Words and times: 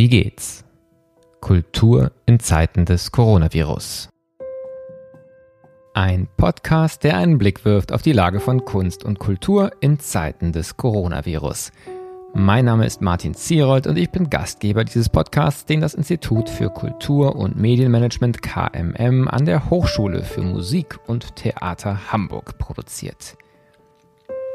Wie 0.00 0.08
geht's? 0.08 0.64
Kultur 1.42 2.12
in 2.24 2.40
Zeiten 2.40 2.86
des 2.86 3.12
Coronavirus. 3.12 4.08
Ein 5.92 6.26
Podcast, 6.38 7.04
der 7.04 7.18
einen 7.18 7.36
Blick 7.36 7.66
wirft 7.66 7.92
auf 7.92 8.00
die 8.00 8.12
Lage 8.14 8.40
von 8.40 8.64
Kunst 8.64 9.04
und 9.04 9.18
Kultur 9.18 9.72
in 9.80 9.98
Zeiten 9.98 10.52
des 10.52 10.78
Coronavirus. 10.78 11.72
Mein 12.32 12.64
Name 12.64 12.86
ist 12.86 13.02
Martin 13.02 13.34
Zierold 13.34 13.86
und 13.86 13.98
ich 13.98 14.10
bin 14.10 14.30
Gastgeber 14.30 14.84
dieses 14.84 15.10
Podcasts, 15.10 15.66
den 15.66 15.82
das 15.82 15.92
Institut 15.92 16.48
für 16.48 16.70
Kultur 16.70 17.36
und 17.36 17.56
Medienmanagement 17.56 18.40
KMM 18.40 19.28
an 19.28 19.44
der 19.44 19.68
Hochschule 19.68 20.22
für 20.22 20.40
Musik 20.40 20.98
und 21.08 21.36
Theater 21.36 22.10
Hamburg 22.10 22.56
produziert. 22.56 23.36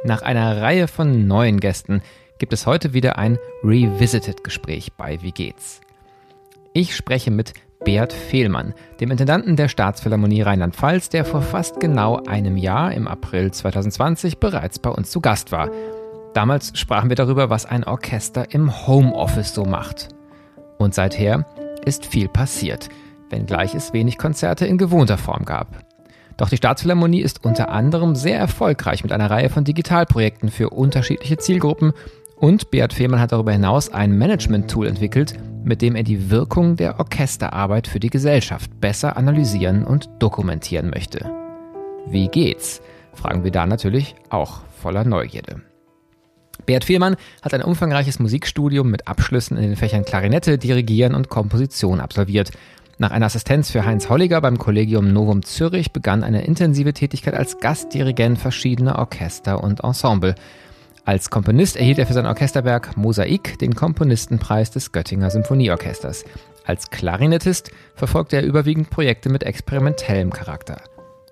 Nach 0.05 0.23
einer 0.23 0.59
Reihe 0.59 0.87
von 0.87 1.27
neuen 1.27 1.59
Gästen 1.59 2.01
gibt 2.39 2.53
es 2.53 2.65
heute 2.65 2.93
wieder 2.93 3.17
ein 3.17 3.37
Revisited-Gespräch 3.63 4.93
bei 4.93 5.21
Wie 5.21 5.31
geht's? 5.31 5.81
Ich 6.73 6.95
spreche 6.95 7.31
mit 7.31 7.53
Bert 7.83 8.13
Fehlmann, 8.13 8.73
dem 8.99 9.11
Intendanten 9.11 9.55
der 9.55 9.69
Staatsphilharmonie 9.69 10.41
Rheinland-Pfalz, 10.41 11.09
der 11.09 11.23
vor 11.23 11.41
fast 11.41 11.79
genau 11.79 12.21
einem 12.25 12.57
Jahr 12.57 12.91
im 12.93 13.07
April 13.07 13.51
2020 13.51 14.39
bereits 14.39 14.79
bei 14.79 14.89
uns 14.89 15.11
zu 15.11 15.21
Gast 15.21 15.51
war. 15.51 15.69
Damals 16.33 16.77
sprachen 16.77 17.09
wir 17.09 17.15
darüber, 17.15 17.49
was 17.49 17.65
ein 17.65 17.85
Orchester 17.85 18.53
im 18.53 18.87
Homeoffice 18.87 19.53
so 19.53 19.63
macht. 19.63 20.09
Und 20.77 20.93
seither 20.93 21.45
ist 21.85 22.05
viel 22.05 22.27
passiert, 22.27 22.89
wenngleich 23.29 23.73
es 23.75 23.93
wenig 23.93 24.17
Konzerte 24.17 24.65
in 24.65 24.77
gewohnter 24.77 25.17
Form 25.17 25.45
gab. 25.45 25.67
Doch 26.37 26.49
die 26.49 26.57
Staatsphilharmonie 26.57 27.21
ist 27.21 27.45
unter 27.45 27.69
anderem 27.69 28.15
sehr 28.15 28.37
erfolgreich 28.37 29.03
mit 29.03 29.13
einer 29.13 29.31
Reihe 29.31 29.49
von 29.49 29.63
Digitalprojekten 29.63 30.49
für 30.49 30.71
unterschiedliche 30.71 31.37
Zielgruppen 31.37 31.93
und 32.35 32.71
Beat 32.71 32.93
Fehlmann 32.93 33.19
hat 33.19 33.31
darüber 33.31 33.51
hinaus 33.51 33.89
ein 33.89 34.17
Management-Tool 34.17 34.87
entwickelt, 34.87 35.35
mit 35.63 35.81
dem 35.81 35.95
er 35.95 36.03
die 36.03 36.29
Wirkung 36.29 36.75
der 36.75 36.99
Orchesterarbeit 36.99 37.87
für 37.87 37.99
die 37.99 38.09
Gesellschaft 38.09 38.79
besser 38.79 39.17
analysieren 39.17 39.83
und 39.83 40.09
dokumentieren 40.19 40.89
möchte. 40.89 41.31
Wie 42.07 42.27
geht's? 42.27 42.81
fragen 43.13 43.43
wir 43.43 43.51
da 43.51 43.65
natürlich 43.65 44.15
auch 44.29 44.61
voller 44.81 45.05
Neugierde. 45.05 45.61
Beat 46.65 46.83
Fehlmann 46.85 47.15
hat 47.41 47.53
ein 47.53 47.63
umfangreiches 47.63 48.19
Musikstudium 48.19 48.89
mit 48.89 49.07
Abschlüssen 49.07 49.57
in 49.57 49.63
den 49.63 49.75
Fächern 49.75 50.05
Klarinette, 50.05 50.57
Dirigieren 50.57 51.15
und 51.15 51.29
Komposition 51.29 51.99
absolviert. 51.99 52.51
Nach 52.97 53.11
einer 53.11 53.25
Assistenz 53.25 53.71
für 53.71 53.85
Heinz 53.85 54.09
Holliger 54.09 54.39
beim 54.39 54.57
Kollegium 54.57 55.11
Novum 55.11 55.43
Zürich 55.43 55.91
begann 55.91 56.23
eine 56.23 56.45
intensive 56.45 56.93
Tätigkeit 56.93 57.33
als 57.33 57.59
Gastdirigent 57.59 58.39
verschiedener 58.39 58.97
Orchester 58.99 59.61
und 59.63 59.83
Ensemble. 59.83 60.35
Als 61.05 61.29
Komponist 61.29 61.75
erhielt 61.75 61.99
er 61.99 62.07
für 62.07 62.13
sein 62.13 62.25
Orchesterwerk 62.25 62.97
Mosaik 62.97 63.59
den 63.59 63.75
Komponistenpreis 63.75 64.71
des 64.71 64.91
Göttinger 64.91 65.29
Symphonieorchesters. 65.29 66.25
Als 66.65 66.89
Klarinettist 66.89 67.69
verfolgte 67.93 68.37
er 68.37 68.43
überwiegend 68.43 68.89
Projekte 68.89 69.29
mit 69.29 69.43
experimentellem 69.43 70.31
Charakter. 70.31 70.77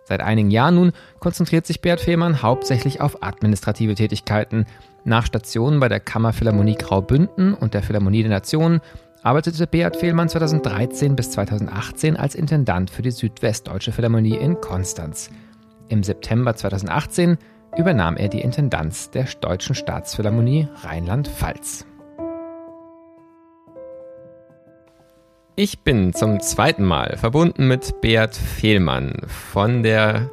Seit 0.04 0.22
einigen 0.22 0.52
Jahren 0.52 0.76
nun 0.76 0.92
konzentriert 1.20 1.66
sich 1.66 1.82
Bert 1.82 2.02
Fehmarn 2.02 2.44
hauptsächlich 2.44 3.02
auf 3.02 3.24
administrative 3.24 3.96
Tätigkeiten. 3.96 4.68
Nach 5.06 5.26
Stationen 5.26 5.80
bei 5.80 5.90
der 5.90 6.00
Kammerphilharmonie 6.00 6.76
Graubünden 6.76 7.56
und 7.56 7.74
der 7.74 7.82
Philharmonie 7.82 8.22
der 8.22 8.32
Nationen 8.32 8.80
arbeitete 9.24 9.66
Beat 9.66 9.96
Fehlmann 9.96 10.30
2013 10.30 11.16
bis 11.16 11.32
2018 11.32 12.16
als 12.16 12.36
Intendant 12.36 12.92
für 12.92 13.02
die 13.02 13.12
Südwestdeutsche 13.12 13.92
Philharmonie 13.92 14.36
in 14.36 14.62
Konstanz. 14.62 15.32
Im 15.90 16.04
September 16.04 16.56
2018 16.56 17.40
übernahm 17.78 18.18
er 18.18 18.30
die 18.30 18.42
Intendanz 18.42 19.10
der 19.12 19.26
Deutschen 19.42 19.76
Staatsphilharmonie 19.76 20.68
Rheinland-Pfalz. 20.84 21.86
Ich 25.56 25.80
bin 25.80 26.14
zum 26.14 26.40
zweiten 26.40 26.84
Mal 26.84 27.16
verbunden 27.18 27.68
mit 27.68 28.02
Beat 28.02 28.36
Fehlmann 28.36 29.14
von 29.28 29.84
der 29.84 30.30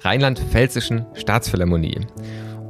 Rheinland-Pfälzischen 0.00 1.06
Staatsphilharmonie. 1.14 2.00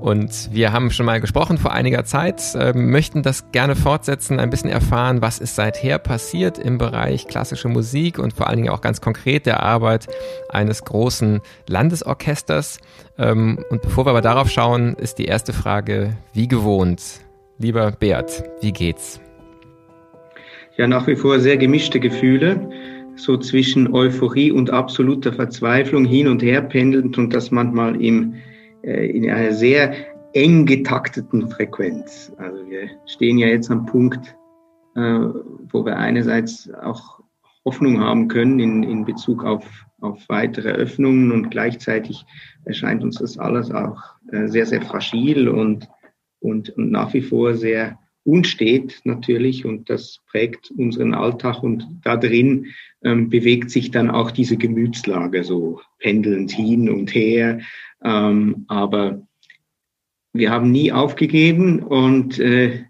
Und 0.06 0.50
wir 0.52 0.72
haben 0.72 0.92
schon 0.92 1.04
mal 1.04 1.20
gesprochen 1.20 1.58
vor 1.58 1.72
einiger 1.72 2.04
Zeit, 2.04 2.40
äh, 2.54 2.72
möchten 2.72 3.24
das 3.24 3.50
gerne 3.50 3.74
fortsetzen, 3.74 4.38
ein 4.38 4.50
bisschen 4.50 4.70
erfahren, 4.70 5.20
was 5.20 5.40
ist 5.40 5.56
seither 5.56 5.98
passiert 5.98 6.58
im 6.60 6.78
Bereich 6.78 7.26
klassische 7.26 7.66
Musik 7.66 8.20
und 8.20 8.32
vor 8.32 8.46
allen 8.46 8.58
Dingen 8.58 8.68
auch 8.68 8.82
ganz 8.82 9.00
konkret 9.00 9.46
der 9.46 9.64
Arbeit 9.64 10.06
eines 10.48 10.84
großen 10.84 11.40
Landesorchesters. 11.68 12.78
Ähm, 13.18 13.58
und 13.68 13.82
bevor 13.82 14.06
wir 14.06 14.10
aber 14.10 14.20
darauf 14.20 14.48
schauen, 14.48 14.94
ist 14.94 15.18
die 15.18 15.24
erste 15.24 15.52
Frage, 15.52 16.16
wie 16.32 16.46
gewohnt. 16.46 17.02
Lieber 17.58 17.90
Bert, 17.90 18.44
wie 18.60 18.70
geht's? 18.70 19.20
Ja, 20.76 20.86
nach 20.86 21.08
wie 21.08 21.16
vor 21.16 21.40
sehr 21.40 21.56
gemischte 21.56 21.98
Gefühle 21.98 22.70
so 23.16 23.36
zwischen 23.38 23.92
Euphorie 23.92 24.52
und 24.52 24.70
absoluter 24.70 25.32
Verzweiflung 25.32 26.04
hin 26.04 26.28
und 26.28 26.44
her 26.44 26.62
pendelnd 26.62 27.18
und 27.18 27.34
das 27.34 27.50
manchmal 27.50 28.00
im 28.00 28.34
in 28.92 29.28
einer 29.30 29.52
sehr 29.52 29.94
eng 30.32 30.66
getakteten 30.66 31.48
Frequenz. 31.50 32.32
Also 32.38 32.68
wir 32.68 32.90
stehen 33.06 33.38
ja 33.38 33.48
jetzt 33.48 33.70
am 33.70 33.86
Punkt, 33.86 34.36
äh, 34.94 35.00
wo 35.70 35.84
wir 35.84 35.96
einerseits 35.96 36.70
auch 36.82 37.20
Hoffnung 37.64 38.00
haben 38.00 38.28
können 38.28 38.60
in, 38.60 38.82
in 38.82 39.04
Bezug 39.04 39.44
auf, 39.44 39.64
auf 40.00 40.20
weitere 40.28 40.70
Öffnungen 40.70 41.32
und 41.32 41.50
gleichzeitig 41.50 42.24
erscheint 42.64 43.02
uns 43.02 43.16
das 43.16 43.38
alles 43.38 43.70
auch 43.70 43.98
äh, 44.30 44.46
sehr, 44.46 44.66
sehr 44.66 44.82
fragil 44.82 45.48
und, 45.48 45.88
und, 46.38 46.70
und 46.70 46.90
nach 46.90 47.12
wie 47.12 47.22
vor 47.22 47.54
sehr 47.54 47.98
unstet 48.24 49.00
natürlich 49.04 49.64
und 49.64 49.88
das 49.88 50.20
prägt 50.26 50.72
unseren 50.76 51.14
Alltag 51.14 51.62
und 51.62 51.86
da 52.02 52.16
drin 52.16 52.66
ähm, 53.02 53.30
bewegt 53.30 53.70
sich 53.70 53.92
dann 53.92 54.10
auch 54.10 54.32
diese 54.32 54.56
Gemütslage 54.56 55.44
so 55.44 55.80
pendelnd 55.98 56.50
hin 56.50 56.90
und 56.90 57.14
her 57.14 57.60
ähm, 58.02 58.64
aber 58.68 59.26
wir 60.32 60.50
haben 60.50 60.70
nie 60.70 60.92
aufgegeben 60.92 61.82
und 61.82 62.38
äh, 62.38 62.84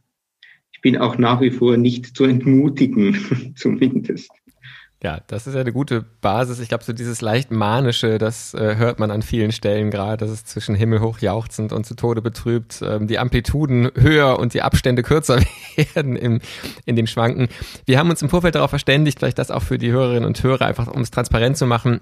ich 0.73 0.81
bin 0.83 0.99
auch 0.99 1.19
nach 1.19 1.41
wie 1.41 1.51
vor 1.51 1.77
nicht 1.77 2.17
zu 2.17 2.25
entmutigen, 2.25 3.55
zumindest. 3.57 4.31
Ja, 5.03 5.21
das 5.27 5.47
ist 5.47 5.55
ja 5.55 5.61
eine 5.61 5.73
gute 5.73 6.03
Basis. 6.23 6.59
Ich 6.59 6.69
glaube, 6.69 6.83
so 6.83 6.95
dieses 6.95 7.21
leicht 7.21 7.51
manische, 7.51 8.17
das 8.17 8.55
äh, 8.55 8.77
hört 8.77 8.99
man 8.99 9.11
an 9.11 9.21
vielen 9.21 9.53
Stellen 9.53 9.91
gerade, 9.91 10.17
dass 10.17 10.31
es 10.31 10.47
zwischen 10.47 10.75
himmelhoch 10.75 11.19
jauchzend 11.19 11.73
und 11.73 11.85
zu 11.85 11.95
Tode 11.95 12.23
betrübt, 12.23 12.81
ähm, 12.83 13.07
die 13.07 13.19
Amplituden 13.19 13.91
höher 13.95 14.39
und 14.39 14.55
die 14.55 14.63
Abstände 14.63 15.03
kürzer 15.03 15.39
werden 15.95 16.17
im, 16.17 16.41
in 16.87 16.97
dem 16.97 17.07
Schwanken. 17.07 17.49
Wir 17.85 17.99
haben 17.99 18.09
uns 18.09 18.23
im 18.23 18.31
Vorfeld 18.31 18.55
darauf 18.55 18.71
verständigt, 18.71 19.19
vielleicht 19.19 19.39
das 19.39 19.51
auch 19.51 19.63
für 19.63 19.77
die 19.77 19.93
Hörerinnen 19.93 20.25
und 20.25 20.43
Hörer 20.43 20.65
einfach, 20.65 20.89
um 20.89 21.03
es 21.03 21.11
transparent 21.11 21.59
zu 21.59 21.67
machen, 21.67 22.01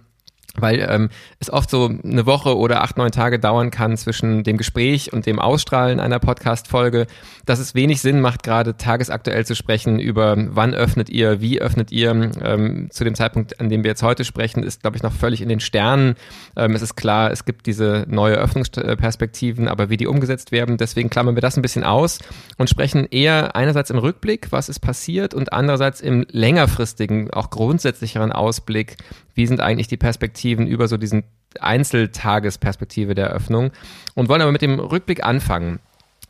weil 0.56 0.86
ähm, 0.88 1.10
es 1.40 1.52
oft 1.52 1.70
so 1.70 1.90
eine 2.04 2.26
Woche 2.26 2.56
oder 2.56 2.82
acht, 2.82 2.96
neun 2.96 3.10
Tage 3.10 3.38
dauern 3.38 3.70
kann 3.70 3.96
zwischen 3.96 4.44
dem 4.44 4.56
Gespräch 4.56 5.12
und 5.12 5.26
dem 5.26 5.38
Ausstrahlen 5.38 6.00
einer 6.00 6.18
Podcast-Folge, 6.18 7.06
dass 7.44 7.58
es 7.58 7.74
wenig 7.74 8.00
Sinn 8.00 8.20
macht, 8.20 8.42
gerade 8.42 8.76
tagesaktuell 8.76 9.44
zu 9.44 9.54
sprechen 9.54 9.98
über 9.98 10.36
wann 10.36 10.74
öffnet 10.74 11.10
ihr, 11.10 11.40
wie 11.40 11.60
öffnet 11.60 11.90
ihr. 11.92 12.10
Ähm, 12.42 12.88
zu 12.90 13.04
dem 13.04 13.14
Zeitpunkt, 13.14 13.60
an 13.60 13.68
dem 13.68 13.82
wir 13.82 13.90
jetzt 13.90 14.02
heute 14.02 14.24
sprechen, 14.24 14.62
ist, 14.62 14.82
glaube 14.82 14.96
ich, 14.96 15.02
noch 15.02 15.12
völlig 15.12 15.40
in 15.40 15.48
den 15.48 15.60
Sternen. 15.60 16.14
Ähm, 16.56 16.74
es 16.74 16.82
ist 16.82 16.94
klar, 16.94 17.30
es 17.30 17.44
gibt 17.44 17.66
diese 17.66 18.06
neue 18.08 18.36
Öffnungsperspektiven, 18.36 19.68
aber 19.68 19.90
wie 19.90 19.96
die 19.96 20.06
umgesetzt 20.06 20.52
werden, 20.52 20.76
deswegen 20.76 21.10
klammern 21.10 21.34
wir 21.34 21.42
das 21.42 21.56
ein 21.56 21.62
bisschen 21.62 21.84
aus 21.84 22.20
und 22.58 22.70
sprechen 22.70 23.06
eher 23.10 23.56
einerseits 23.56 23.90
im 23.90 23.98
Rückblick, 23.98 24.52
was 24.52 24.68
ist 24.68 24.80
passiert, 24.80 25.34
und 25.34 25.52
andererseits 25.52 26.00
im 26.00 26.26
längerfristigen, 26.30 27.32
auch 27.32 27.50
grundsätzlicheren 27.50 28.32
Ausblick, 28.32 28.96
wie 29.34 29.46
sind 29.46 29.60
eigentlich 29.60 29.88
die 29.88 29.96
Perspektiven 29.96 30.43
über 30.52 30.88
so 30.88 30.96
diesen 30.96 31.24
Einzeltagesperspektive 31.60 33.14
der 33.14 33.28
Eröffnung 33.28 33.70
und 34.14 34.28
wollen 34.28 34.42
aber 34.42 34.52
mit 34.52 34.62
dem 34.62 34.78
Rückblick 34.78 35.24
anfangen. 35.24 35.80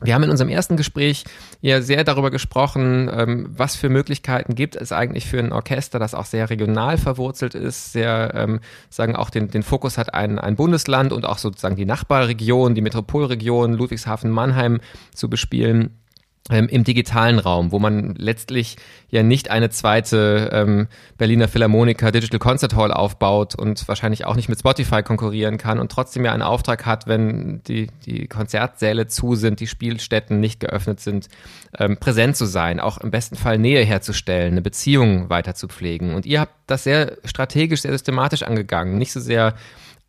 Wir 0.01 0.13
haben 0.13 0.23
in 0.23 0.29
unserem 0.29 0.49
ersten 0.49 0.75
Gespräch 0.75 1.23
ja 1.61 1.81
sehr 1.81 2.03
darüber 2.03 2.29
gesprochen, 2.29 3.09
ähm, 3.11 3.47
was 3.49 3.77
für 3.77 3.87
Möglichkeiten 3.87 4.53
gibt 4.53 4.75
es 4.75 4.91
eigentlich 4.91 5.25
für 5.25 5.39
ein 5.39 5.53
Orchester, 5.53 5.99
das 5.99 6.13
auch 6.13 6.25
sehr 6.25 6.49
regional 6.49 6.97
verwurzelt 6.97 7.55
ist, 7.55 7.93
sehr, 7.93 8.33
ähm, 8.35 8.59
sagen 8.89 9.15
auch 9.15 9.29
den, 9.29 9.49
den 9.49 9.63
Fokus 9.63 9.97
hat 9.97 10.13
ein, 10.13 10.37
ein 10.37 10.57
Bundesland 10.57 11.13
und 11.13 11.25
auch 11.25 11.37
sozusagen 11.37 11.77
die 11.77 11.85
Nachbarregion, 11.85 12.75
die 12.75 12.81
Metropolregion 12.81 13.73
Ludwigshafen, 13.73 14.31
Mannheim 14.31 14.81
zu 15.13 15.29
bespielen 15.29 15.91
im 16.51 16.83
digitalen 16.83 17.39
Raum, 17.39 17.71
wo 17.71 17.79
man 17.79 18.13
letztlich 18.15 18.77
ja 19.09 19.23
nicht 19.23 19.49
eine 19.49 19.71
zweite 19.71 20.51
ähm, 20.53 20.87
Berliner 21.17 21.47
Philharmoniker 21.47 22.11
Digital 22.11 22.37
Concert 22.37 22.75
Hall 22.75 22.91
aufbaut 22.91 23.55
und 23.55 23.87
wahrscheinlich 23.87 24.25
auch 24.25 24.35
nicht 24.35 24.47
mit 24.47 24.59
Spotify 24.59 25.01
konkurrieren 25.01 25.57
kann 25.57 25.79
und 25.79 25.91
trotzdem 25.91 26.23
ja 26.23 26.33
einen 26.33 26.43
Auftrag 26.43 26.85
hat, 26.85 27.07
wenn 27.07 27.63
die, 27.63 27.87
die 28.05 28.27
Konzertsäle 28.27 29.07
zu 29.07 29.33
sind, 29.33 29.59
die 29.59 29.65
Spielstätten 29.65 30.39
nicht 30.39 30.59
geöffnet 30.59 30.99
sind, 30.99 31.29
ähm, 31.79 31.97
präsent 31.97 32.35
zu 32.37 32.45
sein, 32.45 32.79
auch 32.79 32.99
im 32.99 33.09
besten 33.09 33.37
Fall 33.37 33.57
Nähe 33.57 33.83
herzustellen, 33.83 34.51
eine 34.51 34.61
Beziehung 34.61 35.31
weiter 35.31 35.55
zu 35.55 35.67
pflegen. 35.67 36.13
Und 36.13 36.27
ihr 36.27 36.41
habt 36.41 36.53
das 36.67 36.83
sehr 36.83 37.17
strategisch, 37.25 37.81
sehr 37.81 37.91
systematisch 37.91 38.43
angegangen, 38.43 38.99
nicht 38.99 39.13
so 39.13 39.19
sehr 39.19 39.55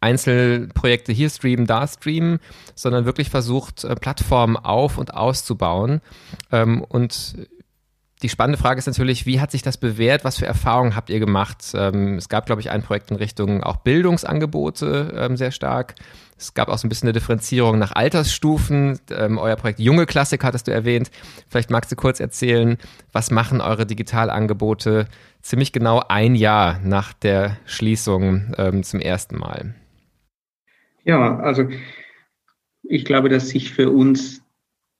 Einzelprojekte 0.01 1.13
hier 1.13 1.31
streamen, 1.31 1.67
da 1.67 1.87
streamen, 1.87 2.39
sondern 2.75 3.07
wirklich 3.07 3.31
versucht, 3.31 3.85
äh, 3.85 3.95
Plattformen 3.97 4.57
auf- 4.57 4.99
und 4.99 5.15
auszubauen. 5.15 6.01
Ähm, 6.53 6.83
und 6.83 7.37
die 8.23 8.29
spannende 8.31 8.59
Frage 8.59 8.79
ist 8.79 8.87
natürlich, 8.87 9.27
wie 9.27 9.41
hat 9.41 9.51
sich 9.51 9.63
das 9.63 9.77
bewährt? 9.77 10.25
Was 10.25 10.39
für 10.39 10.47
Erfahrungen 10.47 10.97
habt 10.97 11.11
ihr 11.11 11.21
gemacht? 11.21 11.73
Ähm, 11.75 12.17
es 12.17 12.29
gab, 12.29 12.47
glaube 12.47 12.61
ich, 12.61 12.71
ein 12.71 12.83
Projekt 12.83 13.11
in 13.11 13.17
Richtung 13.17 13.63
auch 13.63 13.77
Bildungsangebote 13.77 15.13
ähm, 15.17 15.37
sehr 15.37 15.51
stark. 15.51 15.95
Es 16.39 16.55
gab 16.55 16.69
auch 16.69 16.79
so 16.79 16.87
ein 16.87 16.89
bisschen 16.89 17.09
eine 17.09 17.15
Differenzierung 17.15 17.79
nach 17.79 17.93
Altersstufen. 17.93 19.01
Euer 19.09 19.57
Projekt 19.57 19.81
Junge 19.81 20.05
Klassik 20.05 20.45
hattest 20.45 20.67
du 20.67 20.73
erwähnt. 20.73 21.11
Vielleicht 21.49 21.71
magst 21.71 21.91
du 21.91 21.97
kurz 21.97 22.21
erzählen, 22.21 22.77
was 23.13 23.31
machen 23.31 23.63
eure 23.63 23.87
Digitalangebote 23.87 25.07
ziemlich 25.41 25.73
genau 25.73 26.03
ein 26.09 26.35
Jahr 26.35 26.79
nach 26.85 27.15
der 27.15 27.57
Schließung 27.65 28.55
zum 28.83 29.01
ersten 29.01 29.39
Mal? 29.39 29.75
Ja, 31.07 31.39
also 31.39 31.69
ich 32.83 33.05
glaube, 33.05 33.29
dass 33.29 33.49
sich 33.51 33.73
für 33.73 33.91
uns 33.91 34.43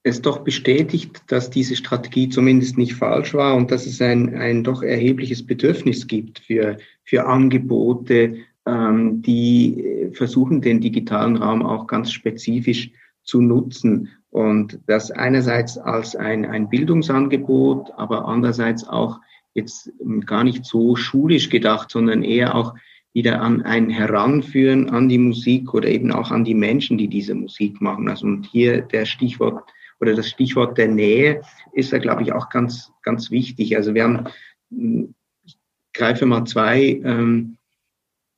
es 0.03 0.21
doch 0.21 0.39
bestätigt, 0.39 1.21
dass 1.27 1.49
diese 1.49 1.75
Strategie 1.75 2.29
zumindest 2.29 2.77
nicht 2.77 2.93
falsch 2.93 3.33
war 3.33 3.55
und 3.55 3.71
dass 3.71 3.85
es 3.85 4.01
ein, 4.01 4.33
ein 4.35 4.63
doch 4.63 4.81
erhebliches 4.81 5.45
Bedürfnis 5.45 6.07
gibt 6.07 6.39
für, 6.39 6.77
für 7.03 7.25
Angebote, 7.25 8.37
ähm, 8.65 9.21
die 9.21 10.09
versuchen, 10.13 10.61
den 10.61 10.79
digitalen 10.79 11.35
Raum 11.35 11.61
auch 11.61 11.87
ganz 11.87 12.13
spezifisch 12.13 12.89
zu 13.23 13.41
nutzen. 13.41 14.07
Und 14.29 14.79
das 14.87 15.11
einerseits 15.11 15.77
als 15.77 16.15
ein, 16.15 16.45
ein 16.45 16.69
Bildungsangebot, 16.69 17.91
aber 17.97 18.29
andererseits 18.29 18.87
auch 18.87 19.19
jetzt 19.53 19.91
gar 20.25 20.45
nicht 20.45 20.63
so 20.63 20.95
schulisch 20.95 21.49
gedacht, 21.49 21.91
sondern 21.91 22.23
eher 22.23 22.55
auch 22.55 22.75
wieder 23.13 23.41
an 23.41 23.63
ein 23.63 23.89
Heranführen 23.89 24.89
an 24.89 25.09
die 25.09 25.17
Musik 25.17 25.73
oder 25.73 25.87
eben 25.87 26.11
auch 26.11 26.31
an 26.31 26.43
die 26.43 26.53
Menschen, 26.53 26.97
die 26.97 27.07
diese 27.07 27.35
Musik 27.35 27.81
machen. 27.81 28.09
Also 28.09 28.27
und 28.27 28.45
hier 28.45 28.81
der 28.81 29.05
Stichwort 29.05 29.63
oder 29.99 30.13
das 30.13 30.29
Stichwort 30.29 30.77
der 30.77 30.87
Nähe 30.87 31.41
ist 31.73 31.91
da, 31.91 31.97
glaube 31.97 32.21
ich, 32.23 32.31
auch 32.31 32.49
ganz, 32.49 32.91
ganz 33.01 33.31
wichtig. 33.31 33.75
Also 33.75 33.95
wir 33.95 34.03
haben, 34.03 34.25
ich 34.69 35.57
greife 35.93 36.27
mal 36.27 36.45
zwei 36.45 37.01
ähm, 37.03 37.57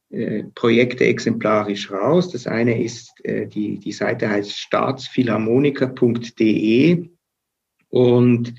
äh, 0.10 0.46
Projekte 0.56 1.06
exemplarisch 1.06 1.92
raus. 1.92 2.32
Das 2.32 2.48
eine 2.48 2.82
ist, 2.82 3.14
äh, 3.24 3.46
die, 3.48 3.78
die 3.80 3.92
Seite 3.92 4.30
heißt 4.30 4.58
staatsphilharmoniker.de 4.58 7.10
und 7.90 8.56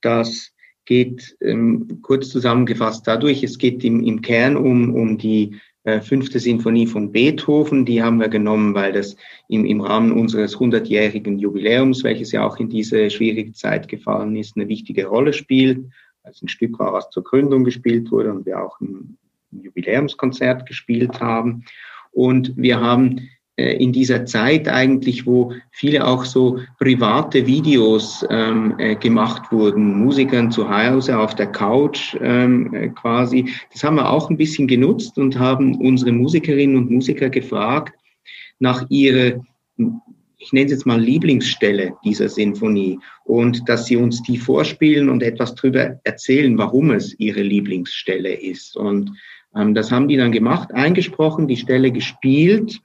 das 0.00 0.53
geht 0.84 1.36
ähm, 1.40 2.00
kurz 2.02 2.28
zusammengefasst 2.28 3.06
dadurch, 3.06 3.42
es 3.42 3.58
geht 3.58 3.84
im, 3.84 4.02
im 4.04 4.20
Kern 4.22 4.56
um, 4.56 4.94
um 4.94 5.18
die 5.18 5.60
äh, 5.84 6.00
fünfte 6.00 6.38
Sinfonie 6.38 6.86
von 6.86 7.12
Beethoven. 7.12 7.84
Die 7.84 8.02
haben 8.02 8.18
wir 8.18 8.28
genommen, 8.28 8.74
weil 8.74 8.92
das 8.92 9.16
im, 9.48 9.64
im 9.64 9.80
Rahmen 9.80 10.12
unseres 10.12 10.56
100-jährigen 10.56 11.38
Jubiläums, 11.38 12.04
welches 12.04 12.32
ja 12.32 12.46
auch 12.46 12.58
in 12.58 12.68
diese 12.68 13.10
schwierige 13.10 13.52
Zeit 13.52 13.88
gefallen 13.88 14.36
ist, 14.36 14.56
eine 14.56 14.68
wichtige 14.68 15.06
Rolle 15.06 15.32
spielt. 15.32 15.86
Als 16.22 16.42
ein 16.42 16.48
Stück 16.48 16.78
war, 16.78 16.94
was 16.94 17.10
zur 17.10 17.22
Gründung 17.22 17.64
gespielt 17.64 18.10
wurde 18.10 18.32
und 18.32 18.46
wir 18.46 18.62
auch 18.62 18.80
ein, 18.80 19.18
Jubiläumskonzert 19.62 20.66
gespielt 20.66 21.20
haben. 21.20 21.64
Und 22.12 22.56
wir 22.56 22.80
haben 22.80 23.28
in 23.56 23.92
dieser 23.92 24.26
Zeit 24.26 24.66
eigentlich, 24.66 25.26
wo 25.26 25.52
viele 25.70 26.06
auch 26.06 26.24
so 26.24 26.58
private 26.78 27.46
Videos 27.46 28.26
ähm, 28.28 28.74
äh, 28.78 28.96
gemacht 28.96 29.52
wurden, 29.52 30.00
Musikern 30.04 30.50
zu 30.50 30.68
Hause 30.68 31.16
auf 31.18 31.36
der 31.36 31.46
Couch 31.46 32.16
ähm, 32.20 32.74
äh, 32.74 32.88
quasi. 32.88 33.48
Das 33.72 33.84
haben 33.84 33.96
wir 33.96 34.10
auch 34.10 34.28
ein 34.28 34.36
bisschen 34.36 34.66
genutzt 34.66 35.18
und 35.18 35.38
haben 35.38 35.76
unsere 35.76 36.10
Musikerinnen 36.10 36.76
und 36.76 36.90
Musiker 36.90 37.30
gefragt 37.30 37.94
nach 38.58 38.86
ihrer, 38.88 39.40
ich 40.38 40.52
nenne 40.52 40.66
es 40.66 40.72
jetzt 40.72 40.86
mal 40.86 41.00
Lieblingsstelle 41.00 41.94
dieser 42.04 42.28
Sinfonie 42.28 42.98
und 43.24 43.68
dass 43.68 43.86
sie 43.86 43.96
uns 43.96 44.22
die 44.24 44.38
vorspielen 44.38 45.08
und 45.08 45.22
etwas 45.22 45.54
darüber 45.54 46.00
erzählen, 46.02 46.58
warum 46.58 46.90
es 46.90 47.14
ihre 47.20 47.42
Lieblingsstelle 47.42 48.32
ist. 48.32 48.76
Und 48.76 49.12
ähm, 49.56 49.74
das 49.74 49.92
haben 49.92 50.08
die 50.08 50.16
dann 50.16 50.32
gemacht, 50.32 50.72
eingesprochen, 50.74 51.46
die 51.46 51.56
Stelle 51.56 51.92
gespielt 51.92 52.80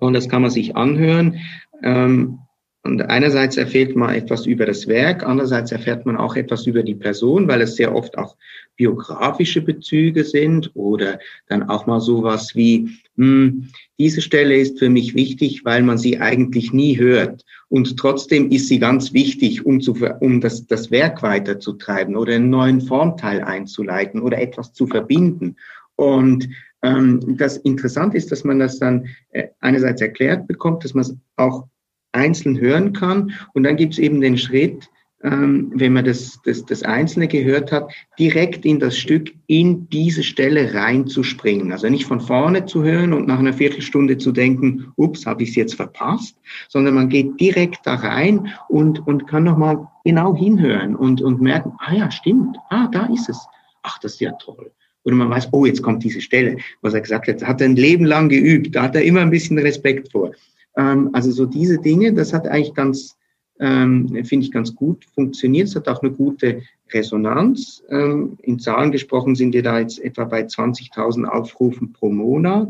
und 0.00 0.14
das 0.14 0.28
kann 0.28 0.42
man 0.42 0.50
sich 0.50 0.76
anhören. 0.76 1.38
Ähm, 1.82 2.38
und 2.82 3.02
einerseits 3.02 3.58
erfährt 3.58 3.94
man 3.94 4.14
etwas 4.14 4.46
über 4.46 4.64
das 4.64 4.88
Werk, 4.88 5.22
andererseits 5.22 5.70
erfährt 5.70 6.06
man 6.06 6.16
auch 6.16 6.34
etwas 6.34 6.66
über 6.66 6.82
die 6.82 6.94
Person, 6.94 7.46
weil 7.46 7.60
es 7.60 7.76
sehr 7.76 7.94
oft 7.94 8.16
auch 8.16 8.36
biografische 8.76 9.60
Bezüge 9.60 10.24
sind 10.24 10.70
oder 10.72 11.18
dann 11.48 11.68
auch 11.68 11.86
mal 11.86 12.00
sowas 12.00 12.54
wie, 12.54 12.88
hm, 13.18 13.68
diese 13.98 14.22
Stelle 14.22 14.56
ist 14.56 14.78
für 14.78 14.88
mich 14.88 15.14
wichtig, 15.14 15.62
weil 15.66 15.82
man 15.82 15.98
sie 15.98 16.20
eigentlich 16.20 16.72
nie 16.72 16.98
hört. 16.98 17.44
Und 17.68 17.98
trotzdem 17.98 18.50
ist 18.50 18.68
sie 18.68 18.78
ganz 18.78 19.12
wichtig, 19.12 19.66
um, 19.66 19.82
zu, 19.82 19.94
um 20.20 20.40
das, 20.40 20.66
das 20.66 20.90
Werk 20.90 21.22
weiterzutreiben 21.22 22.16
oder 22.16 22.34
einen 22.34 22.48
neuen 22.48 22.80
Formteil 22.80 23.42
einzuleiten 23.42 24.22
oder 24.22 24.40
etwas 24.40 24.72
zu 24.72 24.86
verbinden. 24.86 25.56
Und 25.96 26.48
das 26.82 27.58
Interessante 27.58 28.16
ist, 28.16 28.32
dass 28.32 28.44
man 28.44 28.58
das 28.58 28.78
dann 28.78 29.06
äh, 29.30 29.48
einerseits 29.60 30.00
erklärt 30.00 30.46
bekommt, 30.46 30.84
dass 30.84 30.94
man 30.94 31.02
es 31.02 31.14
auch 31.36 31.66
einzeln 32.12 32.58
hören 32.58 32.92
kann. 32.92 33.32
Und 33.52 33.64
dann 33.64 33.76
gibt 33.76 33.94
es 33.94 33.98
eben 33.98 34.20
den 34.20 34.38
Schritt, 34.38 34.88
ähm, 35.22 35.70
wenn 35.74 35.92
man 35.92 36.04
das, 36.04 36.40
das, 36.44 36.64
das 36.64 36.82
Einzelne 36.82 37.28
gehört 37.28 37.72
hat, 37.72 37.92
direkt 38.18 38.64
in 38.64 38.80
das 38.80 38.96
Stück, 38.96 39.32
in 39.46 39.88
diese 39.90 40.22
Stelle 40.22 40.72
reinzuspringen. 40.72 41.72
Also 41.72 41.88
nicht 41.90 42.06
von 42.06 42.20
vorne 42.20 42.64
zu 42.64 42.82
hören 42.82 43.12
und 43.12 43.26
nach 43.26 43.38
einer 43.38 43.52
Viertelstunde 43.52 44.16
zu 44.16 44.32
denken, 44.32 44.92
ups, 44.96 45.26
habe 45.26 45.42
ich 45.42 45.50
es 45.50 45.56
jetzt 45.56 45.74
verpasst, 45.74 46.36
sondern 46.68 46.94
man 46.94 47.10
geht 47.10 47.38
direkt 47.38 47.80
da 47.86 47.96
rein 47.96 48.48
und, 48.68 49.06
und 49.06 49.26
kann 49.26 49.44
nochmal 49.44 49.86
genau 50.04 50.34
hinhören 50.34 50.96
und, 50.96 51.20
und 51.20 51.42
merken, 51.42 51.72
ah 51.78 51.92
ja, 51.92 52.10
stimmt, 52.10 52.56
ah, 52.70 52.88
da 52.90 53.06
ist 53.12 53.28
es. 53.28 53.46
Ach, 53.82 53.98
das 53.98 54.14
ist 54.14 54.20
ja 54.20 54.32
toll. 54.32 54.72
Oder 55.04 55.16
man 55.16 55.30
weiß, 55.30 55.48
oh, 55.52 55.64
jetzt 55.64 55.82
kommt 55.82 56.04
diese 56.04 56.20
Stelle, 56.20 56.58
was 56.82 56.94
er 56.94 57.00
gesagt 57.00 57.28
hat, 57.28 57.42
hat 57.42 57.60
er 57.60 57.68
ein 57.68 57.76
Leben 57.76 58.04
lang 58.04 58.28
geübt, 58.28 58.74
da 58.74 58.82
hat 58.82 58.94
er 58.94 59.02
immer 59.02 59.20
ein 59.20 59.30
bisschen 59.30 59.58
Respekt 59.58 60.12
vor. 60.12 60.32
Ähm, 60.76 61.10
also 61.12 61.30
so 61.30 61.46
diese 61.46 61.78
Dinge, 61.78 62.12
das 62.12 62.32
hat 62.32 62.46
eigentlich 62.46 62.74
ganz, 62.74 63.16
ähm, 63.58 64.08
finde 64.24 64.44
ich 64.44 64.52
ganz 64.52 64.74
gut 64.74 65.04
funktioniert. 65.14 65.68
Es 65.68 65.76
hat 65.76 65.88
auch 65.88 66.02
eine 66.02 66.12
gute 66.12 66.62
Resonanz. 66.92 67.82
Ähm, 67.88 68.36
in 68.42 68.58
Zahlen 68.58 68.92
gesprochen 68.92 69.34
sind 69.34 69.54
wir 69.54 69.62
da 69.62 69.78
jetzt 69.78 70.00
etwa 70.00 70.24
bei 70.24 70.42
20.000 70.42 71.24
Aufrufen 71.24 71.92
pro 71.92 72.10
Monat. 72.10 72.68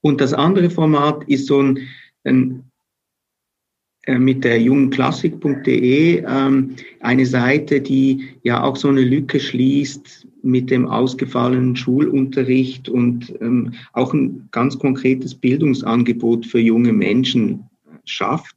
Und 0.00 0.20
das 0.20 0.32
andere 0.32 0.70
Format 0.70 1.24
ist 1.24 1.46
so 1.46 1.62
ein, 1.62 1.88
ein 2.24 2.69
mit 4.06 4.44
der 4.44 4.60
jungklassik.de 4.60 6.24
ähm, 6.26 6.76
eine 7.00 7.26
Seite, 7.26 7.80
die 7.80 8.30
ja 8.42 8.62
auch 8.62 8.76
so 8.76 8.88
eine 8.88 9.02
Lücke 9.02 9.38
schließt 9.38 10.26
mit 10.42 10.70
dem 10.70 10.86
ausgefallenen 10.86 11.76
Schulunterricht 11.76 12.88
und 12.88 13.34
ähm, 13.40 13.74
auch 13.92 14.14
ein 14.14 14.48
ganz 14.52 14.78
konkretes 14.78 15.34
Bildungsangebot 15.34 16.46
für 16.46 16.60
junge 16.60 16.92
Menschen 16.92 17.68
schafft, 18.04 18.56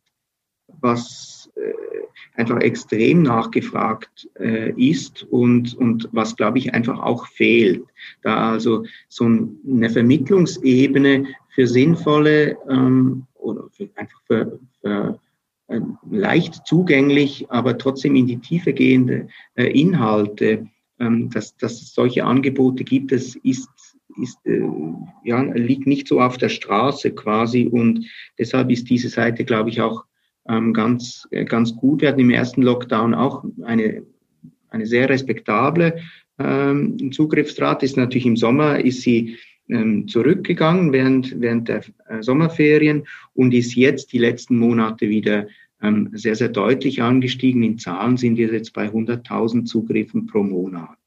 was 0.80 1.52
äh, 1.56 2.40
einfach 2.40 2.60
extrem 2.62 3.24
nachgefragt 3.24 4.30
äh, 4.40 4.72
ist 4.72 5.24
und, 5.24 5.76
und 5.76 6.10
was, 6.12 6.36
glaube 6.36 6.58
ich, 6.58 6.74
einfach 6.74 7.00
auch 7.00 7.28
fehlt. 7.28 7.84
Da 8.22 8.52
also 8.52 8.86
so 9.10 9.26
eine 9.26 9.90
Vermittlungsebene 9.90 11.28
für 11.54 11.68
sinnvolle 11.68 12.58
ähm, 12.70 13.28
oder 13.36 13.68
für, 13.72 13.90
einfach 13.96 14.22
für, 14.26 14.42
äh, 14.42 14.48
leicht 16.24 16.66
zugänglich, 16.66 17.46
aber 17.50 17.78
trotzdem 17.78 18.16
in 18.16 18.28
die 18.28 18.40
Tiefe 18.40 18.74
gehende 18.74 19.28
äh, 19.56 19.66
Inhalte 19.66 20.68
ähm, 21.00 21.30
dass, 21.30 21.58
dass 21.58 21.82
es 21.82 21.94
solche 21.94 22.24
Angebote 22.24 22.84
gibt, 22.84 23.12
das 23.12 23.36
ist, 23.44 23.70
ist, 24.22 24.38
äh, 24.46 24.62
ja, 25.24 25.42
liegt 25.42 25.88
nicht 25.88 26.08
so 26.08 26.22
auf 26.22 26.38
der 26.38 26.50
Straße 26.50 27.12
quasi 27.12 27.68
und 27.68 28.06
deshalb 28.38 28.72
ist 28.72 28.90
diese 28.90 29.10
Seite, 29.10 29.44
glaube 29.44 29.70
ich, 29.70 29.82
auch 29.82 30.04
ähm, 30.48 30.74
ganz, 30.74 31.28
äh, 31.32 31.46
ganz 31.46 31.76
gut. 31.76 32.02
Wir 32.02 32.10
hatten 32.10 32.20
im 32.20 32.30
ersten 32.30 32.62
Lockdown 32.62 33.16
auch 33.16 33.44
eine, 33.64 34.04
eine 34.70 34.86
sehr 34.86 35.10
respektable 35.10 35.98
ähm, 36.38 37.12
Zugriffsrate. 37.12 37.86
Ist 37.86 37.98
natürlich 37.98 38.26
im 38.26 38.38
Sommer 38.38 38.80
ist 38.80 39.02
sie 39.02 39.38
zurückgegangen 40.08 40.92
während, 40.92 41.40
während 41.40 41.70
der 41.70 41.84
Sommerferien 42.20 43.08
und 43.34 43.54
ist 43.54 43.76
jetzt 43.76 44.12
die 44.12 44.18
letzten 44.18 44.58
Monate 44.58 45.08
wieder 45.08 45.48
sehr, 46.14 46.36
sehr 46.36 46.50
deutlich 46.50 47.02
angestiegen. 47.02 47.64
In 47.64 47.78
Zahlen 47.78 48.18
sind 48.18 48.38
wir 48.38 48.52
jetzt 48.52 48.74
bei 48.74 48.88
100.000 48.88 49.66
Zugriffen 49.66 50.28
pro 50.28 50.44
Monat. 50.44 50.98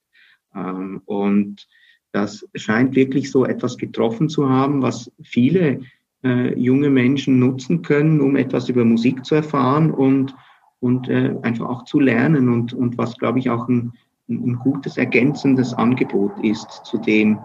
Ähm, 0.54 1.02
und 1.06 1.66
das 2.12 2.47
scheint 2.54 2.95
wirklich 2.95 3.30
so 3.30 3.45
etwas 3.45 3.76
getroffen 3.76 4.28
zu 4.28 4.49
haben, 4.49 4.83
was 4.83 5.11
viele 5.23 5.80
äh, 6.25 6.59
junge 6.59 6.90
Menschen 6.90 7.38
nutzen 7.38 7.83
können, 7.83 8.21
um 8.21 8.37
etwas 8.37 8.68
über 8.68 8.85
Musik 8.85 9.25
zu 9.25 9.35
erfahren 9.35 9.90
und, 9.90 10.35
und 10.80 11.09
äh, 11.09 11.35
einfach 11.42 11.68
auch 11.68 11.85
zu 11.85 12.00
lernen 12.00 12.49
und, 12.49 12.73
und 12.73 12.99
was, 12.99 13.16
glaube 13.18 13.38
ich, 13.38 13.50
auch 13.50 13.68
ein, 13.68 13.92
ein 14.28 14.56
gutes 14.56 14.97
ergänzendes 14.97 15.73
Angebot 15.75 16.33
ist 16.42 16.68
zu 16.85 16.99
dem, 16.99 17.38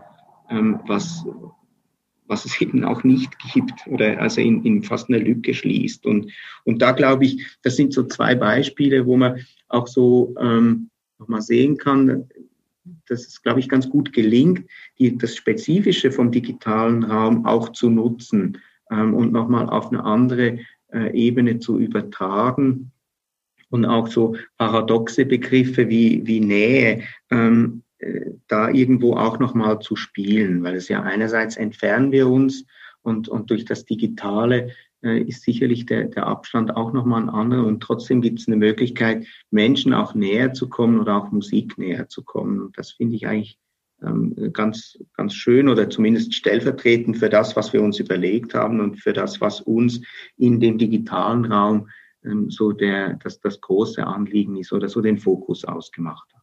ähm, 0.49 0.79
was, 0.87 1.25
was 2.27 2.45
es 2.45 2.59
eben 2.61 2.83
auch 2.85 3.03
nicht 3.03 3.31
gibt 3.53 3.85
oder 3.87 4.19
also 4.21 4.41
in, 4.41 4.63
in 4.63 4.83
fast 4.83 5.09
eine 5.09 5.19
Lücke 5.19 5.53
schließt. 5.53 6.05
Und, 6.05 6.31
und 6.63 6.81
da 6.81 6.91
glaube 6.91 7.25
ich, 7.25 7.45
das 7.63 7.75
sind 7.75 7.93
so 7.93 8.03
zwei 8.03 8.35
Beispiele, 8.35 9.05
wo 9.05 9.17
man 9.17 9.39
auch 9.67 9.87
so 9.87 10.33
ähm, 10.39 10.89
nochmal 11.19 11.41
sehen 11.41 11.77
kann, 11.77 12.27
dass 13.07 13.27
es, 13.27 13.41
glaube 13.41 13.59
ich, 13.59 13.69
ganz 13.69 13.89
gut 13.89 14.13
gelingt, 14.13 14.65
die, 14.97 15.17
das 15.17 15.35
Spezifische 15.35 16.11
vom 16.11 16.31
digitalen 16.31 17.03
Raum 17.03 17.45
auch 17.45 17.69
zu 17.69 17.89
nutzen 17.89 18.57
ähm, 18.89 19.13
und 19.13 19.31
nochmal 19.31 19.69
auf 19.69 19.91
eine 19.91 20.03
andere 20.03 20.59
äh, 20.93 21.11
Ebene 21.13 21.59
zu 21.59 21.79
übertragen. 21.79 22.91
Und 23.69 23.85
auch 23.85 24.07
so 24.07 24.35
paradoxe 24.57 25.25
Begriffe 25.25 25.87
wie, 25.87 26.27
wie 26.27 26.41
Nähe 26.41 27.03
ähm, 27.29 27.80
äh, 27.80 27.80
da 28.47 28.69
irgendwo 28.69 29.13
auch 29.13 29.39
nochmal 29.39 29.79
zu 29.79 29.95
spielen, 29.95 30.63
weil 30.63 30.75
es 30.75 30.87
ja 30.87 31.03
einerseits 31.03 31.57
entfernen 31.57 32.11
wir 32.11 32.27
uns 32.27 32.65
und, 33.01 33.29
und 33.29 33.49
durch 33.49 33.65
das 33.65 33.85
Digitale 33.85 34.71
äh, 35.03 35.21
ist 35.21 35.43
sicherlich 35.43 35.85
der, 35.85 36.05
der 36.05 36.27
Abstand 36.27 36.75
auch 36.75 36.93
nochmal 36.93 37.23
ein 37.23 37.29
anderer 37.29 37.65
und 37.65 37.81
trotzdem 37.81 38.21
gibt 38.21 38.39
es 38.39 38.47
eine 38.47 38.57
Möglichkeit, 38.57 39.25
Menschen 39.49 39.93
auch 39.93 40.13
näher 40.13 40.53
zu 40.53 40.69
kommen 40.69 40.99
oder 40.99 41.17
auch 41.17 41.31
Musik 41.31 41.77
näher 41.77 42.07
zu 42.07 42.23
kommen. 42.23 42.59
Und 42.59 42.77
das 42.77 42.91
finde 42.91 43.15
ich 43.15 43.27
eigentlich 43.27 43.57
ähm, 44.03 44.51
ganz, 44.53 44.99
ganz 45.15 45.33
schön 45.33 45.69
oder 45.69 45.89
zumindest 45.89 46.33
stellvertretend 46.33 47.17
für 47.17 47.29
das, 47.29 47.55
was 47.55 47.73
wir 47.73 47.81
uns 47.81 47.99
überlegt 47.99 48.53
haben 48.53 48.79
und 48.79 49.01
für 49.01 49.13
das, 49.13 49.41
was 49.41 49.61
uns 49.61 50.01
in 50.37 50.59
dem 50.59 50.77
digitalen 50.77 51.45
Raum 51.45 51.89
ähm, 52.23 52.49
so 52.49 52.71
der, 52.71 53.15
das, 53.23 53.39
das 53.39 53.59
große 53.61 54.05
Anliegen 54.05 54.55
ist 54.57 54.71
oder 54.71 54.89
so 54.89 55.01
den 55.01 55.17
Fokus 55.17 55.65
ausgemacht 55.65 56.31
hat. 56.33 56.40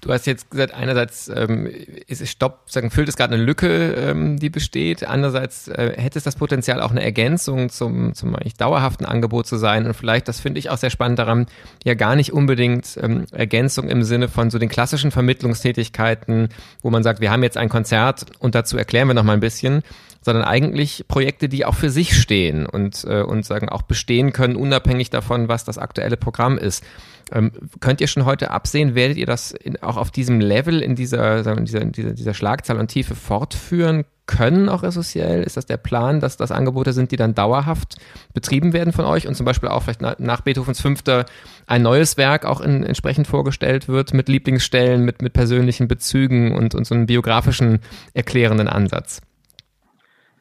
Du 0.00 0.12
hast 0.12 0.26
jetzt 0.26 0.50
gesagt, 0.50 0.74
einerseits 0.74 1.28
ähm, 1.28 1.66
ist 2.06 2.20
es 2.20 2.30
Stopp, 2.30 2.70
sagen, 2.70 2.90
füllt 2.90 3.08
es 3.08 3.16
gerade 3.16 3.34
eine 3.34 3.42
Lücke, 3.42 3.94
ähm, 3.94 4.38
die 4.38 4.50
besteht. 4.50 5.04
Andererseits 5.04 5.68
äh, 5.68 5.94
hätte 5.96 6.18
es 6.18 6.24
das 6.24 6.36
Potenzial, 6.36 6.80
auch 6.80 6.90
eine 6.90 7.02
Ergänzung 7.02 7.70
zum, 7.70 8.14
zum 8.14 8.34
eigentlich 8.34 8.54
dauerhaften 8.54 9.06
Angebot 9.06 9.46
zu 9.46 9.56
sein. 9.56 9.86
Und 9.86 9.94
vielleicht, 9.94 10.28
das 10.28 10.40
finde 10.40 10.58
ich 10.58 10.70
auch 10.70 10.76
sehr 10.76 10.90
spannend 10.90 11.18
daran, 11.18 11.46
ja 11.84 11.94
gar 11.94 12.16
nicht 12.16 12.32
unbedingt 12.32 12.98
ähm, 13.00 13.24
Ergänzung 13.32 13.88
im 13.88 14.02
Sinne 14.02 14.28
von 14.28 14.50
so 14.50 14.58
den 14.58 14.68
klassischen 14.68 15.10
Vermittlungstätigkeiten, 15.10 16.48
wo 16.82 16.90
man 16.90 17.02
sagt, 17.02 17.20
wir 17.20 17.30
haben 17.30 17.42
jetzt 17.42 17.56
ein 17.56 17.68
Konzert 17.68 18.26
und 18.38 18.54
dazu 18.54 18.76
erklären 18.76 19.08
wir 19.08 19.14
noch 19.14 19.24
mal 19.24 19.34
ein 19.34 19.40
bisschen, 19.40 19.82
sondern 20.22 20.44
eigentlich 20.44 21.04
Projekte, 21.08 21.48
die 21.48 21.64
auch 21.64 21.74
für 21.74 21.90
sich 21.90 22.16
stehen 22.18 22.64
und, 22.64 23.04
äh, 23.04 23.22
und 23.22 23.44
sagen 23.44 23.68
auch 23.68 23.82
bestehen 23.82 24.32
können, 24.32 24.56
unabhängig 24.56 25.10
davon, 25.10 25.48
was 25.48 25.64
das 25.64 25.78
aktuelle 25.78 26.16
Programm 26.16 26.58
ist. 26.58 26.84
Ähm, 27.32 27.52
könnt 27.80 28.00
ihr 28.00 28.08
schon 28.08 28.24
heute 28.24 28.50
absehen, 28.50 28.94
werdet 28.94 29.16
ihr 29.16 29.26
das 29.26 29.52
in, 29.52 29.82
auch 29.82 29.96
auf 29.96 30.10
diesem 30.10 30.40
Level, 30.40 30.82
in 30.82 30.94
dieser, 30.96 31.42
sagen 31.42 31.58
wir, 31.58 31.64
dieser, 31.64 31.84
dieser, 31.84 32.12
dieser 32.12 32.34
Schlagzahl 32.34 32.78
und 32.78 32.88
Tiefe 32.88 33.14
fortführen 33.14 34.04
können, 34.26 34.68
auch 34.68 34.82
essentiell? 34.82 35.42
Ist 35.42 35.56
das 35.56 35.66
der 35.66 35.78
Plan, 35.78 36.20
dass 36.20 36.36
das 36.36 36.52
Angebote 36.52 36.92
sind, 36.92 37.10
die 37.10 37.16
dann 37.16 37.34
dauerhaft 37.34 37.96
betrieben 38.34 38.72
werden 38.72 38.92
von 38.92 39.04
euch 39.06 39.26
und 39.26 39.34
zum 39.34 39.46
Beispiel 39.46 39.70
auch 39.70 39.82
vielleicht 39.82 40.02
nach, 40.02 40.18
nach 40.18 40.42
Beethovens 40.42 40.80
Fünfter 40.80 41.24
ein 41.66 41.82
neues 41.82 42.16
Werk 42.16 42.44
auch 42.44 42.60
in, 42.60 42.84
entsprechend 42.84 43.26
vorgestellt 43.26 43.88
wird 43.88 44.14
mit 44.14 44.28
Lieblingsstellen, 44.28 45.02
mit, 45.02 45.22
mit 45.22 45.32
persönlichen 45.32 45.88
Bezügen 45.88 46.54
und, 46.54 46.74
und 46.74 46.86
so 46.86 46.94
einem 46.94 47.06
biografischen 47.06 47.80
erklärenden 48.14 48.68
Ansatz? 48.68 49.22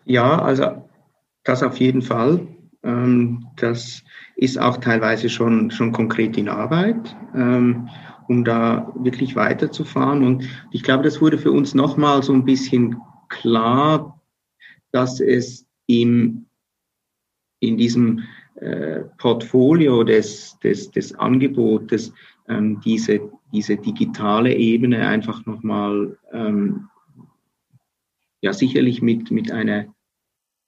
Ja, 0.05 0.41
also 0.41 0.88
das 1.43 1.63
auf 1.63 1.77
jeden 1.77 2.01
Fall. 2.01 2.48
Ähm, 2.84 3.46
das 3.58 4.03
ist 4.36 4.60
auch 4.60 4.77
teilweise 4.77 5.29
schon, 5.29 5.72
schon 5.72 5.91
konkret 5.91 6.38
in 6.38 6.50
Arbeit, 6.50 7.15
ähm, 7.36 7.88
um 8.27 8.43
da 8.43 8.91
wirklich 8.96 9.36
weiterzufahren. 9.36 10.24
Und 10.24 10.48
ich 10.72 10.84
glaube, 10.84 11.03
das 11.03 11.22
wurde 11.22 11.38
für 11.38 11.51
uns 11.51 11.74
nochmal 11.75 12.24
so 12.24 12.34
ein 12.34 12.46
bisschen 12.46 12.98
klar, 13.29 14.20
dass 14.91 15.20
es 15.20 15.65
im, 15.88 16.46
in 17.60 17.77
diesem 17.77 18.24
äh, 18.55 19.01
Portfolio 19.17 20.03
des, 20.03 20.58
des, 20.60 20.91
des 20.91 21.13
Angebotes 21.15 22.13
ähm, 22.48 22.79
diese, 22.84 23.22
diese 23.53 23.77
digitale 23.77 24.53
Ebene 24.55 25.08
einfach 25.08 25.46
nochmal 25.46 26.17
ähm, 26.34 26.89
ja 28.41 28.53
sicherlich 28.53 29.01
mit, 29.01 29.31
mit 29.31 29.51
einer 29.51 29.93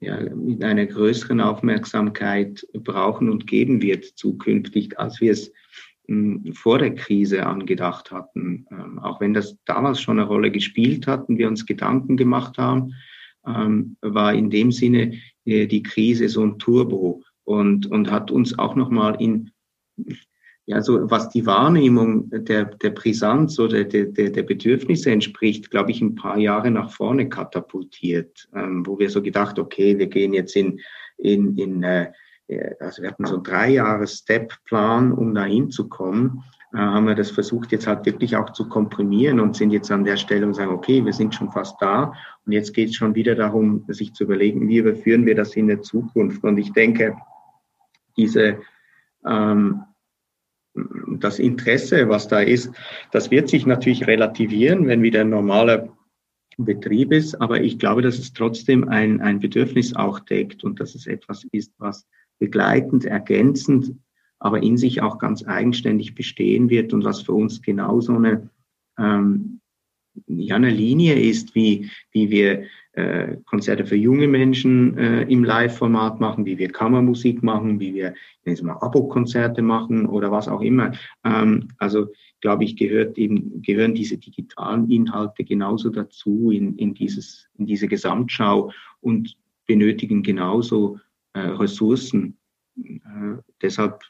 ja, 0.03 0.19
mit 0.19 0.63
einer 0.63 0.85
größeren 0.85 1.39
Aufmerksamkeit 1.39 2.67
brauchen 2.73 3.29
und 3.29 3.47
geben 3.47 3.81
wird 3.81 4.03
zukünftig, 4.03 4.99
als 4.99 5.21
wir 5.21 5.31
es 5.31 5.51
hm, 6.07 6.53
vor 6.53 6.79
der 6.79 6.93
Krise 6.93 7.45
angedacht 7.45 8.11
hatten. 8.11 8.65
Ähm, 8.69 8.99
auch 8.99 9.21
wenn 9.21 9.33
das 9.33 9.57
damals 9.65 10.01
schon 10.01 10.19
eine 10.19 10.27
Rolle 10.27 10.51
gespielt 10.51 11.07
hat 11.07 11.29
und 11.29 11.37
wir 11.37 11.47
uns 11.47 11.65
Gedanken 11.65 12.17
gemacht 12.17 12.57
haben, 12.57 12.93
ähm, 13.47 13.95
war 14.01 14.33
in 14.33 14.49
dem 14.49 14.71
Sinne 14.71 15.19
äh, 15.45 15.67
die 15.67 15.83
Krise 15.83 16.27
so 16.27 16.43
ein 16.43 16.59
Turbo 16.59 17.23
und, 17.45 17.89
und 17.89 18.11
hat 18.11 18.29
uns 18.29 18.57
auch 18.59 18.75
nochmal 18.75 19.15
in 19.21 19.51
ja, 20.65 20.81
so 20.81 21.09
was 21.11 21.29
die 21.29 21.45
Wahrnehmung 21.45 22.29
der, 22.29 22.65
der 22.65 22.91
Brisanz 22.91 23.59
oder 23.59 23.83
der, 23.83 24.05
der, 24.05 24.29
der 24.29 24.43
Bedürfnisse 24.43 25.11
entspricht, 25.11 25.69
glaube 25.69 25.91
ich, 25.91 26.01
ein 26.01 26.15
paar 26.15 26.37
Jahre 26.37 26.71
nach 26.71 26.91
vorne 26.91 27.27
katapultiert, 27.27 28.47
ähm, 28.55 28.85
wo 28.85 28.97
wir 28.97 29.09
so 29.09 29.21
gedacht, 29.21 29.59
okay, 29.59 29.97
wir 29.97 30.07
gehen 30.07 30.33
jetzt 30.33 30.55
in, 30.55 30.79
in, 31.17 31.57
in 31.57 31.83
äh, 31.83 32.11
also 32.79 33.01
wir 33.01 33.09
hatten 33.09 33.25
so 33.25 33.35
einen 33.35 33.43
Drei-Jahres-Step-Plan, 33.43 35.11
um 35.11 35.33
da 35.33 35.43
hinzukommen, 35.43 36.43
äh, 36.73 36.77
haben 36.77 37.07
wir 37.07 37.15
das 37.15 37.31
versucht 37.31 37.73
jetzt 37.73 37.87
halt 37.87 38.05
wirklich 38.05 38.37
auch 38.37 38.51
zu 38.51 38.69
komprimieren 38.69 39.41
und 39.41 39.57
sind 39.57 39.71
jetzt 39.71 39.91
an 39.91 40.05
der 40.05 40.17
Stelle 40.17 40.45
und 40.45 40.53
sagen, 40.53 40.71
okay, 40.71 41.03
wir 41.03 41.13
sind 41.13 41.35
schon 41.35 41.51
fast 41.51 41.81
da 41.81 42.13
und 42.45 42.53
jetzt 42.53 42.73
geht 42.73 42.89
es 42.89 42.95
schon 42.95 43.15
wieder 43.15 43.35
darum, 43.35 43.83
sich 43.89 44.13
zu 44.13 44.23
überlegen, 44.23 44.69
wie 44.69 44.77
überführen 44.77 45.25
wir 45.25 45.35
das 45.35 45.55
in 45.55 45.67
der 45.67 45.81
Zukunft. 45.81 46.43
Und 46.43 46.57
ich 46.57 46.71
denke, 46.71 47.15
diese 48.15 48.59
ähm, 49.25 49.83
das 51.19 51.39
Interesse, 51.39 52.09
was 52.09 52.27
da 52.27 52.39
ist, 52.39 52.71
das 53.11 53.31
wird 53.31 53.49
sich 53.49 53.65
natürlich 53.65 54.07
relativieren, 54.07 54.87
wenn 54.87 55.03
wieder 55.03 55.21
ein 55.21 55.29
normaler 55.29 55.89
Betrieb 56.57 57.11
ist. 57.11 57.35
Aber 57.41 57.61
ich 57.61 57.79
glaube, 57.79 58.01
dass 58.01 58.19
es 58.19 58.33
trotzdem 58.33 58.87
ein, 58.87 59.21
ein 59.21 59.39
Bedürfnis 59.39 59.95
auch 59.95 60.19
deckt 60.19 60.63
und 60.63 60.79
dass 60.79 60.95
es 60.95 61.07
etwas 61.07 61.45
ist, 61.51 61.73
was 61.77 62.07
begleitend, 62.39 63.05
ergänzend, 63.05 63.95
aber 64.39 64.61
in 64.61 64.77
sich 64.77 65.01
auch 65.01 65.19
ganz 65.19 65.45
eigenständig 65.45 66.15
bestehen 66.15 66.69
wird 66.69 66.93
und 66.93 67.03
was 67.05 67.21
für 67.21 67.33
uns 67.33 67.61
genauso 67.61 68.15
eine, 68.15 68.49
ähm, 68.99 69.61
ja, 70.27 70.55
eine 70.55 70.69
Linie 70.69 71.15
ist, 71.15 71.55
wie, 71.55 71.89
wie 72.11 72.29
wir 72.29 72.65
äh, 72.93 73.37
Konzerte 73.45 73.85
für 73.85 73.95
junge 73.95 74.27
Menschen 74.27 74.97
äh, 74.97 75.23
im 75.23 75.43
Live-Format 75.43 76.19
machen, 76.19 76.45
wie 76.45 76.57
wir 76.57 76.71
Kammermusik 76.71 77.41
machen, 77.41 77.79
wie 77.79 77.93
wir 77.93 78.13
mal 78.61 78.77
Abo-Konzerte 78.81 79.61
machen 79.61 80.05
oder 80.05 80.31
was 80.31 80.47
auch 80.47 80.61
immer. 80.61 80.91
Ähm, 81.23 81.69
also 81.79 82.07
glaube 82.41 82.65
ich, 82.65 82.75
gehört 82.75 83.17
eben, 83.17 83.61
gehören 83.61 83.95
diese 83.95 84.17
digitalen 84.17 84.91
Inhalte 84.91 85.43
genauso 85.43 85.89
dazu 85.89 86.51
in, 86.51 86.75
in, 86.75 86.93
dieses, 86.93 87.47
in 87.57 87.65
diese 87.65 87.87
Gesamtschau 87.87 88.71
und 89.01 89.37
benötigen 89.65 90.21
genauso 90.21 90.99
äh, 91.33 91.39
Ressourcen. 91.39 92.37
Äh, 92.77 93.37
deshalb 93.61 94.03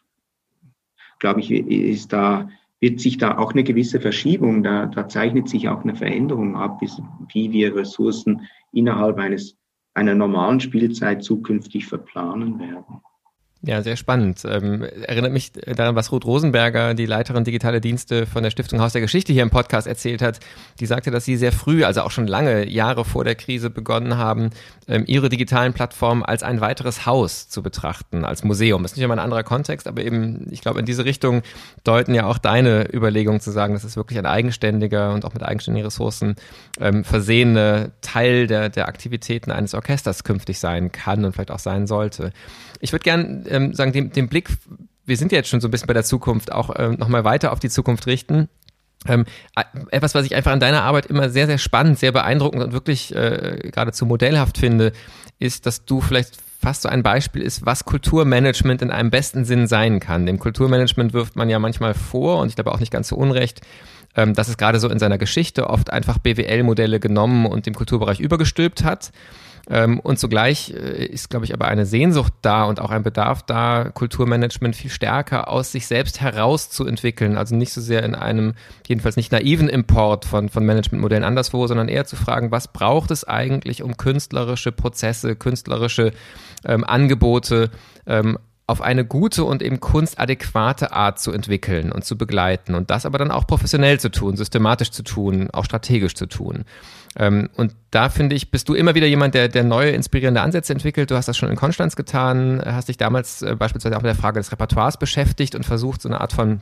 glaube 1.20 1.40
ich, 1.40 1.52
ist 1.52 2.12
da 2.12 2.50
wird 2.84 3.00
sich 3.00 3.18
da 3.18 3.38
auch 3.38 3.54
eine 3.54 3.64
gewisse 3.64 4.02
Verschiebung, 4.02 4.62
da, 4.62 4.88
da 4.88 5.08
zeichnet 5.08 5.48
sich 5.48 5.70
auch 5.70 5.84
eine 5.84 5.96
Veränderung 5.96 6.58
ab, 6.58 6.82
wie 7.32 7.54
wir 7.54 7.74
Ressourcen 7.74 8.42
innerhalb 8.74 9.20
eines, 9.20 9.58
einer 9.94 10.16
normalen 10.16 10.60
Spielzeit 10.60 11.24
zukünftig 11.24 11.86
verplanen 11.86 12.60
werden. 12.60 13.00
Ja, 13.66 13.82
sehr 13.82 13.96
spannend. 13.96 14.42
Ähm, 14.44 14.84
erinnert 14.84 15.32
mich 15.32 15.54
daran, 15.54 15.96
was 15.96 16.12
Ruth 16.12 16.26
Rosenberger, 16.26 16.96
die 16.96 17.06
Leiterin 17.06 17.46
digitale 17.46 17.80
Dienste 17.80 18.26
von 18.26 18.44
der 18.44 18.50
Stiftung 18.50 18.82
Haus 18.82 18.92
der 18.92 19.00
Geschichte 19.00 19.32
hier 19.32 19.42
im 19.42 19.52
Podcast 19.52 19.88
erzählt 19.88 20.22
hat. 20.22 20.42
Die 20.82 20.86
sagte, 20.86 21.12
dass 21.12 21.24
sie 21.24 21.38
sehr 21.38 21.54
früh, 21.54 21.86
also 21.86 22.02
auch 22.02 22.12
schon 22.12 22.28
lange 22.28 22.68
Jahre 22.68 23.06
vor 23.06 23.24
der 23.24 23.36
Krise 23.36 23.70
begonnen 23.70 24.18
haben, 24.18 24.50
ähm, 24.90 25.06
ihre 25.08 25.30
digitalen 25.30 25.72
Plattformen 25.72 26.24
als 26.24 26.44
ein 26.44 26.60
weiteres 26.60 27.06
Haus 27.06 27.48
zu 27.48 27.64
betrachten, 27.64 28.26
als 28.26 28.44
Museum. 28.44 28.84
Das 28.84 28.92
ist 28.92 28.98
nicht 28.98 29.06
immer 29.06 29.16
ein 29.16 29.20
anderer 29.20 29.44
Kontext, 29.44 29.88
aber 29.88 30.04
eben, 30.04 30.46
ich 30.52 30.60
glaube, 30.60 30.82
in 30.82 30.86
diese 30.86 31.06
Richtung 31.06 31.42
deuten 31.86 32.14
ja 32.14 32.26
auch 32.26 32.40
deine 32.40 32.94
Überlegungen 32.94 33.40
zu 33.40 33.52
sagen, 33.52 33.76
dass 33.76 33.86
es 33.86 33.96
wirklich 33.96 34.20
ein 34.20 34.26
eigenständiger 34.26 35.14
und 35.14 35.24
auch 35.24 35.34
mit 35.34 35.42
eigenständigen 35.42 35.86
Ressourcen 35.86 36.36
ähm, 36.82 37.06
versehene 37.06 37.94
Teil 38.02 38.46
der, 38.48 38.68
der 38.68 38.90
Aktivitäten 38.90 39.52
eines 39.52 39.74
Orchesters 39.74 40.26
künftig 40.26 40.60
sein 40.60 40.92
kann 40.92 41.24
und 41.24 41.32
vielleicht 41.32 41.52
auch 41.52 41.60
sein 41.60 41.88
sollte. 41.88 42.34
Ich 42.82 42.92
würde 42.92 43.04
gerne 43.04 43.46
ähm, 43.54 43.74
sagen, 43.74 43.92
den, 43.92 44.12
den 44.12 44.28
Blick, 44.28 44.50
wir 45.06 45.18
sind 45.18 45.32
ja 45.32 45.38
jetzt 45.38 45.50
schon 45.50 45.62
so 45.62 45.68
ein 45.68 45.72
bisschen 45.72 45.88
bei 45.88 45.94
der 45.94 46.04
Zukunft, 46.04 46.52
auch 46.52 46.72
ähm, 46.78 46.96
nochmal 46.96 47.24
weiter 47.24 47.52
auf 47.52 47.60
die 47.60 47.70
Zukunft 47.70 48.08
richten. 48.08 48.50
Ähm, 49.06 49.26
etwas, 49.90 50.16
was 50.16 50.26
ich 50.26 50.36
einfach 50.36 50.52
an 50.52 50.60
deiner 50.60 50.84
Arbeit 50.84 51.08
immer 51.08 51.30
sehr, 51.30 51.46
sehr 51.46 51.58
spannend, 51.58 52.00
sehr 52.00 52.12
beeindruckend 52.12 52.64
und 52.64 52.72
wirklich 52.72 53.14
äh, 53.14 53.60
geradezu 53.64 54.06
modellhaft 54.06 54.58
finde, 54.58 54.94
ist, 55.40 55.66
dass 55.66 55.86
du 55.86 56.00
vielleicht 56.00 56.38
fast 56.62 56.84
so 56.84 56.90
ein 56.90 57.04
Beispiel 57.04 57.42
ist, 57.42 57.66
was 57.66 57.84
Kulturmanagement 57.84 58.82
in 58.82 58.92
einem 58.92 59.12
besten 59.12 59.44
Sinn 59.44 59.68
sein 59.68 60.00
kann. 60.00 60.26
Dem 60.26 60.40
Kulturmanagement 60.40 61.12
wirft 61.12 61.36
man 61.36 61.50
ja 61.50 61.60
manchmal 61.60 61.94
vor, 61.94 62.40
und 62.40 62.48
ich 62.48 62.56
glaube 62.56 62.72
auch 62.72 62.80
nicht 62.80 62.92
ganz 62.92 63.10
so 63.10 63.18
unrecht, 63.18 63.60
ähm, 64.16 64.34
dass 64.34 64.48
es 64.48 64.56
gerade 64.58 64.80
so 64.80 64.88
in 64.88 65.00
seiner 65.00 65.18
Geschichte 65.18 65.70
oft 65.70 65.92
einfach 65.92 66.18
BWL-Modelle 66.20 67.02
genommen 67.02 67.46
und 67.46 67.66
dem 67.66 67.74
Kulturbereich 67.74 68.22
übergestülpt 68.22 68.86
hat 68.86 69.12
und 69.98 70.20
zugleich 70.20 70.72
äh, 70.72 71.06
ist, 71.06 71.30
glaube 71.30 71.46
ich, 71.46 71.54
aber 71.54 71.68
eine 71.68 71.86
Sehnsucht 71.86 72.34
da 72.42 72.66
und 72.66 72.82
auch 72.82 72.92
ein 72.92 73.04
Bedarf 73.04 73.44
da, 73.44 73.90
Kulturmanagement 73.94 74.76
viel 74.76 74.90
stärker 74.90 75.48
aus 75.48 75.72
sich 75.72 75.88
selbst 75.88 76.20
herauszuentwickeln. 76.20 77.38
Also 77.38 77.56
nicht 77.56 77.72
so 77.72 77.80
sehr 77.80 78.04
in 78.04 78.14
einem, 78.14 78.56
jedenfalls 78.88 79.16
nicht 79.16 79.32
naiven 79.32 79.70
Import 79.70 80.26
von, 80.26 80.50
von 80.50 80.66
Managementmodellen 80.66 81.24
anderswo, 81.24 81.66
sondern 81.68 81.88
eher 81.88 82.06
zu 82.06 82.18
fragen, 82.18 82.52
was 82.52 82.74
braucht 82.74 83.12
es 83.12 83.24
eigentlich, 83.24 83.84
um 83.84 83.96
künstlerische 83.96 84.74
Prozesse, 84.74 85.38
künstlerische 85.38 86.12
ähm, 86.66 86.84
Angebote 86.84 87.70
ähm, 88.06 88.38
auf 88.66 88.82
eine 88.82 89.06
gute 89.06 89.44
und 89.44 89.62
eben 89.62 89.80
kunstadäquate 89.80 90.94
Art 90.94 91.20
zu 91.20 91.32
entwickeln 91.32 91.92
und 91.92 92.06
zu 92.06 92.18
begleiten 92.18 92.76
und 92.76 92.90
das 92.90 93.06
aber 93.06 93.18
dann 93.18 93.32
auch 93.32 93.46
professionell 93.46 94.00
zu 94.00 94.10
tun, 94.10 94.38
systematisch 94.38 94.92
zu 94.92 95.04
tun, 95.04 95.50
auch 95.52 95.66
strategisch 95.66 96.16
zu 96.16 96.28
tun. 96.28 96.64
Ähm, 97.18 97.50
und 97.56 97.76
da 97.92 98.10
finde 98.10 98.36
ich, 98.36 98.50
bist 98.52 98.70
du 98.70 98.74
immer 98.74 98.96
wieder 98.96 99.08
jemand, 99.08 99.36
der, 99.36 99.48
der 99.48 99.64
neue, 99.64 99.92
inspirierende 99.92 100.42
Ansätze 100.42 100.74
entwickelt. 100.74 101.12
Du 101.12 101.16
hast 101.16 101.28
das 101.28 101.38
schon 101.38 101.50
in 101.50 101.56
Konstanz 101.56 101.96
getan, 101.96 102.62
hast 102.66 102.90
dich 102.90 102.98
damals 102.98 103.42
äh, 103.42 103.56
beispielsweise 103.56 103.96
auch 103.98 104.02
mit 104.02 104.10
der 104.10 104.16
Frage 104.16 104.40
des 104.40 104.52
Repertoires 104.52 104.98
beschäftigt 104.98 105.56
und 105.56 105.66
versucht, 105.66 106.02
so 106.02 106.10
eine 106.10 106.22
Art 106.22 106.34
von 106.34 106.62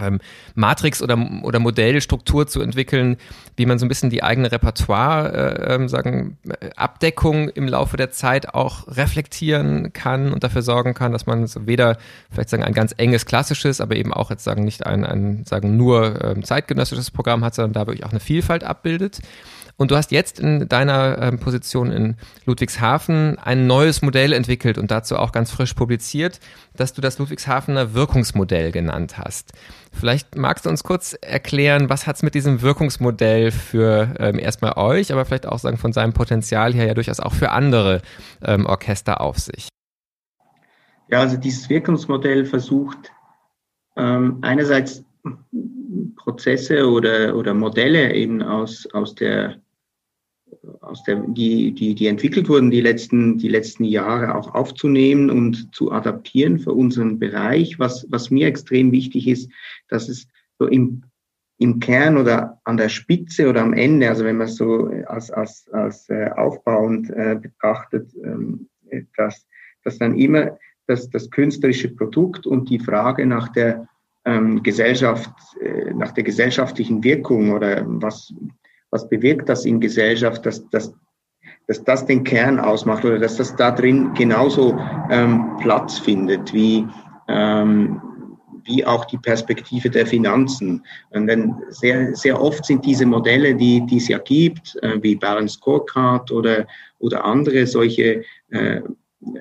ähm, 0.00 0.20
Matrix 0.54 1.02
oder, 1.02 1.18
oder 1.42 1.58
Modellstruktur 1.58 2.46
zu 2.46 2.60
entwickeln, 2.60 3.16
wie 3.56 3.66
man 3.66 3.78
so 3.78 3.86
ein 3.86 3.88
bisschen 3.88 4.10
die 4.10 4.22
eigene 4.22 4.52
Repertoire, 4.52 5.32
äh, 5.32 5.74
ähm, 5.74 5.88
sagen, 5.88 6.38
äh, 6.48 6.70
Abdeckung 6.76 7.48
im 7.48 7.68
Laufe 7.68 7.96
der 7.96 8.10
Zeit 8.10 8.54
auch 8.54 8.86
reflektieren 8.88 9.92
kann 9.92 10.32
und 10.32 10.44
dafür 10.44 10.62
sorgen 10.62 10.94
kann, 10.94 11.12
dass 11.12 11.26
man 11.26 11.46
so 11.46 11.66
weder 11.66 11.96
vielleicht 12.30 12.50
sagen 12.50 12.64
ein 12.64 12.74
ganz 12.74 12.94
enges 12.96 13.26
klassisches, 13.26 13.80
aber 13.80 13.96
eben 13.96 14.12
auch 14.12 14.30
jetzt 14.30 14.44
sagen 14.44 14.64
nicht 14.64 14.86
ein, 14.86 15.04
ein 15.04 15.44
sagen 15.44 15.76
nur 15.76 16.22
ähm, 16.22 16.44
zeitgenössisches 16.44 17.10
Programm 17.10 17.44
hat, 17.44 17.54
sondern 17.54 17.72
da 17.72 17.86
wirklich 17.86 18.04
auch 18.04 18.10
eine 18.10 18.20
Vielfalt 18.20 18.64
abbildet. 18.64 19.20
Und 19.78 19.90
du 19.90 19.96
hast 19.96 20.10
jetzt 20.10 20.40
in 20.40 20.68
deiner 20.68 21.18
ähm, 21.20 21.38
Position 21.38 21.92
in 21.92 22.16
Ludwigshafen 22.46 23.38
ein 23.38 23.66
neues 23.66 24.00
Modell 24.00 24.32
entwickelt 24.32 24.78
und 24.78 24.90
dazu 24.90 25.16
auch 25.16 25.32
ganz 25.32 25.50
frisch 25.50 25.74
publiziert, 25.74 26.40
dass 26.74 26.94
du 26.94 27.02
das 27.02 27.18
Ludwigshafener 27.18 27.92
Wirkungsmodell 27.92 28.72
genannt 28.72 29.18
hast. 29.18 29.52
Vielleicht 29.92 30.36
magst 30.36 30.64
du 30.64 30.70
uns 30.70 30.82
kurz 30.82 31.14
erklären, 31.20 31.90
was 31.90 32.06
hat 32.06 32.16
es 32.16 32.22
mit 32.22 32.34
diesem 32.34 32.62
Wirkungsmodell 32.62 33.50
für 33.50 34.14
ähm, 34.18 34.38
erstmal 34.38 34.72
euch, 34.76 35.12
aber 35.12 35.26
vielleicht 35.26 35.46
auch 35.46 35.58
sagen 35.58 35.76
von 35.76 35.92
seinem 35.92 36.14
Potenzial 36.14 36.72
her 36.72 36.86
ja 36.86 36.94
durchaus 36.94 37.20
auch 37.20 37.34
für 37.34 37.50
andere 37.50 38.00
ähm, 38.42 38.64
Orchester 38.64 39.20
auf 39.20 39.38
sich? 39.38 39.68
Ja, 41.08 41.20
also 41.20 41.36
dieses 41.36 41.68
Wirkungsmodell 41.68 42.46
versucht 42.46 43.12
ähm, 43.96 44.38
einerseits 44.40 45.04
Prozesse 46.16 46.88
oder, 46.88 47.36
oder 47.36 47.54
Modelle 47.54 48.14
eben 48.14 48.42
aus, 48.42 48.88
aus 48.92 49.14
der 49.14 49.56
aus 50.80 51.02
der, 51.04 51.16
die, 51.26 51.72
die, 51.72 51.94
die 51.94 52.06
entwickelt 52.06 52.48
wurden 52.48 52.70
die 52.70 52.80
letzten, 52.80 53.38
die 53.38 53.48
letzten 53.48 53.84
Jahre 53.84 54.34
auch 54.34 54.54
aufzunehmen 54.54 55.30
und 55.30 55.74
zu 55.74 55.92
adaptieren 55.92 56.58
für 56.58 56.72
unseren 56.72 57.18
Bereich. 57.18 57.78
Was, 57.78 58.06
was 58.10 58.30
mir 58.30 58.46
extrem 58.46 58.92
wichtig 58.92 59.28
ist, 59.28 59.50
dass 59.88 60.08
es 60.08 60.26
so 60.58 60.66
im, 60.66 61.02
im 61.58 61.80
Kern 61.80 62.16
oder 62.16 62.60
an 62.64 62.76
der 62.76 62.88
Spitze 62.88 63.48
oder 63.48 63.62
am 63.62 63.72
Ende, 63.72 64.08
also 64.08 64.24
wenn 64.24 64.36
man 64.36 64.48
es 64.48 64.56
so 64.56 64.90
als, 65.06 65.30
als, 65.30 65.68
als 65.72 66.08
äh, 66.08 66.30
aufbauend 66.36 67.10
äh, 67.10 67.38
betrachtet, 67.40 68.12
ähm, 68.22 68.68
dass, 69.16 69.46
dass 69.84 69.98
dann 69.98 70.16
immer 70.18 70.58
das, 70.86 71.10
das 71.10 71.30
künstlerische 71.30 71.88
Produkt 71.88 72.46
und 72.46 72.70
die 72.70 72.78
Frage 72.78 73.26
nach 73.26 73.48
der 73.48 73.88
ähm, 74.24 74.62
Gesellschaft, 74.62 75.30
äh, 75.60 75.92
nach 75.94 76.12
der 76.12 76.24
gesellschaftlichen 76.24 77.02
Wirkung 77.02 77.52
oder 77.52 77.84
was, 77.86 78.32
was 78.90 79.08
bewirkt 79.08 79.48
das 79.48 79.64
in 79.64 79.80
Gesellschaft, 79.80 80.46
dass, 80.46 80.68
dass, 80.70 80.94
dass 81.66 81.82
das 81.84 82.06
den 82.06 82.24
Kern 82.24 82.58
ausmacht 82.58 83.04
oder 83.04 83.18
dass 83.18 83.36
das 83.36 83.54
da 83.56 83.70
drin 83.70 84.14
genauso 84.14 84.78
ähm, 85.10 85.56
Platz 85.60 85.98
findet 85.98 86.52
wie, 86.52 86.86
ähm, 87.28 88.00
wie 88.64 88.84
auch 88.84 89.04
die 89.04 89.18
Perspektive 89.18 89.90
der 89.90 90.06
Finanzen. 90.06 90.84
Und 91.10 91.26
dann 91.26 91.60
sehr, 91.68 92.14
sehr 92.14 92.40
oft 92.40 92.64
sind 92.64 92.84
diese 92.84 93.06
Modelle, 93.06 93.54
die, 93.54 93.84
die 93.86 93.98
es 93.98 94.08
ja 94.08 94.18
gibt, 94.18 94.76
äh, 94.82 95.02
wie 95.02 95.16
Balance 95.16 95.54
Scorecard 95.54 96.30
oder, 96.30 96.66
oder 96.98 97.24
andere 97.24 97.66
solche 97.66 98.24
äh, 98.50 98.80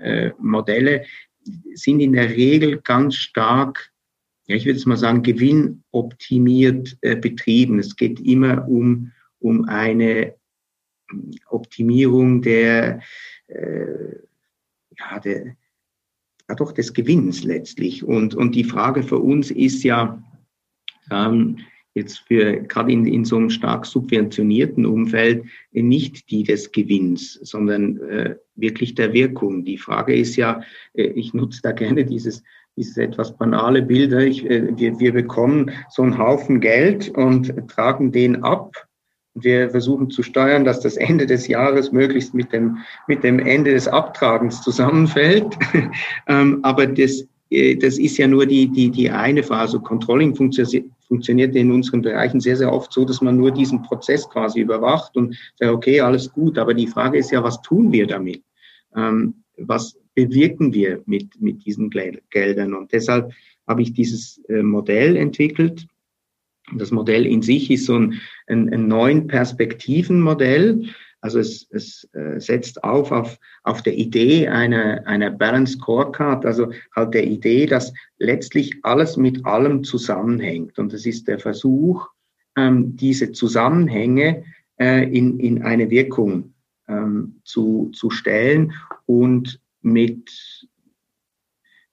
äh, 0.02 0.32
Modelle, 0.39 1.04
sind 1.76 2.00
in 2.00 2.13
der 2.13 2.30
Regel 2.30 2.82
ganz 2.82 3.15
stark 3.15 3.91
ja, 4.48 4.56
ich 4.56 4.65
würde 4.65 4.78
jetzt 4.78 4.86
mal 4.86 4.98
sagen, 4.98 5.24
gewinnoptimiert 5.24 6.98
äh, 7.02 7.15
betrieben. 7.15 7.80
Es 7.80 7.96
geht 7.96 8.20
immer 8.20 8.67
um 8.67 9.12
um 9.46 9.66
eine 9.66 10.34
Optimierung 11.48 12.42
der, 12.42 13.00
äh, 13.48 14.16
ja, 14.98 15.20
der, 15.24 15.56
ja, 16.50 16.56
doch 16.56 16.72
des 16.72 16.94
Gewinns 16.94 17.44
letztlich. 17.44 18.04
Und, 18.04 18.34
und 18.34 18.56
die 18.56 18.64
Frage 18.64 19.04
für 19.04 19.20
uns 19.20 19.52
ist 19.52 19.84
ja, 19.84 20.22
ähm, 21.12 21.60
jetzt 21.94 22.20
für 22.28 22.58
gerade 22.64 22.92
in, 22.92 23.06
in 23.06 23.24
so 23.24 23.38
einem 23.38 23.52
stark 23.52 23.86
subventionierten 23.86 24.86
Umfeld 24.86 25.46
nicht 25.72 26.30
die 26.30 26.44
des 26.44 26.72
Gewinns, 26.72 27.34
sondern 27.44 27.98
äh, 28.02 28.36
wirklich 28.56 28.96
der 28.96 29.14
Wirkung. 29.14 29.64
Die 29.64 29.78
Frage 29.78 30.16
ist 30.16 30.36
ja, 30.36 30.62
äh, 30.94 31.04
ich 31.04 31.34
nutze 31.34 31.62
da 31.62 31.72
gerne 31.72 32.04
dieses 32.04 32.44
dieses 32.78 32.98
etwas 32.98 33.38
banale 33.38 33.82
Bild. 33.82 34.12
Ich, 34.12 34.44
äh, 34.50 34.78
wir, 34.78 35.00
wir 35.00 35.14
bekommen 35.14 35.72
so 35.90 36.02
einen 36.02 36.18
Haufen 36.18 36.60
Geld 36.60 37.10
und 37.10 37.54
tragen 37.70 38.12
den 38.12 38.44
ab 38.44 38.74
wir 39.36 39.69
versuchen 39.69 40.10
zu 40.10 40.24
steuern, 40.24 40.63
dass 40.63 40.80
das 40.80 40.95
Ende 40.95 41.26
des 41.26 41.48
Jahres 41.48 41.91
möglichst 41.91 42.34
mit 42.34 42.54
dem, 42.54 42.78
mit 43.08 43.24
dem 43.24 43.38
Ende 43.39 43.74
des 43.74 43.88
Abtragens 43.88 44.62
zusammenfällt. 44.62 45.45
Ähm, 46.28 46.60
aber 46.63 46.88
das, 46.88 47.28
äh, 47.52 47.76
das 47.76 48.00
ist 48.00 48.17
ja 48.17 48.28
nur 48.28 48.45
die, 48.48 48.67
die, 48.67 48.89
die 48.89 49.10
eine 49.12 49.43
Phase. 49.43 49.80
Controlling 49.80 50.36
funktioniert 50.36 51.56
in 51.56 51.71
unseren 51.71 52.02
Bereichen 52.02 52.39
sehr, 52.39 52.58
sehr 52.58 52.74
oft 52.74 52.91
so, 52.91 53.06
dass 53.06 53.21
man 53.21 53.38
nur 53.38 53.52
diesen 53.52 53.84
Prozess 53.84 54.28
quasi 54.28 54.62
überwacht 54.62 55.15
und 55.15 55.36
sagt, 55.60 55.71
okay, 55.71 56.02
alles 56.02 56.32
gut. 56.32 56.58
Aber 56.58 56.74
die 56.74 56.88
Frage 56.88 57.19
ist 57.19 57.32
ja, 57.32 57.43
was 57.43 57.62
tun 57.62 57.91
wir 57.91 58.08
damit? 58.08 58.41
Ähm, 58.95 59.36
was 59.58 59.98
bewirken 60.15 60.74
wir 60.74 61.04
mit, 61.06 61.39
mit 61.39 61.63
diesen 61.65 61.91
Geldern? 61.91 62.74
Und 62.74 62.91
deshalb 62.91 63.32
habe 63.67 63.82
ich 63.82 63.93
dieses 63.93 64.41
äh, 64.50 64.63
Modell 64.63 65.15
entwickelt, 65.15 65.88
das 66.73 66.91
Modell 66.91 67.25
in 67.25 67.41
sich 67.41 67.69
ist 67.69 67.86
so 67.86 67.95
ein, 67.97 68.21
ein, 68.47 68.73
ein 68.73 68.88
neuen 68.88 69.28
Perspektivenmodell. 69.28 70.86
Also 71.21 71.39
es, 71.39 71.67
es 71.71 72.08
äh, 72.13 72.39
setzt 72.39 72.84
auf, 72.84 73.12
auf 73.12 73.38
auf 73.65 73.82
der 73.82 73.97
Idee 73.97 74.47
einer, 74.47 75.06
einer 75.08 75.32
Balance 75.32 75.73
Scorecard, 75.73 76.45
also 76.45 76.71
halt 76.95 77.15
der 77.15 77.25
Idee, 77.25 77.65
dass 77.65 77.93
letztlich 78.19 78.78
alles 78.84 79.17
mit 79.17 79.43
allem 79.43 79.84
zusammenhängt. 79.84 80.78
Und 80.78 80.93
es 80.93 81.06
ist 81.06 81.28
der 81.28 81.39
Versuch, 81.39 82.08
ähm, 82.56 82.95
diese 82.95 83.32
Zusammenhänge 83.32 84.43
äh, 84.80 85.04
in, 85.12 85.39
in 85.39 85.63
eine 85.63 85.89
Wirkung 85.89 86.54
ähm, 86.88 87.41
zu, 87.43 87.89
zu 87.93 88.12
stellen 88.12 88.73
und 89.08 89.60
mit 89.82 90.30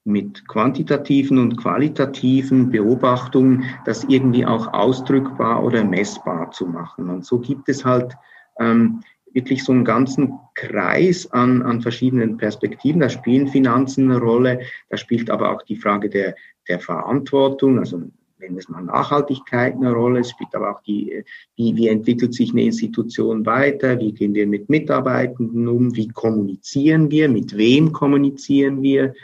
mit 0.04 0.48
quantitativen 0.48 1.38
und 1.38 1.56
qualitativen 1.56 2.70
Beobachtungen 2.70 3.64
das 3.84 4.04
irgendwie 4.04 4.44
auch 4.44 4.72
ausdrückbar 4.72 5.62
oder 5.62 5.84
messbar 5.84 6.50
zu 6.50 6.66
machen. 6.66 7.08
Und 7.08 7.24
so 7.24 7.38
gibt 7.38 7.68
es 7.68 7.84
halt 7.84 8.14
ähm, 8.58 9.02
wirklich 9.32 9.64
so 9.64 9.72
einen 9.72 9.84
ganzen 9.84 10.38
Kreis 10.54 11.30
an, 11.30 11.62
an 11.62 11.80
verschiedenen 11.80 12.36
Perspektiven. 12.36 13.00
Da 13.00 13.08
spielen 13.08 13.48
Finanzen 13.48 14.10
eine 14.10 14.20
Rolle, 14.20 14.60
da 14.90 14.96
spielt 14.96 15.30
aber 15.30 15.50
auch 15.50 15.62
die 15.62 15.76
Frage 15.76 16.10
der, 16.10 16.34
der 16.68 16.80
Verantwortung, 16.80 17.78
also 17.78 18.02
wenn 18.38 18.58
es 18.58 18.68
mal 18.68 18.82
Nachhaltigkeit 18.82 19.76
eine 19.76 19.92
Rolle, 19.92 20.20
es 20.20 20.30
spielt 20.30 20.54
aber 20.54 20.72
auch 20.72 20.82
die, 20.82 21.22
wie, 21.54 21.76
wie 21.76 21.86
entwickelt 21.86 22.34
sich 22.34 22.50
eine 22.50 22.64
Institution 22.64 23.46
weiter, 23.46 24.00
wie 24.00 24.12
gehen 24.12 24.34
wir 24.34 24.48
mit 24.48 24.68
Mitarbeitenden 24.68 25.68
um, 25.68 25.94
wie 25.94 26.08
kommunizieren 26.08 27.10
wir, 27.10 27.28
mit 27.28 27.56
wem 27.56 27.92
kommunizieren 27.92 28.82
wir, 28.82 29.14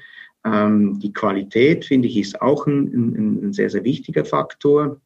ähm, 0.44 0.98
die 1.00 1.12
Qualität, 1.12 1.84
finde 1.84 2.08
ich, 2.08 2.16
ist 2.16 2.40
auch 2.40 2.66
ein, 2.66 2.86
ein, 2.92 3.48
ein 3.48 3.52
sehr, 3.52 3.70
sehr 3.70 3.84
wichtiger 3.84 4.24
Faktor, 4.24 5.00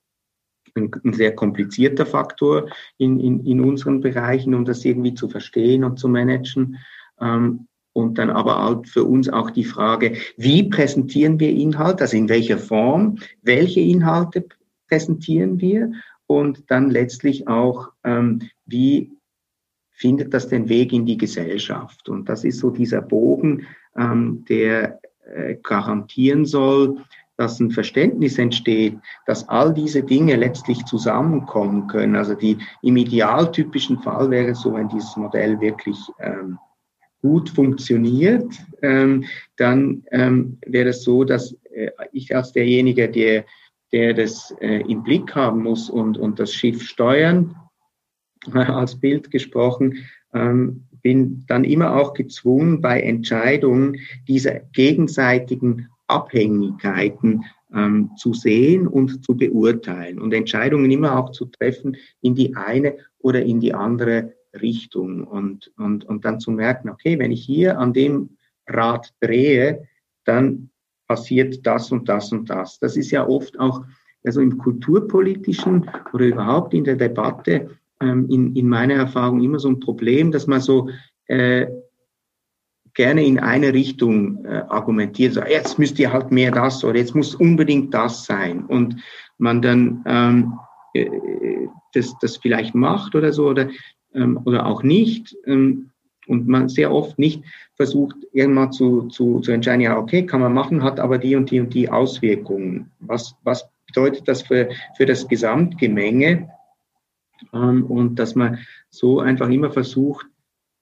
ein, 0.75 0.91
sehr 1.13 1.35
komplizierter 1.35 2.07
Faktor 2.07 2.69
in, 2.99 3.21
in, 3.21 3.45
in, 3.45 3.61
unseren 3.61 4.01
Bereichen, 4.01 4.55
um 4.55 4.65
das 4.65 4.85
irgendwie 4.85 5.15
zu 5.15 5.29
verstehen 5.29 5.85
und 5.85 5.99
zu 5.99 6.09
managen. 6.09 6.79
Ähm, 7.21 7.67
und 7.95 8.17
dann 8.17 8.31
aber 8.31 8.63
halt 8.63 8.89
für 8.89 9.05
uns 9.05 9.29
auch 9.29 9.51
die 9.51 9.65
Frage, 9.65 10.17
wie 10.39 10.63
präsentieren 10.63 11.39
wir 11.39 11.51
Inhalte, 11.51 12.05
also 12.05 12.17
in 12.17 12.31
welcher 12.31 12.57
Form, 12.57 13.19
welche 13.43 13.81
Inhalte 13.81 14.47
präsentieren 14.89 15.61
wir 15.61 15.93
und 16.27 16.71
dann 16.71 16.91
letztlich 16.91 17.49
auch, 17.49 17.91
ähm, 18.05 18.49
wie 18.65 19.13
findet 19.91 20.33
das 20.33 20.49
den 20.49 20.69
Weg 20.71 20.93
in 20.93 21.05
die 21.05 21.19
Gesellschaft. 21.19 22.09
Und 22.09 22.29
das 22.29 22.45
ist 22.45 22.59
so 22.59 22.71
dieser 22.71 23.03
Bogen, 23.03 23.67
ähm, 23.97 24.45
der 24.49 24.99
äh, 25.25 25.57
garantieren 25.63 26.45
soll, 26.45 26.99
dass 27.37 27.61
ein 27.61 27.71
Verständnis 27.71 28.39
entsteht, 28.39 28.99
dass 29.27 29.49
all 29.49 29.73
diese 29.73 30.03
Dinge 30.03 30.37
letztlich 30.37 30.85
zusammenkommen 30.85 31.87
können. 31.87 32.15
Also 32.15 32.35
die, 32.35 32.59
im 32.83 32.97
idealtypischen 32.97 33.99
Fall 33.99 34.31
wäre 34.31 34.51
es 34.51 34.61
so, 34.61 34.75
wenn 34.75 34.89
dieses 34.89 35.17
Modell 35.17 35.61
wirklich 35.61 35.99
ähm, 36.21 36.59
gut 37.21 37.49
funktioniert, 37.49 38.53
ähm, 38.83 39.25
dann 39.57 40.05
ähm, 40.11 40.59
wäre 40.67 40.91
es 40.91 41.05
so, 41.05 41.25
dass 41.25 41.57
äh, 41.73 41.91
ich 42.13 42.35
als 42.35 42.53
derjenige, 42.53 43.09
der, 43.09 43.45
der 43.93 44.15
das 44.15 44.55
äh, 44.61 44.83
im 44.83 45.03
Blick 45.03 45.35
haben 45.35 45.63
muss 45.63 45.89
und, 45.89 46.19
und 46.19 46.39
das 46.39 46.53
Schiff 46.53 46.83
steuern, 46.83 47.57
als 48.53 48.99
Bild 48.99 49.31
gesprochen, 49.31 50.05
ähm, 50.35 50.85
bin 51.03 51.45
dann 51.49 51.65
immer 51.65 51.97
auch 51.97 52.15
gezwungen, 52.15 52.81
bei 52.81 53.01
Entscheidungen 53.01 53.99
diese 54.29 54.63
gegenseitigen 54.73 55.89
Abhängigkeiten 56.07 57.45
ähm, 57.75 58.11
zu 58.17 58.35
sehen 58.35 58.87
und 58.87 59.25
zu 59.25 59.37
beurteilen 59.37 60.21
und 60.21 60.33
Entscheidungen 60.33 60.91
immer 60.91 61.19
auch 61.19 61.31
zu 61.31 61.47
treffen 61.47 61.97
in 62.21 62.35
die 62.35 62.55
eine 62.55 62.97
oder 63.19 63.43
in 63.43 63.61
die 63.61 63.75
andere 63.75 64.35
Richtung 64.61 65.25
und, 65.25 65.73
und, 65.79 66.05
und 66.05 66.25
dann 66.25 66.41
zu 66.41 66.51
merken, 66.51 66.91
okay, 66.91 67.19
wenn 67.19 67.33
ich 67.33 67.45
hier 67.45 67.79
an 67.79 67.93
dem 67.93 68.37
Rad 68.67 69.13
drehe, 69.21 69.89
dann 70.25 70.71
passiert 71.09 71.67
das 71.67 71.91
und 71.91 72.09
das 72.09 72.33
und 72.33 72.51
das. 72.51 72.79
Das 72.79 72.97
ist 72.97 73.11
ja 73.11 73.27
oft 73.27 73.59
auch 73.59 73.85
also 74.25 74.41
im 74.41 74.59
kulturpolitischen 74.59 75.91
oder 76.13 76.27
überhaupt 76.27 76.75
in 76.75 76.85
der 76.85 76.97
Debatte 76.97 77.71
ähm, 78.03 78.29
in, 78.29 78.57
in 78.57 78.69
meiner 78.69 78.95
Erfahrung 78.95 79.43
immer 79.43 79.59
so 79.59 79.69
ein 79.69 79.81
Problem, 79.81 80.33
dass 80.33 80.47
man 80.47 80.61
so 80.61 80.91
äh, 81.27 81.67
gerne 82.95 83.25
in 83.25 83.39
eine 83.39 83.73
Richtung 83.73 84.45
äh, 84.45 84.65
argumentiert, 84.69 85.35
so, 85.35 85.43
jetzt 85.43 85.79
müsst 85.79 85.99
ihr 85.99 86.13
halt 86.13 86.31
mehr 86.31 86.51
das 86.51 86.85
oder 86.85 86.99
jetzt 86.99 87.15
muss 87.15 87.35
unbedingt 87.35 87.95
das 87.95 88.27
sein 88.27 88.67
und 88.67 88.97
man 89.39 89.63
dann 89.63 90.03
ähm, 90.07 90.59
äh, 90.95 91.09
das, 91.95 92.15
das 92.21 92.37
vielleicht 92.37 92.75
macht 92.75 93.15
oder 93.15 93.33
so 93.33 93.49
oder, 93.49 93.69
ähm, 94.15 94.41
oder 94.45 94.67
auch 94.67 94.83
nicht 94.83 95.35
ähm, 95.47 95.91
und 96.27 96.47
man 96.47 96.69
sehr 96.69 96.93
oft 96.93 97.19
nicht 97.19 97.43
versucht, 97.77 98.17
irgendwann 98.33 98.73
zu, 98.73 99.09
zu, 99.09 99.41
zu 99.41 99.53
entscheiden, 99.53 99.81
ja, 99.81 99.97
okay, 99.97 100.25
kann 100.27 100.41
man 100.41 100.53
machen, 100.53 100.83
hat 100.83 101.01
aber 101.01 101.19
die 101.19 101.35
und 101.35 101.51
die 101.51 101.61
und 101.61 101.75
die 101.75 101.91
Auswirkungen. 101.91 102.91
Was, 103.01 103.35
was 103.43 103.69
bedeutet 103.87 104.29
das 104.29 104.43
für, 104.43 104.69
für 104.97 105.07
das 105.07 105.27
Gesamtgemenge? 105.27 106.49
Ähm, 107.53 107.85
und 107.85 108.19
dass 108.19 108.35
man 108.35 108.59
so 108.91 109.21
einfach 109.21 109.49
immer 109.49 109.71
versucht, 109.71 110.27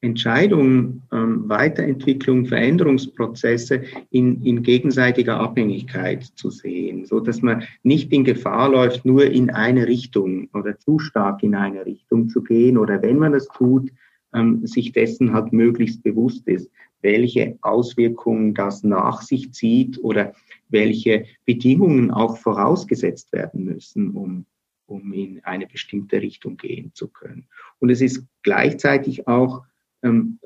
Entscheidungen, 0.02 1.02
ähm, 1.12 1.48
Weiterentwicklung, 1.48 2.46
Veränderungsprozesse 2.46 3.82
in, 4.10 4.42
in 4.42 4.62
gegenseitiger 4.62 5.38
Abhängigkeit 5.38 6.24
zu 6.24 6.48
sehen, 6.50 7.04
so 7.04 7.20
dass 7.20 7.42
man 7.42 7.64
nicht 7.82 8.10
in 8.12 8.24
Gefahr 8.24 8.70
läuft, 8.70 9.04
nur 9.04 9.26
in 9.26 9.50
eine 9.50 9.86
Richtung 9.86 10.48
oder 10.54 10.78
zu 10.78 10.98
stark 10.98 11.42
in 11.42 11.54
eine 11.54 11.84
Richtung 11.84 12.30
zu 12.30 12.42
gehen 12.42 12.78
oder 12.78 13.02
wenn 13.02 13.18
man 13.18 13.34
es 13.34 13.46
tut, 13.48 13.90
ähm, 14.32 14.66
sich 14.66 14.92
dessen 14.92 15.34
halt 15.34 15.52
möglichst 15.52 16.02
bewusst 16.02 16.48
ist, 16.48 16.70
welche 17.02 17.58
Auswirkungen 17.60 18.54
das 18.54 18.82
nach 18.82 19.20
sich 19.20 19.52
zieht 19.52 20.02
oder 20.02 20.32
welche 20.70 21.26
Bedingungen 21.44 22.10
auch 22.10 22.38
vorausgesetzt 22.38 23.32
werden 23.32 23.64
müssen, 23.64 24.10
um 24.12 24.46
um 24.90 25.12
in 25.12 25.44
eine 25.44 25.66
bestimmte 25.66 26.20
Richtung 26.20 26.56
gehen 26.56 26.92
zu 26.94 27.08
können. 27.08 27.46
Und 27.78 27.90
es 27.90 28.00
ist 28.00 28.26
gleichzeitig 28.42 29.28
auch 29.28 29.64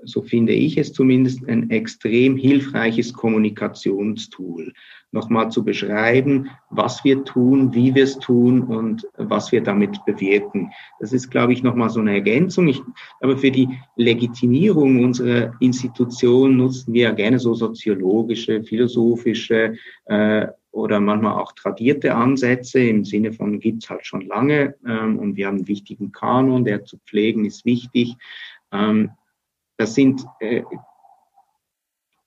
so 0.05 0.23
finde 0.23 0.53
ich 0.53 0.77
es 0.79 0.93
zumindest, 0.93 1.47
ein 1.49 1.71
extrem 1.71 2.37
hilfreiches 2.37 3.13
Kommunikationstool. 3.13 4.73
Nochmal 5.13 5.53
zu 5.53 5.65
beschreiben, 5.65 6.51
was 6.71 7.05
wir 7.05 7.25
tun, 7.25 7.73
wie 7.73 7.95
wir 7.95 8.03
es 8.03 8.19
tun 8.19 8.63
und 8.63 9.07
was 9.17 9.53
wir 9.53 9.63
damit 9.63 10.05
bewirken. 10.07 10.73
Das 10.99 11.13
ist, 11.13 11.31
glaube 11.31 11.53
ich, 11.53 11.63
nochmal 11.63 11.89
so 11.89 12.01
eine 12.01 12.15
Ergänzung. 12.15 12.67
Ich, 12.67 12.83
aber 13.21 13.39
für 13.39 13.53
die 13.53 13.69
Legitimierung 13.95 15.05
unserer 15.05 15.55
Institution 15.61 16.57
nutzen 16.57 16.93
wir 16.93 17.03
ja 17.03 17.13
gerne 17.13 17.39
so 17.39 17.55
soziologische, 17.55 18.65
philosophische 18.65 19.77
äh, 20.07 20.49
oder 20.73 20.99
manchmal 20.99 21.41
auch 21.41 21.53
tradierte 21.53 22.17
Ansätze 22.17 22.81
im 22.81 23.05
Sinne 23.05 23.33
von 23.33 23.61
gibt's 23.61 23.89
halt 23.89 24.05
schon 24.05 24.23
lange 24.23 24.75
ähm, 24.85 25.21
und 25.21 25.37
wir 25.37 25.47
haben 25.47 25.59
einen 25.59 25.69
wichtigen 25.69 26.11
Kanon, 26.11 26.65
der 26.65 26.85
zu 26.85 26.99
pflegen 27.07 27.45
ist 27.45 27.65
wichtig. 27.65 28.17
Ähm, 28.73 29.11
das 29.77 29.95
sind 29.95 30.25
äh, 30.41 30.63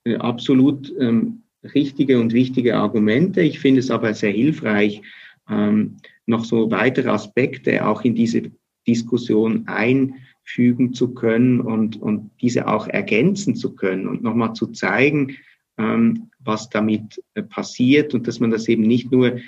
äh, 0.04 0.16
absolut 0.18 0.94
ähm, 1.00 1.44
richtige 1.64 2.20
und 2.20 2.34
wichtige 2.34 2.76
Argumente. 2.76 3.42
Ich 3.42 3.60
finde 3.60 3.80
es 3.80 3.92
aber 3.92 4.14
sehr 4.14 4.32
hilfreich, 4.32 5.02
ähm, 5.50 5.98
noch 6.26 6.46
so 6.46 6.72
weitere 6.72 7.10
Aspekte 7.10 7.88
auch 7.88 8.04
in 8.04 8.16
diese 8.16 8.52
Diskussion 8.88 9.68
einfügen 9.68 10.94
zu 10.94 11.14
können 11.14 11.62
und, 11.62 12.02
und 12.02 12.32
diese 12.42 12.68
auch 12.68 12.88
ergänzen 12.88 13.56
zu 13.56 13.76
können 13.76 14.08
und 14.08 14.24
nochmal 14.24 14.54
zu 14.54 14.68
zeigen, 14.68 15.38
ähm, 15.78 16.30
was 16.40 16.70
damit 16.70 17.22
äh, 17.34 17.44
passiert 17.44 18.14
und 18.14 18.28
dass 18.28 18.40
man 18.40 18.52
das 18.52 18.68
eben 18.68 18.84
nicht 18.84 19.12
nur 19.12 19.40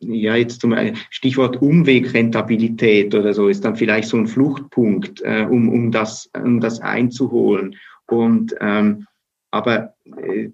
ja, 0.00 0.34
jetzt 0.34 0.60
zum 0.60 0.74
Stichwort 1.10 1.60
Umwegrentabilität 1.60 3.14
oder 3.14 3.34
so 3.34 3.48
ist 3.48 3.64
dann 3.64 3.76
vielleicht 3.76 4.08
so 4.08 4.16
ein 4.16 4.26
Fluchtpunkt, 4.26 5.20
äh, 5.22 5.46
um, 5.48 5.68
um, 5.68 5.92
das, 5.92 6.30
um 6.34 6.60
das 6.60 6.80
einzuholen. 6.80 7.76
Und 8.06 8.54
ähm, 8.60 9.06
aber 9.50 9.94
äh, 10.16 10.50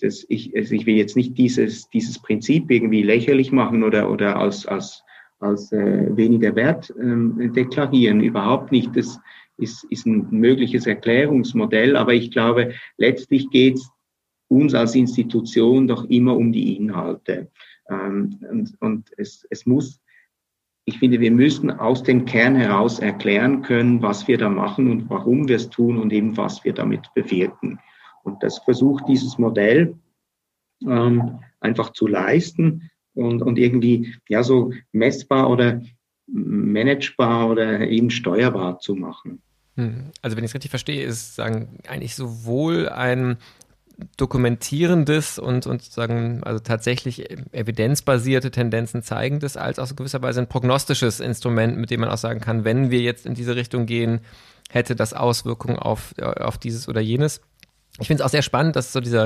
das, 0.00 0.24
ich, 0.28 0.56
also 0.56 0.74
ich 0.74 0.86
will 0.86 0.96
jetzt 0.96 1.16
nicht 1.16 1.38
dieses, 1.38 1.88
dieses 1.90 2.20
Prinzip 2.20 2.70
irgendwie 2.70 3.02
lächerlich 3.02 3.52
machen 3.52 3.84
oder, 3.84 4.10
oder 4.10 4.36
als, 4.36 4.66
als, 4.66 5.04
als 5.38 5.70
äh, 5.72 6.16
weniger 6.16 6.56
wert 6.56 6.92
ähm, 7.00 7.52
deklarieren. 7.54 8.20
Überhaupt 8.20 8.72
nicht. 8.72 8.96
Das 8.96 9.18
ist, 9.58 9.84
ist 9.84 10.06
ein 10.06 10.28
mögliches 10.30 10.86
Erklärungsmodell, 10.86 11.96
aber 11.96 12.14
ich 12.14 12.30
glaube, 12.30 12.74
letztlich 12.96 13.50
geht 13.50 13.74
es 13.74 13.90
uns 14.48 14.74
als 14.74 14.94
Institution 14.96 15.86
doch 15.86 16.04
immer 16.06 16.36
um 16.36 16.50
die 16.50 16.76
Inhalte. 16.76 17.50
Ähm, 17.90 18.38
und, 18.48 18.80
und 18.80 19.10
es, 19.16 19.46
es 19.50 19.66
muss, 19.66 20.00
ich 20.84 20.98
finde, 20.98 21.20
wir 21.20 21.30
müssen 21.30 21.70
aus 21.70 22.02
dem 22.02 22.24
Kern 22.24 22.56
heraus 22.56 22.98
erklären 22.98 23.62
können, 23.62 24.02
was 24.02 24.26
wir 24.28 24.38
da 24.38 24.48
machen 24.48 24.90
und 24.90 25.10
warum 25.10 25.48
wir 25.48 25.56
es 25.56 25.68
tun 25.68 25.98
und 25.98 26.12
eben 26.12 26.36
was 26.36 26.64
wir 26.64 26.72
damit 26.72 27.12
bewirken. 27.14 27.78
Und 28.22 28.42
das 28.42 28.58
versucht 28.58 29.04
dieses 29.08 29.38
Modell 29.38 29.94
ähm, 30.86 31.40
einfach 31.60 31.92
zu 31.92 32.06
leisten 32.06 32.90
und, 33.14 33.42
und 33.42 33.58
irgendwie 33.58 34.14
ja 34.28 34.42
so 34.42 34.72
messbar 34.92 35.50
oder 35.50 35.82
managebar 36.26 37.50
oder 37.50 37.80
eben 37.80 38.10
steuerbar 38.10 38.78
zu 38.78 38.94
machen. 38.94 39.42
Hm. 39.76 40.10
Also 40.22 40.36
wenn 40.36 40.44
ich 40.44 40.50
es 40.50 40.54
richtig 40.54 40.70
verstehe, 40.70 41.04
ist 41.04 41.34
sagen 41.34 41.78
eigentlich 41.86 42.14
sowohl 42.14 42.88
ein 42.88 43.38
dokumentierendes 44.16 45.38
und, 45.38 45.66
und 45.66 45.82
sozusagen 45.82 46.42
also 46.44 46.60
tatsächlich 46.60 47.30
evidenzbasierte 47.52 48.50
Tendenzen 48.50 49.02
zeigendes, 49.02 49.56
als 49.56 49.78
auch 49.78 49.86
so 49.86 49.94
gewisserweise 49.94 50.40
ein 50.40 50.48
prognostisches 50.48 51.20
Instrument, 51.20 51.76
mit 51.76 51.90
dem 51.90 52.00
man 52.00 52.10
auch 52.10 52.18
sagen 52.18 52.40
kann, 52.40 52.64
wenn 52.64 52.90
wir 52.90 53.00
jetzt 53.00 53.26
in 53.26 53.34
diese 53.34 53.56
Richtung 53.56 53.86
gehen, 53.86 54.20
hätte 54.70 54.94
das 54.94 55.12
Auswirkungen 55.12 55.78
auf, 55.78 56.14
auf 56.18 56.58
dieses 56.58 56.88
oder 56.88 57.00
jenes. 57.00 57.40
Ich 58.00 58.06
finde 58.06 58.22
es 58.22 58.26
auch 58.26 58.30
sehr 58.30 58.42
spannend, 58.42 58.76
dass 58.76 58.92
so 58.92 59.00
dieser 59.00 59.24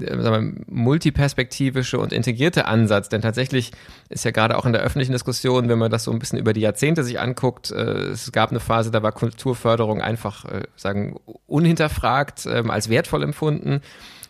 äh, 0.00 0.16
wir, 0.16 0.52
multiperspektivische 0.66 1.98
und 1.98 2.12
integrierte 2.12 2.66
Ansatz, 2.66 3.08
denn 3.08 3.22
tatsächlich 3.22 3.72
ist 4.08 4.24
ja 4.24 4.30
gerade 4.30 4.56
auch 4.56 4.66
in 4.66 4.72
der 4.72 4.82
öffentlichen 4.82 5.12
Diskussion, 5.12 5.68
wenn 5.68 5.78
man 5.78 5.90
das 5.90 6.04
so 6.04 6.12
ein 6.12 6.18
bisschen 6.18 6.38
über 6.38 6.52
die 6.52 6.60
Jahrzehnte 6.60 7.04
sich 7.04 7.20
anguckt, 7.20 7.70
äh, 7.70 7.82
es 7.82 8.32
gab 8.32 8.50
eine 8.50 8.60
Phase, 8.60 8.90
da 8.90 9.02
war 9.02 9.12
Kulturförderung 9.12 10.00
einfach, 10.00 10.44
äh, 10.46 10.62
sagen, 10.76 11.16
unhinterfragt, 11.46 12.46
äh, 12.46 12.62
als 12.66 12.88
wertvoll 12.88 13.22
empfunden. 13.22 13.80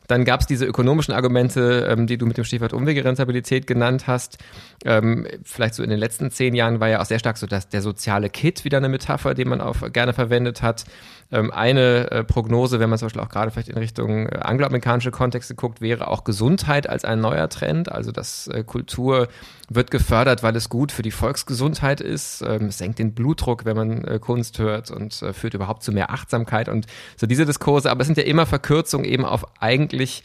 Dann 0.06 0.24
gab 0.24 0.40
es 0.40 0.46
diese 0.46 0.66
ökonomischen 0.66 1.14
Argumente, 1.14 1.86
ähm, 1.90 2.06
die 2.06 2.18
du 2.18 2.26
mit 2.26 2.36
dem 2.36 2.44
Stichwort 2.44 2.72
Umwegrentabilität 2.72 3.66
genannt 3.66 4.06
hast. 4.06 4.38
Ähm, 4.84 5.26
vielleicht 5.44 5.74
so 5.74 5.82
in 5.82 5.90
den 5.90 5.98
letzten 5.98 6.30
zehn 6.30 6.54
Jahren 6.54 6.80
war 6.80 6.88
ja 6.88 7.00
auch 7.00 7.06
sehr 7.06 7.18
stark 7.18 7.38
so, 7.38 7.46
dass 7.46 7.68
der 7.68 7.80
soziale 7.80 8.30
Kit 8.30 8.64
wieder 8.64 8.78
eine 8.78 8.88
Metapher, 8.88 9.34
die 9.34 9.44
man 9.44 9.60
auch 9.60 9.92
gerne 9.92 10.12
verwendet 10.12 10.62
hat. 10.62 10.84
Ähm, 11.32 11.50
eine 11.50 12.10
äh, 12.10 12.24
Prognose, 12.24 12.80
wenn 12.80 12.90
man 12.90 12.98
zum 12.98 13.06
Beispiel 13.06 13.22
auch 13.22 13.28
gerade 13.28 13.50
vielleicht 13.50 13.68
in 13.68 13.78
Richtung 13.78 14.28
äh, 14.28 14.38
angloamerikanische 14.40 15.10
Kontexte 15.10 15.54
guckt, 15.54 15.80
wäre 15.80 16.08
auch 16.08 16.24
Gesundheit 16.24 16.88
als 16.88 17.04
ein 17.04 17.20
neuer 17.20 17.48
Trend. 17.48 17.90
Also 17.90 18.12
dass 18.12 18.46
äh, 18.48 18.62
Kultur 18.62 19.28
wird 19.68 19.90
gefördert, 19.90 20.42
weil 20.42 20.56
es 20.56 20.68
gut 20.68 20.92
für 20.92 21.02
die 21.02 21.10
Volksgesundheit 21.10 22.00
ist. 22.00 22.42
Ähm, 22.46 22.70
senkt 22.70 22.98
den 22.98 23.14
Blutdruck, 23.14 23.64
wenn 23.64 23.76
man 23.76 24.04
äh, 24.04 24.18
Kunst 24.18 24.58
hört 24.58 24.90
und 24.90 25.22
äh, 25.22 25.32
führt 25.32 25.54
überhaupt 25.54 25.82
zu 25.82 25.92
mehr 25.92 26.10
Achtsamkeit 26.10 26.68
und 26.68 26.86
so 27.16 27.26
diese 27.26 27.46
Diskurse. 27.46 27.90
Aber 27.90 28.02
es 28.02 28.06
sind 28.06 28.18
ja 28.18 28.24
immer 28.24 28.46
Verkürzungen 28.46 29.06
eben 29.06 29.24
auf 29.24 29.46
eigentlich 29.60 30.22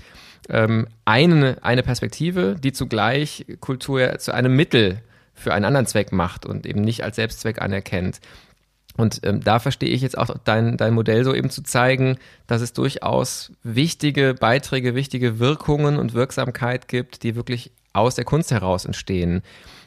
ähm, 0.49 0.87
eine, 1.05 1.57
eine 1.61 1.83
Perspektive, 1.83 2.55
die 2.61 2.73
zugleich 2.73 3.45
Kultur 3.59 4.17
zu 4.19 4.33
einem 4.33 4.55
Mittel 4.55 5.01
für 5.33 5.53
einen 5.53 5.65
anderen 5.65 5.85
Zweck 5.85 6.11
macht 6.11 6.45
und 6.45 6.65
eben 6.65 6.81
nicht 6.81 7.03
als 7.03 7.15
Selbstzweck 7.15 7.61
anerkennt. 7.61 8.19
Und 8.97 9.21
ähm, 9.23 9.39
da 9.39 9.59
verstehe 9.59 9.89
ich 9.89 10.01
jetzt 10.01 10.17
auch 10.17 10.35
dein, 10.43 10.75
dein 10.75 10.93
Modell 10.93 11.23
so 11.23 11.33
eben 11.33 11.49
zu 11.49 11.63
zeigen, 11.63 12.17
dass 12.47 12.61
es 12.61 12.73
durchaus 12.73 13.53
wichtige 13.63 14.33
Beiträge, 14.33 14.93
wichtige 14.93 15.39
Wirkungen 15.39 15.97
und 15.97 16.13
Wirksamkeit 16.13 16.89
gibt, 16.89 17.23
die 17.23 17.37
wirklich 17.37 17.71
aus 17.93 18.15
der 18.15 18.25
Kunst 18.25 18.51
heraus 18.51 18.85
entstehen. 18.85 19.41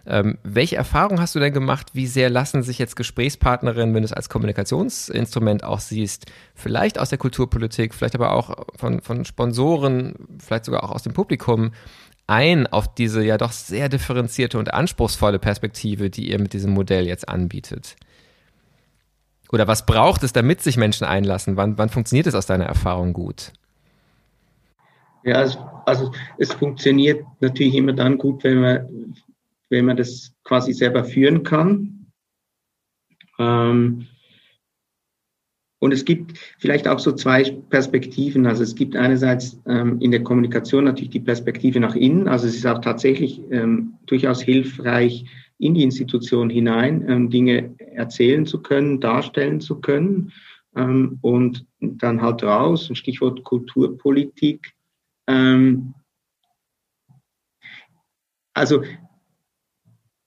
Ähm, 0.04 0.38
welche 0.42 0.76
Erfahrungen 0.76 1.20
hast 1.20 1.34
du 1.34 1.38
denn 1.38 1.52
gemacht? 1.52 1.90
Wie 1.92 2.06
sehr 2.06 2.28
lassen 2.28 2.62
sich 2.62 2.78
jetzt 2.78 2.96
Gesprächspartnerinnen, 2.96 3.94
wenn 3.94 4.02
du 4.02 4.06
es 4.06 4.12
als 4.12 4.28
Kommunikationsinstrument 4.28 5.62
auch 5.62 5.78
siehst, 5.78 6.26
vielleicht 6.54 6.98
aus 6.98 7.10
der 7.10 7.18
Kulturpolitik, 7.18 7.94
vielleicht 7.94 8.16
aber 8.16 8.32
auch 8.32 8.66
von, 8.76 9.00
von 9.00 9.24
Sponsoren, 9.24 10.14
vielleicht 10.40 10.64
sogar 10.64 10.82
auch 10.82 10.90
aus 10.90 11.04
dem 11.04 11.12
Publikum, 11.12 11.70
ein 12.26 12.66
auf 12.66 12.92
diese 12.94 13.22
ja 13.22 13.38
doch 13.38 13.52
sehr 13.52 13.88
differenzierte 13.88 14.58
und 14.58 14.74
anspruchsvolle 14.74 15.38
Perspektive, 15.38 16.10
die 16.10 16.30
ihr 16.30 16.40
mit 16.40 16.52
diesem 16.52 16.72
Modell 16.72 17.06
jetzt 17.06 17.28
anbietet? 17.28 17.96
Oder 19.52 19.68
was 19.68 19.86
braucht 19.86 20.22
es, 20.22 20.32
damit 20.32 20.62
sich 20.62 20.76
Menschen 20.76 21.04
einlassen? 21.04 21.56
Wann, 21.56 21.76
wann 21.76 21.90
funktioniert 21.90 22.26
es 22.26 22.34
aus 22.34 22.46
deiner 22.46 22.64
Erfahrung 22.64 23.12
gut? 23.12 23.52
Ja, 25.24 25.36
also, 25.36 25.58
also 25.86 26.12
es 26.38 26.52
funktioniert 26.52 27.24
natürlich 27.40 27.74
immer 27.74 27.92
dann 27.92 28.18
gut, 28.18 28.44
wenn 28.44 28.60
man, 28.60 29.14
wenn 29.70 29.84
man 29.86 29.96
das 29.96 30.34
quasi 30.44 30.72
selber 30.72 31.04
führen 31.04 31.42
kann. 31.42 32.06
Ähm, 33.38 34.06
und 35.82 35.92
es 35.92 36.04
gibt 36.04 36.38
vielleicht 36.58 36.86
auch 36.86 37.00
so 37.00 37.10
zwei 37.10 37.42
Perspektiven. 37.68 38.46
Also 38.46 38.62
es 38.62 38.76
gibt 38.76 38.94
einerseits 38.94 39.60
ähm, 39.66 40.00
in 40.00 40.12
der 40.12 40.22
Kommunikation 40.22 40.84
natürlich 40.84 41.10
die 41.10 41.20
Perspektive 41.20 41.80
nach 41.80 41.96
innen. 41.96 42.28
Also 42.28 42.46
es 42.46 42.54
ist 42.54 42.66
auch 42.66 42.80
tatsächlich 42.80 43.40
ähm, 43.50 43.94
durchaus 44.06 44.40
hilfreich, 44.42 45.24
in 45.58 45.74
die 45.74 45.82
Institution 45.82 46.50
hinein 46.50 47.04
ähm, 47.08 47.30
Dinge 47.30 47.74
erzählen 47.78 48.46
zu 48.46 48.62
können, 48.62 49.00
darstellen 49.00 49.60
zu 49.60 49.80
können. 49.80 50.32
Ähm, 50.76 51.18
und 51.20 51.66
dann 51.80 52.22
halt 52.22 52.44
raus, 52.44 52.88
ein 52.88 52.94
Stichwort 52.94 53.42
Kulturpolitik. 53.42 54.72
Ähm, 55.28 55.94
also 58.54 58.82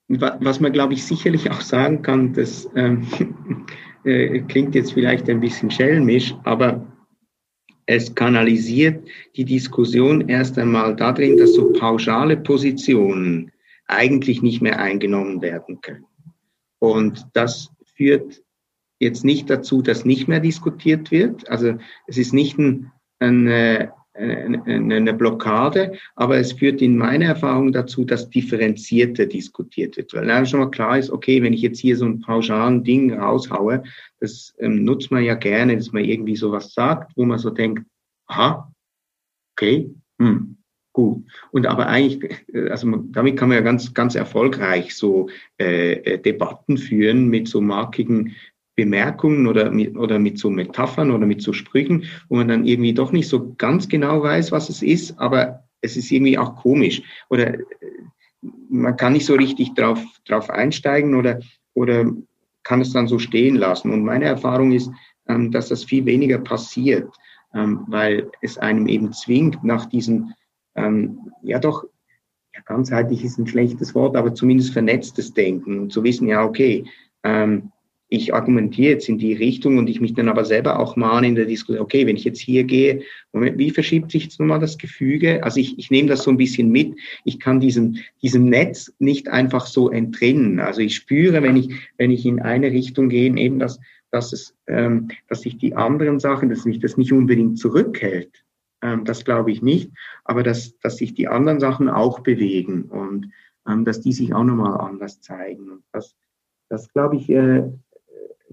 was 0.07 0.59
man, 0.59 0.71
glaube 0.71 0.93
ich, 0.93 1.03
sicherlich 1.03 1.49
auch 1.49 1.61
sagen 1.61 2.01
kann, 2.01 2.33
das 2.33 2.69
ähm, 2.75 3.07
äh, 4.03 4.39
klingt 4.41 4.75
jetzt 4.75 4.93
vielleicht 4.93 5.29
ein 5.29 5.39
bisschen 5.39 5.71
schelmisch, 5.71 6.35
aber 6.43 6.85
es 7.87 8.13
kanalisiert 8.13 9.07
die 9.35 9.45
Diskussion 9.45 10.27
erst 10.27 10.57
einmal 10.57 10.95
darin, 10.95 11.37
dass 11.37 11.53
so 11.53 11.71
pauschale 11.73 12.37
Positionen 12.37 13.51
eigentlich 13.87 14.41
nicht 14.41 14.61
mehr 14.61 14.79
eingenommen 14.79 15.41
werden 15.41 15.81
können. 15.81 16.05
Und 16.79 17.27
das 17.33 17.71
führt 17.95 18.43
jetzt 18.99 19.23
nicht 19.23 19.49
dazu, 19.49 19.81
dass 19.81 20.05
nicht 20.05 20.27
mehr 20.27 20.39
diskutiert 20.39 21.11
wird. 21.11 21.47
Also 21.49 21.77
es 22.07 22.17
ist 22.17 22.33
nicht 22.33 22.57
ein, 22.57 22.91
eine, 23.19 23.93
eine 24.15 25.13
Blockade, 25.13 25.93
aber 26.15 26.37
es 26.37 26.53
führt 26.53 26.81
in 26.81 26.97
meiner 26.97 27.25
Erfahrung 27.25 27.71
dazu, 27.71 28.05
dass 28.05 28.29
differenzierter 28.29 29.25
diskutiert 29.25 29.97
wird. 29.97 30.13
Weil 30.13 30.27
dann 30.27 30.45
schon 30.45 30.61
mal 30.61 30.71
klar 30.71 30.97
ist, 30.97 31.09
okay, 31.09 31.41
wenn 31.43 31.53
ich 31.53 31.61
jetzt 31.61 31.79
hier 31.79 31.97
so 31.97 32.05
ein 32.05 32.21
pauschalen 32.21 32.83
Ding 32.83 33.13
raushaue, 33.13 33.83
das 34.19 34.53
ähm, 34.59 34.83
nutzt 34.83 35.11
man 35.11 35.23
ja 35.23 35.35
gerne, 35.35 35.75
dass 35.75 35.91
man 35.91 36.05
irgendwie 36.05 36.35
sowas 36.35 36.73
sagt, 36.73 37.11
wo 37.15 37.25
man 37.25 37.39
so 37.39 37.49
denkt, 37.49 37.83
aha, 38.27 38.71
okay, 39.55 39.93
hm, 40.19 40.57
gut. 40.93 41.25
Und 41.51 41.67
aber 41.67 41.87
eigentlich, 41.87 42.45
äh, 42.53 42.69
also 42.69 42.89
damit 43.11 43.37
kann 43.37 43.49
man 43.49 43.57
ja 43.57 43.63
ganz, 43.63 43.93
ganz 43.93 44.15
erfolgreich 44.15 44.95
so 44.95 45.29
äh, 45.59 45.93
äh, 45.93 46.17
Debatten 46.17 46.77
führen 46.77 47.29
mit 47.29 47.47
so 47.47 47.61
markigen 47.61 48.35
Bemerkungen 48.75 49.47
oder 49.47 49.71
mit, 49.71 49.95
oder 49.97 50.19
mit 50.19 50.37
so 50.37 50.49
Metaphern 50.49 51.11
oder 51.11 51.25
mit 51.25 51.41
so 51.41 51.53
Sprüchen, 51.53 52.05
wo 52.29 52.35
man 52.35 52.47
dann 52.47 52.65
irgendwie 52.65 52.93
doch 52.93 53.11
nicht 53.11 53.27
so 53.27 53.53
ganz 53.57 53.87
genau 53.87 54.21
weiß, 54.21 54.51
was 54.51 54.69
es 54.69 54.81
ist, 54.81 55.17
aber 55.19 55.63
es 55.81 55.95
ist 55.95 56.11
irgendwie 56.11 56.37
auch 56.37 56.55
komisch. 56.55 57.01
Oder 57.29 57.55
äh, 57.55 57.63
man 58.69 58.97
kann 58.97 59.13
nicht 59.13 59.25
so 59.25 59.35
richtig 59.35 59.73
drauf, 59.73 60.03
drauf 60.25 60.49
einsteigen 60.49 61.15
oder, 61.15 61.39
oder 61.73 62.11
kann 62.63 62.81
es 62.81 62.91
dann 62.91 63.07
so 63.07 63.19
stehen 63.19 63.55
lassen. 63.55 63.91
Und 63.91 64.03
meine 64.03 64.25
Erfahrung 64.25 64.71
ist, 64.71 64.91
ähm, 65.27 65.51
dass 65.51 65.69
das 65.69 65.83
viel 65.83 66.05
weniger 66.05 66.39
passiert, 66.39 67.07
ähm, 67.53 67.85
weil 67.87 68.29
es 68.41 68.57
einem 68.57 68.87
eben 68.87 69.13
zwingt, 69.13 69.63
nach 69.63 69.85
diesen 69.85 70.33
ähm, 70.75 71.31
ja 71.41 71.59
doch, 71.59 71.85
ganzheitlich 72.65 73.23
ist 73.23 73.37
ein 73.37 73.47
schlechtes 73.47 73.93
Wort, 73.95 74.15
aber 74.15 74.33
zumindest 74.33 74.73
vernetztes 74.73 75.33
Denken 75.33 75.79
und 75.79 75.93
zu 75.93 76.03
wissen, 76.03 76.27
ja, 76.27 76.43
okay, 76.43 76.85
ich 78.07 78.33
argumentiere 78.33 78.93
jetzt 78.93 79.09
in 79.09 79.17
die 79.17 79.33
Richtung 79.33 79.77
und 79.77 79.89
ich 79.89 79.99
mich 79.99 80.13
dann 80.13 80.29
aber 80.29 80.45
selber 80.45 80.79
auch 80.79 80.95
mahne 80.95 81.27
in 81.27 81.35
der 81.35 81.45
Diskussion, 81.45 81.83
okay, 81.83 82.05
wenn 82.05 82.15
ich 82.15 82.23
jetzt 82.23 82.39
hier 82.39 82.63
gehe, 82.63 83.01
Moment, 83.33 83.57
wie 83.57 83.71
verschiebt 83.71 84.11
sich 84.11 84.25
jetzt 84.25 84.39
nochmal 84.39 84.59
das 84.59 84.77
Gefüge? 84.77 85.43
Also 85.43 85.59
ich, 85.59 85.77
ich 85.79 85.89
nehme 85.89 86.07
das 86.07 86.23
so 86.23 86.31
ein 86.31 86.37
bisschen 86.37 86.71
mit. 86.71 86.95
Ich 87.23 87.39
kann 87.39 87.59
diesem, 87.59 87.97
diesem 88.21 88.45
Netz 88.45 88.93
nicht 88.99 89.27
einfach 89.27 89.65
so 89.65 89.89
entrinnen. 89.89 90.59
Also 90.59 90.81
ich 90.81 90.95
spüre, 90.95 91.41
wenn 91.41 91.57
ich, 91.57 91.69
wenn 91.97 92.11
ich 92.11 92.25
in 92.25 92.41
eine 92.41 92.71
Richtung 92.71 93.09
gehe, 93.09 93.35
eben 93.35 93.59
dass, 93.59 93.79
dass 94.11 94.33
es, 94.33 94.55
ähm, 94.67 95.09
dass 95.27 95.41
sich 95.41 95.57
die 95.57 95.75
anderen 95.75 96.19
Sachen, 96.19 96.49
dass 96.49 96.65
mich 96.65 96.79
das 96.79 96.97
nicht 96.97 97.11
unbedingt 97.11 97.57
zurückhält. 97.57 98.45
Ähm, 98.81 99.03
das 99.03 99.25
glaube 99.25 99.51
ich 99.51 99.61
nicht, 99.61 99.91
aber 100.23 100.43
dass, 100.43 100.77
dass 100.79 100.97
sich 100.97 101.15
die 101.15 101.27
anderen 101.27 101.59
Sachen 101.59 101.89
auch 101.89 102.19
bewegen 102.19 102.83
und 102.83 103.31
ähm, 103.67 103.83
dass 103.83 104.01
die 104.01 104.13
sich 104.13 104.33
auch 104.33 104.43
nochmal 104.43 104.79
anders 104.79 105.21
zeigen. 105.21 105.71
Und 105.71 105.83
das, 105.91 106.15
das 106.69 106.91
glaube 106.93 107.15
ich, 107.17 107.29
äh, 107.29 107.63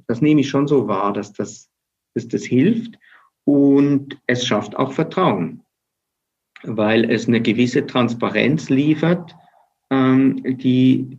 das 0.06 0.20
nehme 0.20 0.40
ich 0.40 0.48
schon 0.48 0.68
so 0.68 0.88
wahr, 0.88 1.12
dass 1.12 1.32
das, 1.32 1.70
dass 2.14 2.28
das 2.28 2.44
hilft 2.44 2.98
und 3.44 4.18
es 4.26 4.46
schafft 4.46 4.76
auch 4.76 4.92
Vertrauen, 4.92 5.62
weil 6.62 7.10
es 7.10 7.28
eine 7.28 7.40
gewisse 7.40 7.86
Transparenz 7.86 8.68
liefert, 8.68 9.34
ähm, 9.90 10.42
die, 10.58 11.18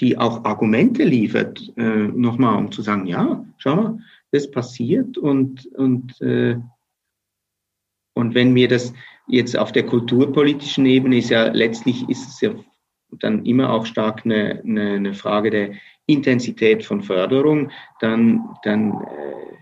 die 0.00 0.16
auch 0.16 0.44
Argumente 0.44 1.04
liefert, 1.04 1.72
äh, 1.76 2.08
nochmal, 2.08 2.56
um 2.56 2.72
zu 2.72 2.82
sagen, 2.82 3.06
ja, 3.06 3.44
schau 3.58 3.76
mal, 3.76 3.98
das 4.32 4.50
passiert 4.50 5.18
und, 5.18 5.66
und 5.74 6.20
äh, 6.20 6.56
und 8.14 8.34
wenn 8.34 8.52
mir 8.52 8.68
das 8.68 8.92
jetzt 9.28 9.56
auf 9.56 9.72
der 9.72 9.86
kulturpolitischen 9.86 10.84
Ebene 10.86 11.18
ist 11.18 11.30
ja 11.30 11.48
letztlich 11.48 12.08
ist 12.08 12.28
es 12.28 12.40
ja 12.40 12.50
dann 13.18 13.44
immer 13.44 13.72
auch 13.72 13.86
stark 13.86 14.24
eine, 14.24 14.62
eine, 14.64 14.92
eine 14.94 15.14
Frage 15.14 15.50
der 15.50 15.72
Intensität 16.06 16.84
von 16.84 17.02
Förderung, 17.02 17.70
dann, 18.00 18.48
dann 18.62 18.92
äh, 18.92 19.56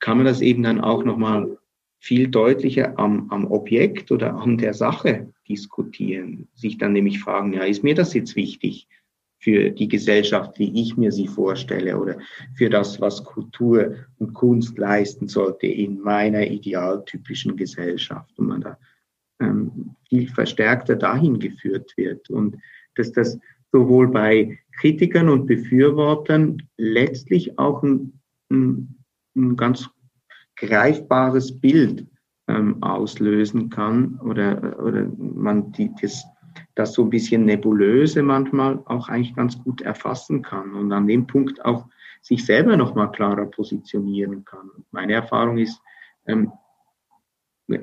kann 0.00 0.18
man 0.18 0.26
das 0.26 0.40
eben 0.40 0.62
dann 0.62 0.80
auch 0.80 1.04
nochmal 1.04 1.58
viel 2.00 2.28
deutlicher 2.28 2.98
am, 2.98 3.28
am 3.30 3.50
Objekt 3.50 4.10
oder 4.12 4.34
an 4.34 4.58
der 4.58 4.74
Sache 4.74 5.32
diskutieren. 5.48 6.48
Sich 6.54 6.78
dann 6.78 6.92
nämlich 6.92 7.18
fragen, 7.20 7.52
ja, 7.52 7.64
ist 7.64 7.82
mir 7.82 7.94
das 7.94 8.14
jetzt 8.14 8.36
wichtig? 8.36 8.86
für 9.40 9.70
die 9.70 9.88
Gesellschaft, 9.88 10.58
wie 10.58 10.80
ich 10.80 10.96
mir 10.96 11.12
sie 11.12 11.28
vorstelle 11.28 11.98
oder 11.98 12.18
für 12.54 12.68
das, 12.68 13.00
was 13.00 13.22
Kultur 13.24 13.94
und 14.18 14.34
Kunst 14.34 14.76
leisten 14.78 15.28
sollte 15.28 15.66
in 15.66 16.00
meiner 16.00 16.46
idealtypischen 16.46 17.56
Gesellschaft 17.56 18.36
und 18.38 18.48
man 18.48 18.60
da 18.62 18.78
ähm, 19.40 19.94
viel 20.08 20.28
verstärkter 20.28 20.96
dahin 20.96 21.38
geführt 21.38 21.96
wird 21.96 22.28
und 22.30 22.56
dass 22.98 23.12
das 23.12 23.38
sowohl 23.72 24.08
bei 24.08 24.58
Kritikern 24.80 25.28
und 25.28 25.46
Befürwortern 25.46 26.62
letztlich 26.76 27.58
auch 27.58 27.82
ein, 27.82 28.20
ein, 28.50 29.04
ein 29.36 29.56
ganz 29.56 29.88
greifbares 30.56 31.60
Bild 31.60 32.06
ähm, 32.48 32.82
auslösen 32.82 33.70
kann 33.70 34.18
oder, 34.20 34.78
oder 34.82 35.06
man 35.18 35.72
die, 35.72 35.90
das 36.00 36.24
das 36.74 36.92
so 36.92 37.02
ein 37.02 37.10
bisschen 37.10 37.44
nebulöse 37.44 38.22
manchmal 38.22 38.80
auch 38.86 39.08
eigentlich 39.08 39.34
ganz 39.34 39.62
gut 39.62 39.80
erfassen 39.80 40.42
kann 40.42 40.74
und 40.74 40.92
an 40.92 41.06
dem 41.06 41.26
Punkt 41.26 41.64
auch 41.64 41.86
sich 42.20 42.44
selber 42.44 42.76
nochmal 42.76 43.10
klarer 43.10 43.46
positionieren 43.46 44.44
kann. 44.44 44.70
Meine 44.90 45.14
Erfahrung 45.14 45.58
ist 45.58 45.80
ähm, 46.26 46.52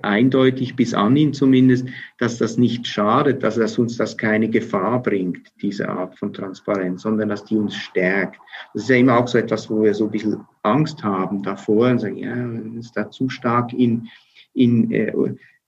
eindeutig 0.01 0.75
bis 0.75 0.93
an 0.93 1.15
ihn 1.15 1.33
zumindest, 1.33 1.87
dass 2.17 2.37
das 2.37 2.57
nicht 2.57 2.87
schadet, 2.87 3.43
dass, 3.43 3.55
dass 3.55 3.77
uns 3.77 3.97
das 3.97 4.17
keine 4.17 4.49
Gefahr 4.49 5.01
bringt, 5.01 5.51
diese 5.61 5.89
Art 5.89 6.17
von 6.17 6.33
Transparenz, 6.33 7.03
sondern 7.03 7.29
dass 7.29 7.45
die 7.45 7.55
uns 7.55 7.75
stärkt. 7.75 8.39
Das 8.73 8.83
ist 8.83 8.89
ja 8.89 8.95
immer 8.95 9.17
auch 9.17 9.27
so 9.27 9.37
etwas, 9.37 9.69
wo 9.69 9.83
wir 9.83 9.93
so 9.93 10.05
ein 10.05 10.11
bisschen 10.11 10.43
Angst 10.63 11.03
haben 11.03 11.43
davor 11.43 11.89
und 11.89 11.99
sagen, 11.99 12.17
ja, 12.17 12.79
ist 12.79 12.97
da 12.97 13.09
zu 13.11 13.29
stark 13.29 13.73
in, 13.73 14.07
in 14.53 14.91
äh, 14.91 15.13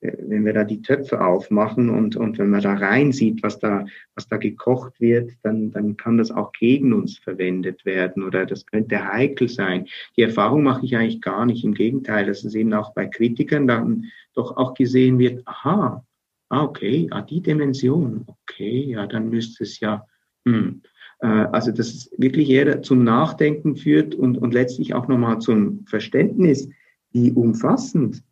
wenn 0.01 0.45
wir 0.45 0.53
da 0.53 0.63
die 0.63 0.81
Töpfe 0.81 1.21
aufmachen 1.21 1.89
und, 1.89 2.15
und 2.15 2.37
wenn 2.37 2.49
man 2.49 2.61
da 2.61 2.73
rein 2.73 3.11
sieht, 3.11 3.41
was 3.41 3.59
da, 3.59 3.85
was 4.13 4.27
da 4.27 4.37
gekocht 4.37 4.99
wird, 4.99 5.31
dann, 5.41 5.71
dann 5.71 5.97
kann 5.97 6.17
das 6.17 6.29
auch 6.31 6.51
gegen 6.51 6.93
uns 6.93 7.17
verwendet 7.17 7.83
werden 7.83 8.23
oder 8.23 8.45
das 8.45 8.65
könnte 8.65 9.11
heikel 9.11 9.49
sein. 9.49 9.87
Die 10.15 10.21
Erfahrung 10.21 10.63
mache 10.63 10.85
ich 10.85 10.95
eigentlich 10.95 11.21
gar 11.21 11.45
nicht. 11.45 11.63
Im 11.63 11.73
Gegenteil, 11.73 12.27
dass 12.27 12.43
es 12.43 12.53
eben 12.53 12.73
auch 12.73 12.93
bei 12.93 13.07
Kritikern 13.07 13.67
dann 13.67 14.05
doch 14.35 14.55
auch 14.55 14.75
gesehen 14.75 15.17
wird, 15.17 15.41
aha, 15.47 16.05
ah, 16.49 16.63
okay, 16.63 17.07
ah, 17.11 17.21
die 17.21 17.41
Dimension, 17.41 18.25
okay, 18.27 18.91
ja, 18.91 19.07
dann 19.07 19.29
müsste 19.29 19.63
es 19.63 19.79
ja, 19.79 20.05
hm. 20.45 20.81
Äh, 21.19 21.27
also, 21.27 21.71
dass 21.71 21.87
es 21.87 22.11
wirklich 22.17 22.49
eher 22.49 22.83
zum 22.83 23.03
Nachdenken 23.03 23.75
führt 23.75 24.13
und, 24.13 24.37
und 24.37 24.53
letztlich 24.53 24.93
auch 24.93 25.07
nochmal 25.07 25.39
zum 25.39 25.85
Verständnis, 25.87 26.69
wie 27.11 27.31
umfassend 27.31 28.23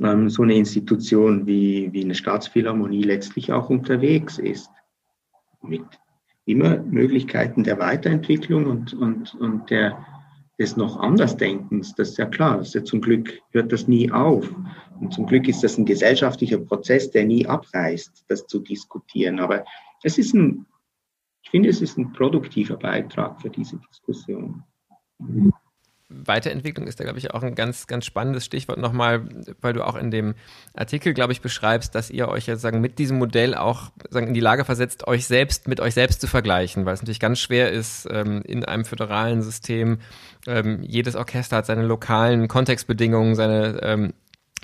ähm, 0.00 0.28
so 0.30 0.42
eine 0.42 0.54
Institution 0.54 1.46
wie, 1.46 1.92
wie 1.92 2.04
eine 2.04 2.14
Staatsphilharmonie 2.14 3.02
letztlich 3.02 3.52
auch 3.52 3.70
unterwegs 3.70 4.38
ist. 4.38 4.70
mit 5.62 5.84
immer 6.46 6.78
Möglichkeiten 6.78 7.62
der 7.64 7.78
Weiterentwicklung 7.78 8.66
und, 8.66 8.92
und, 8.94 9.34
und 9.34 9.70
der, 9.70 10.04
des 10.58 10.76
noch 10.76 10.98
Andersdenkens. 10.98 11.94
Das 11.94 12.10
ist 12.10 12.18
ja 12.18 12.26
klar. 12.26 12.58
Das 12.58 12.68
ist 12.68 12.74
ja 12.74 12.84
zum 12.84 13.00
Glück 13.00 13.40
hört 13.50 13.72
das 13.72 13.86
nie 13.86 14.10
auf. 14.10 14.52
Und 15.00 15.12
zum 15.14 15.26
Glück 15.26 15.48
ist 15.48 15.62
das 15.62 15.78
ein 15.78 15.86
gesellschaftlicher 15.86 16.58
Prozess, 16.58 17.10
der 17.10 17.24
nie 17.24 17.46
abreißt, 17.46 18.24
das 18.28 18.46
zu 18.46 18.58
diskutieren. 18.60 19.38
Aber 19.38 19.64
es 20.02 20.18
ist 20.18 20.34
ein, 20.34 20.66
ich 21.42 21.50
finde, 21.50 21.68
es 21.68 21.80
ist 21.80 21.96
ein 21.98 22.12
produktiver 22.12 22.76
Beitrag 22.76 23.40
für 23.40 23.50
diese 23.50 23.78
Diskussion. 23.88 24.62
Weiterentwicklung 26.10 26.86
ist 26.86 26.98
da, 26.98 27.04
glaube 27.04 27.18
ich, 27.18 27.32
auch 27.32 27.42
ein 27.42 27.54
ganz, 27.54 27.86
ganz 27.86 28.04
spannendes 28.04 28.44
Stichwort 28.44 28.78
nochmal, 28.78 29.28
weil 29.60 29.72
du 29.72 29.86
auch 29.86 29.94
in 29.94 30.10
dem 30.10 30.34
Artikel, 30.74 31.14
glaube 31.14 31.32
ich, 31.32 31.40
beschreibst, 31.40 31.94
dass 31.94 32.10
ihr 32.10 32.28
euch 32.28 32.46
ja 32.46 32.56
sagen, 32.56 32.80
mit 32.80 32.98
diesem 32.98 33.18
Modell 33.18 33.54
auch 33.54 33.92
sagen, 34.10 34.26
in 34.26 34.34
die 34.34 34.40
Lage 34.40 34.64
versetzt, 34.64 35.06
euch 35.06 35.26
selbst 35.26 35.68
mit 35.68 35.80
euch 35.80 35.94
selbst 35.94 36.20
zu 36.20 36.26
vergleichen, 36.26 36.84
weil 36.84 36.94
es 36.94 37.00
natürlich 37.00 37.20
ganz 37.20 37.38
schwer 37.38 37.70
ist, 37.70 38.08
ähm, 38.10 38.42
in 38.44 38.64
einem 38.64 38.84
föderalen 38.84 39.42
System, 39.42 40.00
ähm, 40.46 40.82
jedes 40.82 41.14
Orchester 41.14 41.58
hat 41.58 41.66
seine 41.66 41.86
lokalen 41.86 42.48
Kontextbedingungen, 42.48 43.36
seine 43.36 43.80
ähm, 43.82 44.12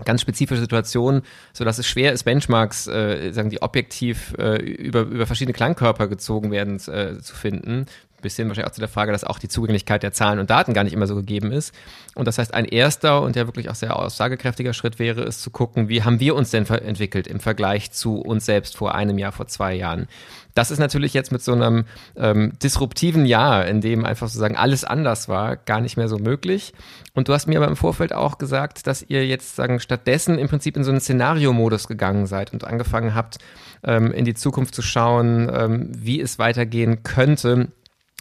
ganz 0.05 0.21
spezifische 0.21 0.61
Situation, 0.61 1.23
so 1.53 1.65
dass 1.65 1.79
es 1.79 1.87
schwer 1.87 2.13
ist, 2.13 2.25
Benchmarks, 2.25 2.87
äh, 2.87 3.33
sagen 3.33 3.51
die 3.51 3.63
objektiv 3.63 4.35
äh, 4.39 4.61
über 4.61 5.03
über 5.03 5.27
verschiedene 5.27 5.55
Klangkörper 5.55 6.09
gezogen 6.09 6.51
werden 6.51 6.77
äh, 6.89 7.19
zu 7.19 7.35
finden, 7.35 7.87
bisschen 8.23 8.49
wahrscheinlich 8.49 8.71
auch 8.71 8.75
zu 8.75 8.81
der 8.81 8.89
Frage, 8.89 9.13
dass 9.13 9.25
auch 9.25 9.39
die 9.39 9.49
Zugänglichkeit 9.49 10.03
der 10.03 10.13
Zahlen 10.13 10.39
und 10.39 10.51
Daten 10.51 10.75
gar 10.75 10.85
nicht 10.85 10.93
immer 10.93 11.07
so 11.07 11.15
gegeben 11.15 11.53
ist. 11.53 11.75
Und 12.15 12.27
das 12.27 12.39
heißt, 12.39 12.55
ein 12.55 12.65
erster 12.65 13.23
und 13.23 13.37
ja 13.37 13.47
wirklich 13.47 13.71
auch 13.71 13.75
sehr 13.75 13.97
aussagekräftiger 13.97 14.73
Schritt 14.73 14.99
wäre 14.99 15.23
es 15.23 15.41
zu 15.41 15.51
gucken, 15.51 15.89
wie 15.89 16.03
haben 16.03 16.21
wir 16.21 16.35
uns 16.35 16.51
denn 16.51 16.67
entwickelt 16.67 17.27
im 17.27 17.41
Vergleich 17.41 17.93
zu 17.93 18.21
uns 18.21 18.47
selbst 18.47 18.77
vor 18.77 18.95
einem 18.95 19.19
Jahr, 19.19 19.33
vor 19.33 19.47
zwei 19.47 19.75
Jahren. 19.75 20.09
Das 20.57 20.71
ist 20.71 20.79
natürlich 20.79 21.13
jetzt 21.13 21.33
mit 21.33 21.43
so 21.43 21.53
einem 21.53 21.85
ähm, 22.17 22.55
disruptiven 22.63 23.27
Jahr, 23.27 23.67
in 23.67 23.83
dem 23.83 24.07
einfach 24.07 24.29
sozusagen 24.29 24.57
alles 24.57 24.85
anders 24.85 25.29
war, 25.29 25.57
gar 25.57 25.83
nicht 25.83 25.99
mehr 25.99 26.09
so 26.09 26.17
möglich. 26.17 26.73
Und 27.13 27.29
du 27.29 27.35
hast 27.35 27.47
mir 27.47 27.59
aber 27.59 27.69
im 27.69 27.77
Vorfeld 27.77 28.15
auch 28.15 28.39
gesagt, 28.39 28.87
dass 28.87 29.03
ihr 29.03 29.27
jetzt 29.27 29.55
sagen 29.55 29.81
stattdessen 29.81 30.39
im 30.39 30.49
Prinzip 30.49 30.79
in 30.79 30.85
so 30.85 30.91
einen 30.91 31.01
Szenariomodus 31.01 31.89
gegangen 31.89 32.27
seid 32.27 32.55
und 32.55 32.65
angefangen 32.65 33.15
habt, 33.15 33.37
ähm, 33.85 34.11
in 34.13 34.25
die 34.25 34.33
Zukunft 34.33 34.75
zu 34.75 34.81
schauen, 34.81 35.51
ähm, 35.53 35.91
wie 35.95 36.23
es 36.23 36.39
weitergehen 36.39 37.03
könnte 37.03 37.69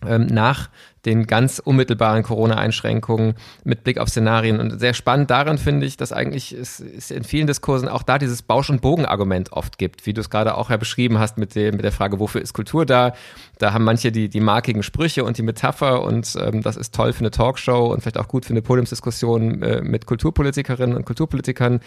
nach 0.04 0.70
den 1.06 1.28
ganz 1.28 1.60
unmittelbaren 1.60 2.24
Corona-Einschränkungen 2.24 3.36
mit 3.64 3.84
Blick 3.84 4.00
auf 4.00 4.10
Szenarien. 4.10 4.60
Und 4.60 4.80
sehr 4.80 4.94
spannend 4.94 5.30
daran 5.30 5.58
finde 5.58 5.86
ich, 5.86 5.98
dass 5.98 6.12
eigentlich 6.12 6.52
es, 6.52 6.80
es 6.80 7.12
in 7.12 7.24
vielen 7.24 7.48
Diskursen 7.48 7.88
auch 7.88 8.04
da 8.04 8.18
dieses 8.18 8.42
Bausch- 8.42 8.70
und 8.70 8.82
Bogen-Argument 8.82 9.52
oft 9.52 9.78
gibt, 9.78 10.06
wie 10.06 10.14
du 10.14 10.22
es 10.22 10.30
gerade 10.30 10.56
auch 10.56 10.70
ja 10.70 10.78
beschrieben 10.78 11.20
hast 11.20 11.38
mit, 11.38 11.56
dem, 11.56 11.76
mit 11.76 11.86
der 11.86 11.92
Frage, 11.92 12.20
wofür 12.20 12.42
ist 12.42 12.54
Kultur 12.54 12.86
da? 12.86 13.14
Da 13.60 13.72
haben 13.72 13.84
manche 13.84 14.12
die, 14.12 14.30
die 14.30 14.40
markigen 14.40 14.84
Sprüche 14.84 15.24
und 15.24 15.38
die 15.38 15.44
Metapher 15.44 16.02
und 16.02 16.36
ähm, 16.42 16.62
das 16.62 16.76
ist 16.76 16.94
toll 16.94 17.14
für 17.14 17.20
eine 17.20 17.32
Talkshow 17.32 17.94
und 17.94 18.02
vielleicht 18.02 18.18
auch 18.18 18.28
gut 18.28 18.46
für 18.46 18.54
eine 18.54 18.62
Podiumsdiskussion 18.62 19.62
äh, 19.62 19.82
mit 19.82 20.08
Kulturpolitikerinnen 20.08 20.96
und 20.96 21.06
Kulturpolitikern. 21.06 21.82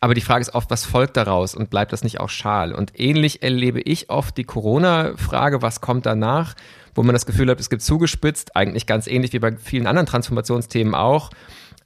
Aber 0.00 0.14
die 0.14 0.20
Frage 0.20 0.42
ist 0.42 0.54
oft, 0.54 0.70
was 0.70 0.84
folgt 0.84 1.16
daraus 1.16 1.54
und 1.54 1.70
bleibt 1.70 1.92
das 1.92 2.02
nicht 2.02 2.20
auch 2.20 2.28
schal? 2.28 2.72
Und 2.72 2.98
ähnlich 2.98 3.42
erlebe 3.42 3.80
ich 3.80 4.10
oft 4.10 4.36
die 4.36 4.44
Corona-Frage, 4.44 5.62
was 5.62 5.80
kommt 5.80 6.06
danach? 6.06 6.54
Wo 6.94 7.02
man 7.02 7.14
das 7.14 7.26
Gefühl 7.26 7.50
hat, 7.50 7.60
es 7.60 7.70
gibt 7.70 7.82
zugespitzt, 7.82 8.56
eigentlich 8.56 8.86
ganz 8.86 9.06
ähnlich 9.06 9.32
wie 9.32 9.38
bei 9.38 9.56
vielen 9.56 9.86
anderen 9.86 10.06
Transformationsthemen 10.06 10.94
auch. 10.94 11.30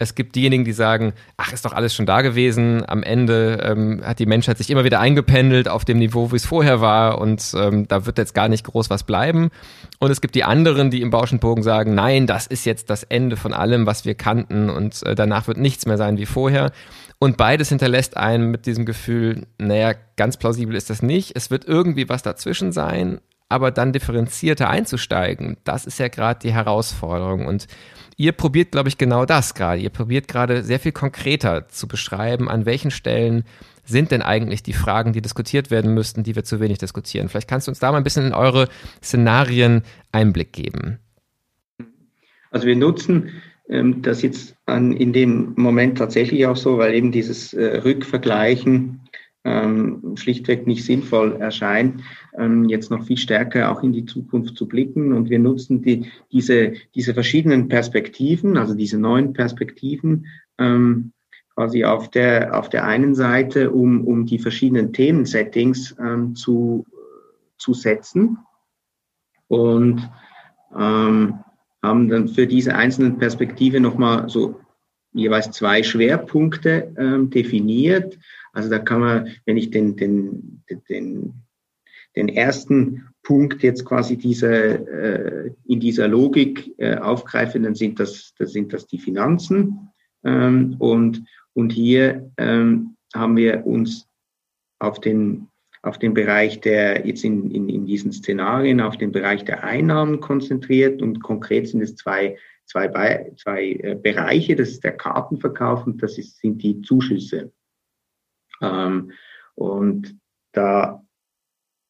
Es 0.01 0.15
gibt 0.15 0.37
diejenigen, 0.37 0.65
die 0.65 0.73
sagen, 0.73 1.13
ach, 1.37 1.53
ist 1.53 1.65
doch 1.65 1.73
alles 1.73 1.93
schon 1.93 2.07
da 2.07 2.23
gewesen. 2.23 2.89
Am 2.89 3.03
Ende 3.03 3.61
ähm, 3.65 4.01
hat 4.05 4.21
die 4.21 4.27
Menschheit 4.27 4.57
sich 4.57 4.71
immer 4.71 4.85
wieder 4.85 5.01
eingependelt 5.01 5.69
auf 5.69 5.85
dem 5.85 5.99
Niveau, 5.99 6.31
wie 6.31 6.37
es 6.37 6.47
vorher 6.47 6.81
war 6.81 7.21
und 7.21 7.53
ähm, 7.57 7.89
da 7.89 8.07
wird 8.07 8.19
jetzt 8.19 8.33
gar 8.33 8.49
nicht 8.49 8.65
groß 8.65 8.91
was 8.91 9.03
bleiben. 9.03 9.51
Und 9.99 10.13
es 10.13 10.21
gibt 10.21 10.37
die 10.37 10.45
anderen, 10.45 10.91
die 10.91 11.03
im 11.03 11.11
Bauschenbogen 11.11 11.65
sagen, 11.65 11.95
nein, 11.95 12.29
das 12.29 12.47
ist 12.47 12.65
jetzt 12.65 12.91
das 12.91 13.03
Ende 13.03 13.37
von 13.37 13.53
allem, 13.53 13.87
was 13.87 14.05
wir 14.05 14.15
kannten 14.15 14.71
und 14.71 15.05
äh, 15.05 15.17
danach 15.17 15.49
wird 15.49 15.59
nichts 15.59 15.85
mehr 15.85 15.97
sein 15.97 16.17
wie 16.17 16.27
vorher. 16.27 16.71
Und 17.19 17.37
beides 17.37 17.71
hinterlässt 17.71 18.17
einen 18.17 18.53
mit 18.53 18.67
diesem 18.67 18.87
Gefühl, 18.87 19.49
naja, 19.59 19.95
ganz 20.17 20.37
plausibel 20.37 20.77
ist 20.77 20.91
das 20.91 21.03
nicht. 21.03 21.35
Es 21.35 21.51
wird 21.51 21.65
irgendwie 21.65 22.09
was 22.09 22.23
dazwischen 22.23 22.71
sein, 22.71 23.21
aber 23.49 23.71
dann 23.71 23.93
differenzierter 23.93 24.69
einzusteigen, 24.69 25.57
das 25.65 25.87
ist 25.87 25.99
ja 25.99 26.09
gerade 26.09 26.41
die 26.41 26.53
Herausforderung. 26.53 27.47
Und 27.47 27.67
ihr 28.17 28.33
probiert, 28.33 28.73
glaube 28.73 28.89
ich, 28.89 28.99
genau 28.99 29.25
das 29.25 29.55
gerade. 29.55 29.81
Ihr 29.81 29.91
probiert 29.91 30.29
gerade 30.29 30.63
sehr 30.63 30.81
viel 30.81 30.93
konkreter 30.93 31.69
zu 31.69 31.89
beschreiben, 31.89 32.49
an 32.49 32.67
welchen 32.67 32.91
Stellen 32.91 33.45
sind 33.85 34.11
denn 34.11 34.21
eigentlich 34.21 34.63
die 34.63 34.75
Fragen, 34.75 35.15
die 35.15 35.23
diskutiert 35.23 35.71
werden 35.71 35.95
müssten, 35.95 36.23
die 36.23 36.37
wir 36.37 36.45
zu 36.45 36.61
wenig 36.61 36.77
diskutieren. 36.77 37.31
Vielleicht 37.31 37.49
kannst 37.49 37.67
du 37.67 37.71
uns 37.71 37.79
da 37.79 37.91
mal 37.91 37.97
ein 37.99 38.05
bisschen 38.05 38.27
in 38.27 38.35
eure 38.35 38.69
Szenarien 39.03 39.83
Einblick 40.13 40.53
geben. 40.53 40.99
Also 42.51 42.67
wir 42.67 42.77
nutzen 42.77 43.31
ähm, 43.71 44.03
das 44.03 44.21
jetzt 44.21 44.57
an, 44.67 44.93
in 44.93 45.15
dem 45.15 45.55
Moment 45.57 45.97
tatsächlich 45.97 46.47
auch 46.47 46.57
so, 46.57 46.79
weil 46.79 46.95
eben 46.95 47.13
dieses 47.13 47.55
äh, 47.55 47.79
Rückvergleichen 47.79 49.01
ähm, 49.49 50.17
schlichtweg 50.17 50.67
nicht 50.67 50.85
sinnvoll 50.85 51.37
erscheint, 51.41 52.03
ähm, 52.39 52.69
jetzt 52.69 52.91
noch 52.91 53.05
viel 53.05 53.17
stärker 53.17 53.73
auch 53.73 53.83
in 53.83 53.93
die 53.93 54.05
Zukunft 54.05 54.57
zu 54.57 54.69
blicken. 54.69 55.13
Und 55.13 55.31
wir 55.31 55.39
nutzen 55.39 55.83
die, 55.83 56.11
diese, 56.31 56.75
diese 56.95 57.15
verschiedenen 57.15 57.69
Perspektiven, 57.69 58.59
also 58.59 58.75
diese 58.75 58.99
neuen 58.99 59.33
Perspektiven, 59.33 60.27
ähm, 60.59 61.13
quasi 61.55 61.85
auf 61.85 62.11
der, 62.11 62.59
auf 62.59 62.69
der 62.69 62.85
einen 62.85 63.15
Seite, 63.15 63.71
um, 63.71 64.07
um 64.07 64.27
die 64.27 64.39
verschiedenen 64.39 64.93
Themensettings 64.93 65.97
ähm, 65.99 66.35
zu, 66.35 66.87
zu 67.57 67.73
setzen. 67.73 68.39
Und 69.49 70.09
ähm, 70.79 71.35
haben 71.83 72.09
dann 72.09 72.29
für 72.29 72.47
diese 72.47 72.75
einzelnen 72.75 73.17
Perspektive 73.19 73.81
nochmal 73.81 74.29
so 74.29 74.61
jeweils 75.13 75.51
zwei 75.53 75.83
Schwerpunkte 75.83 76.93
ähm, 76.99 77.31
definiert 77.31 78.19
also 78.59 78.71
da 78.71 78.81
kann 78.81 79.01
man, 79.01 79.29
wenn 79.47 79.57
ich 79.57 79.71
den, 79.71 79.95
den, 79.95 80.65
den, 80.89 81.33
den 82.17 82.29
ersten 82.29 83.09
Punkt 83.23 83.63
jetzt 83.63 83.85
quasi 83.85 84.17
diese, 84.17 84.49
äh, 84.49 85.51
in 85.67 85.79
dieser 85.79 86.09
Logik 86.09 86.75
äh, 86.79 86.97
aufgreife, 86.97 87.61
dann 87.61 87.77
sind 87.77 88.01
das, 88.01 88.35
das 88.37 88.53
sind 88.53 88.73
das 88.73 88.89
die 88.89 88.99
Finanzen. 88.99 89.91
Ähm, 90.25 90.75
und, 90.81 91.23
und 91.55 91.71
hier 91.71 92.33
ähm, 92.37 92.97
haben 93.15 93.37
wir 93.37 93.65
uns 93.65 94.09
auf 94.81 95.01
den, 95.01 95.47
auf 95.83 96.01
den 96.01 96.13
Bereich 96.13 96.61
der, 96.61 97.07
jetzt 97.07 97.25
in, 97.25 97.53
in, 97.53 97.69
in 97.69 97.87
diesen 97.87 98.11
Szenarien, 98.11 98.81
auf 98.81 98.97
den 98.97 99.13
Bereich 99.13 99.45
der 99.45 99.63
Einnahmen 99.63 100.19
konzentriert 100.19 101.01
und 101.01 101.23
konkret 101.23 101.69
sind 101.69 101.81
es 101.81 101.95
zwei, 101.95 102.37
zwei, 102.65 103.31
zwei 103.37 103.79
äh, 103.85 103.95
Bereiche, 103.95 104.57
das 104.57 104.71
ist 104.71 104.83
der 104.83 104.97
Kartenverkauf 104.97 105.87
und 105.87 106.03
das 106.03 106.19
ist, 106.19 106.41
sind 106.41 106.61
die 106.61 106.83
Zuschüsse. 106.83 107.53
Ähm, 108.61 109.13
und 109.55 110.19
da, 110.53 111.05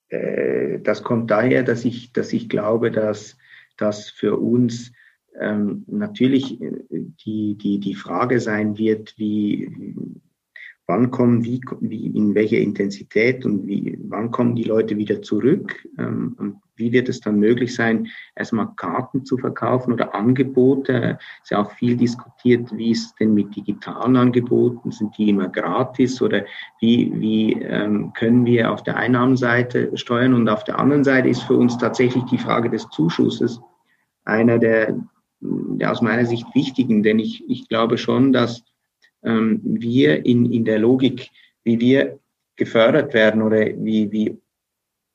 äh, 0.08 0.80
das 0.80 1.02
kommt 1.02 1.30
daher, 1.30 1.62
dass 1.62 1.84
ich, 1.84 2.12
dass 2.12 2.32
ich 2.32 2.48
glaube, 2.48 2.90
dass 2.90 3.36
das 3.76 4.10
für 4.10 4.36
uns 4.38 4.92
ähm, 5.38 5.84
natürlich 5.86 6.60
äh, 6.60 6.72
die, 6.90 7.56
die, 7.56 7.78
die 7.78 7.94
Frage 7.94 8.40
sein 8.40 8.78
wird, 8.78 9.14
wie, 9.16 9.70
wann 10.88 11.10
kommen, 11.10 11.44
wie, 11.44 11.60
wie, 11.80 12.06
in 12.06 12.34
welcher 12.34 12.56
Intensität 12.56 13.44
und 13.44 13.66
wie, 13.66 13.98
wann 14.04 14.30
kommen 14.30 14.56
die 14.56 14.64
Leute 14.64 14.96
wieder 14.96 15.20
zurück 15.20 15.86
ähm, 15.98 16.34
und 16.38 16.56
wie 16.76 16.92
wird 16.92 17.08
es 17.08 17.20
dann 17.20 17.38
möglich 17.38 17.74
sein, 17.74 18.06
erstmal 18.36 18.68
Karten 18.76 19.24
zu 19.24 19.36
verkaufen 19.36 19.92
oder 19.92 20.14
Angebote? 20.14 21.18
Es 21.38 21.44
ist 21.44 21.50
ja 21.50 21.62
auch 21.62 21.72
viel 21.72 21.96
diskutiert, 21.96 22.74
wie 22.76 22.92
ist 22.92 23.18
denn 23.20 23.34
mit 23.34 23.54
digitalen 23.54 24.16
Angeboten? 24.16 24.90
Sind 24.90 25.16
die 25.18 25.28
immer 25.28 25.48
gratis 25.48 26.22
oder 26.22 26.44
wie, 26.80 27.12
wie 27.16 27.52
ähm, 27.54 28.12
können 28.14 28.46
wir 28.46 28.72
auf 28.72 28.82
der 28.82 28.96
Einnahmenseite 28.96 29.94
steuern? 29.96 30.34
Und 30.34 30.48
auf 30.48 30.64
der 30.64 30.78
anderen 30.78 31.04
Seite 31.04 31.28
ist 31.28 31.42
für 31.42 31.56
uns 31.56 31.76
tatsächlich 31.76 32.24
die 32.24 32.38
Frage 32.38 32.70
des 32.70 32.88
Zuschusses 32.90 33.60
einer 34.24 34.58
der, 34.58 34.96
der 35.40 35.90
aus 35.90 36.00
meiner 36.00 36.26
Sicht 36.26 36.46
wichtigen, 36.54 37.02
denn 37.02 37.18
ich, 37.18 37.44
ich 37.48 37.68
glaube 37.68 37.98
schon, 37.98 38.32
dass 38.32 38.62
ähm, 39.22 39.60
wir 39.62 40.24
in, 40.24 40.50
in 40.50 40.64
der 40.64 40.78
Logik, 40.78 41.28
wie 41.64 41.80
wir 41.80 42.18
gefördert 42.56 43.14
werden 43.14 43.42
oder 43.42 43.66
wie, 43.66 44.10
wie 44.12 44.38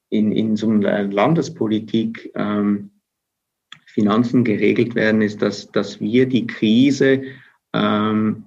in, 0.10 0.32
in 0.32 0.56
so 0.56 0.70
einer 0.70 1.04
Landespolitik 1.04 2.32
ähm, 2.36 2.92
Finanzen 3.86 4.44
geregelt 4.44 4.96
werden, 4.96 5.22
ist, 5.22 5.42
dass, 5.42 5.72
dass 5.72 6.00
wir 6.00 6.28
die 6.28 6.48
Krise 6.48 7.24
ähm, 7.74 8.46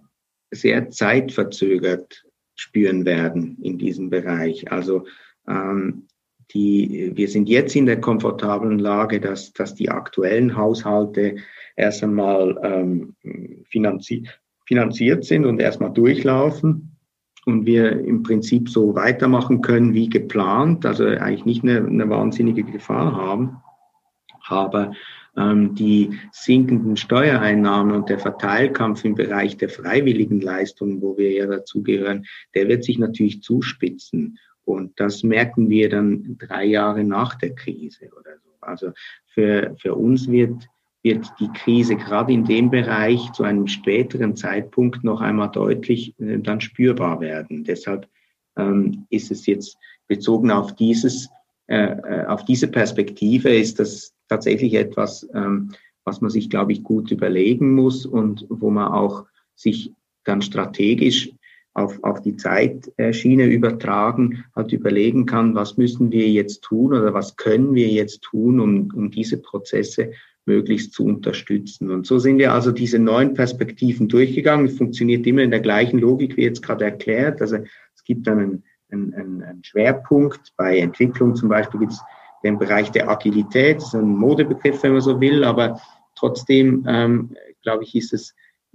sehr 0.50 0.90
zeitverzögert 0.90 2.24
spüren 2.56 3.04
werden 3.04 3.58
in 3.62 3.78
diesem 3.78 4.10
Bereich. 4.10 4.70
Also 4.72 5.06
ähm, 5.46 6.06
die, 6.52 7.12
wir 7.14 7.28
sind 7.28 7.48
jetzt 7.48 7.76
in 7.76 7.86
der 7.86 8.00
komfortablen 8.00 8.78
Lage, 8.78 9.20
dass, 9.20 9.52
dass 9.52 9.74
die 9.74 9.88
aktuellen 9.88 10.56
Haushalte 10.56 11.36
erst 11.76 12.02
einmal 12.02 12.58
ähm, 12.62 13.64
finanzi 13.68 14.28
finanziert 14.66 15.24
sind 15.24 15.46
und 15.46 15.60
erstmal 15.60 15.92
durchlaufen. 15.92 16.92
und 17.46 17.64
wir 17.64 17.92
im 18.04 18.24
Prinzip 18.24 18.68
so 18.68 18.96
weitermachen 18.96 19.62
können 19.62 19.94
wie 19.94 20.08
geplant, 20.08 20.84
also 20.84 21.06
eigentlich 21.06 21.44
nicht 21.44 21.62
eine, 21.62 21.78
eine 21.86 22.10
wahnsinnige 22.10 22.64
Gefahr 22.64 23.14
haben. 23.14 23.62
Aber 24.48 24.92
ähm, 25.36 25.74
die 25.74 26.18
sinkenden 26.32 26.96
Steuereinnahmen 26.96 27.94
und 27.94 28.08
der 28.08 28.18
Verteilkampf 28.18 29.04
im 29.04 29.14
Bereich 29.14 29.56
der 29.56 29.68
freiwilligen 29.68 30.40
Leistungen, 30.40 31.00
wo 31.00 31.16
wir 31.16 31.30
ja 31.30 31.46
dazugehören, 31.46 32.26
der 32.54 32.68
wird 32.68 32.82
sich 32.82 32.98
natürlich 32.98 33.42
zuspitzen. 33.42 34.38
Und 34.64 34.98
das 34.98 35.22
merken 35.22 35.70
wir 35.70 35.88
dann 35.88 36.36
drei 36.38 36.64
Jahre 36.64 37.04
nach 37.04 37.36
der 37.36 37.54
Krise 37.54 38.10
oder 38.18 38.38
so. 38.42 38.50
Also 38.60 38.90
für, 39.26 39.76
für 39.78 39.94
uns 39.94 40.28
wird 40.28 40.68
wird 41.06 41.32
die 41.38 41.52
Krise 41.52 41.94
gerade 41.94 42.32
in 42.32 42.44
dem 42.44 42.68
Bereich 42.68 43.30
zu 43.30 43.44
einem 43.44 43.68
späteren 43.68 44.34
Zeitpunkt 44.34 45.04
noch 45.04 45.20
einmal 45.20 45.52
deutlich 45.52 46.18
äh, 46.18 46.38
dann 46.40 46.60
spürbar 46.60 47.20
werden. 47.20 47.62
Deshalb 47.62 48.08
ähm, 48.58 49.06
ist 49.08 49.30
es 49.30 49.46
jetzt 49.46 49.78
bezogen 50.08 50.50
auf 50.50 50.74
dieses, 50.74 51.28
äh, 51.68 51.92
äh, 51.92 52.26
auf 52.26 52.44
diese 52.44 52.66
Perspektive 52.66 53.54
ist 53.54 53.78
das 53.78 54.14
tatsächlich 54.28 54.74
etwas, 54.74 55.28
ähm, 55.32 55.70
was 56.04 56.20
man 56.20 56.30
sich, 56.30 56.50
glaube 56.50 56.72
ich, 56.72 56.82
gut 56.82 57.12
überlegen 57.12 57.72
muss 57.72 58.04
und 58.04 58.44
wo 58.48 58.70
man 58.70 58.90
auch 58.90 59.26
sich 59.54 59.92
dann 60.24 60.42
strategisch 60.42 61.30
auf, 61.74 62.02
auf 62.02 62.20
die 62.20 62.36
Zeitschiene 62.36 63.46
übertragen, 63.46 64.44
halt 64.56 64.72
überlegen 64.72 65.24
kann, 65.24 65.54
was 65.54 65.76
müssen 65.76 66.10
wir 66.10 66.28
jetzt 66.28 66.62
tun 66.62 66.94
oder 66.94 67.14
was 67.14 67.36
können 67.36 67.76
wir 67.76 67.88
jetzt 67.88 68.22
tun, 68.22 68.58
um, 68.58 68.90
um 68.92 69.12
diese 69.12 69.36
Prozesse 69.40 70.10
möglichst 70.46 70.92
zu 70.92 71.04
unterstützen. 71.04 71.90
Und 71.90 72.06
so 72.06 72.18
sind 72.18 72.38
wir 72.38 72.52
also 72.52 72.72
diese 72.72 72.98
neuen 72.98 73.34
Perspektiven 73.34 74.08
durchgegangen. 74.08 74.66
Es 74.66 74.78
funktioniert 74.78 75.26
immer 75.26 75.42
in 75.42 75.50
der 75.50 75.60
gleichen 75.60 75.98
Logik, 75.98 76.36
wie 76.36 76.44
jetzt 76.44 76.62
gerade 76.62 76.84
erklärt. 76.84 77.40
Also 77.40 77.56
es 77.94 78.04
gibt 78.04 78.26
dann 78.26 78.62
einen, 78.90 79.14
einen, 79.14 79.42
einen 79.42 79.64
Schwerpunkt. 79.64 80.52
Bei 80.56 80.78
Entwicklung 80.78 81.34
zum 81.34 81.48
Beispiel 81.48 81.80
gibt 81.80 81.92
es 81.92 82.00
den 82.42 82.58
Bereich 82.58 82.90
der 82.92 83.08
Agilität, 83.08 83.78
das 83.78 83.88
ist 83.88 83.94
ein 83.94 84.16
Modebegriff, 84.16 84.82
wenn 84.82 84.92
man 84.92 85.00
so 85.00 85.20
will, 85.20 85.42
aber 85.42 85.80
trotzdem, 86.14 86.84
ähm, 86.88 87.36
glaube 87.62 87.84
ich, 87.84 87.94
ist 87.94 88.12
es 88.12 88.34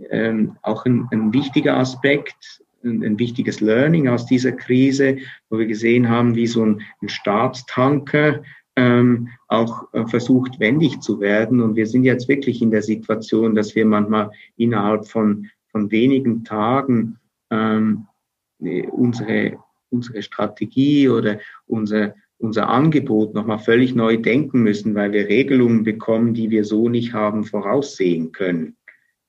ähm, 0.10 0.58
auch 0.62 0.86
ein, 0.86 1.08
ein 1.12 1.34
wichtiger 1.34 1.78
Aspekt, 1.78 2.62
ein, 2.84 3.04
ein, 3.04 3.20
wichtiges 3.20 3.62
Learning 3.62 4.08
aus 4.08 4.26
dieser 4.26 4.52
Krise, 4.52 5.18
wo 5.50 5.60
wir 5.60 5.68
gesehen 5.68 6.10
haben, 6.10 6.36
wie 6.36 6.48
so 6.48 6.66
ein, 6.66 6.82
ein 7.02 7.10
Staatstanker 7.10 8.42
ähm, 8.76 9.30
auch 9.48 9.94
äh, 9.94 10.06
versucht, 10.06 10.60
wendig 10.60 11.02
zu 11.02 11.20
werden. 11.20 11.62
Und 11.62 11.76
wir 11.76 11.88
sind 11.88 12.04
jetzt 12.04 12.28
wirklich 12.28 12.62
in 12.62 12.72
der 12.72 12.82
Situation, 12.82 13.56
dass 13.56 13.76
wir 13.76 13.86
manchmal 13.86 14.32
innerhalb 14.56 15.08
von, 15.08 15.48
von 15.72 15.92
wenigen 15.92 16.44
Tagen 16.44 17.18
ähm, 17.50 18.08
unsere, 18.60 19.58
unsere 19.90 20.22
Strategie 20.22 21.10
oder 21.10 21.40
unser, 21.66 22.16
unser 22.38 22.70
Angebot 22.70 23.34
nochmal 23.34 23.60
völlig 23.60 23.96
neu 23.96 24.18
denken 24.18 24.64
müssen, 24.64 24.96
weil 24.96 25.12
wir 25.12 25.28
Regelungen 25.28 25.84
bekommen, 25.84 26.34
die 26.34 26.50
wir 26.50 26.64
so 26.64 26.90
nicht 26.90 27.14
haben 27.14 27.44
voraussehen 27.44 28.32
können. 28.32 28.78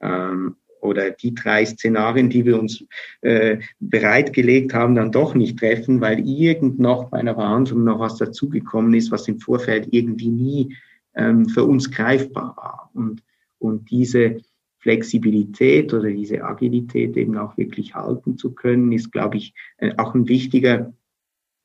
Ähm, 0.01 0.57
oder 0.83 1.11
die 1.11 1.35
drei 1.35 1.65
Szenarien, 1.65 2.29
die 2.29 2.45
wir 2.45 2.59
uns 2.59 2.85
äh, 3.21 3.59
bereitgelegt 3.81 4.75
haben, 4.75 4.95
dann 4.95 5.13
doch 5.13 5.35
nicht 5.35 5.59
treffen, 5.59 6.01
weil 6.01 6.27
irgend 6.29 6.79
noch 6.79 7.11
bei 7.11 7.19
einer 7.19 7.35
Verhandlung 7.35 7.85
noch 7.85 8.01
was 8.01 8.17
dazugekommen 8.17 8.93
ist, 8.95 9.11
was 9.11 9.29
im 9.29 9.39
Vorfeld 9.39 9.89
irgendwie 9.93 10.29
nie 10.29 10.77
ähm, 11.15 11.49
für 11.49 11.65
uns 11.65 11.91
greifbar 11.91 12.57
war. 12.57 12.91
Und, 12.95 13.23
und 13.59 13.91
diese 13.91 14.41
Flexibilität 14.79 15.95
oder 15.95 16.11
diese 16.11 16.43
Agilität 16.43 17.17
eben 17.17 17.39
auch 17.39 17.57
wirklich 17.57 17.95
halten 17.95 18.37
zu 18.37 18.53
können, 18.53 18.91
ist, 18.91 19.13
glaube 19.13 19.37
ich, 19.37 19.55
äh, 19.77 19.93
auch 19.97 20.15
ein 20.15 20.29
wichtiger, 20.29 20.93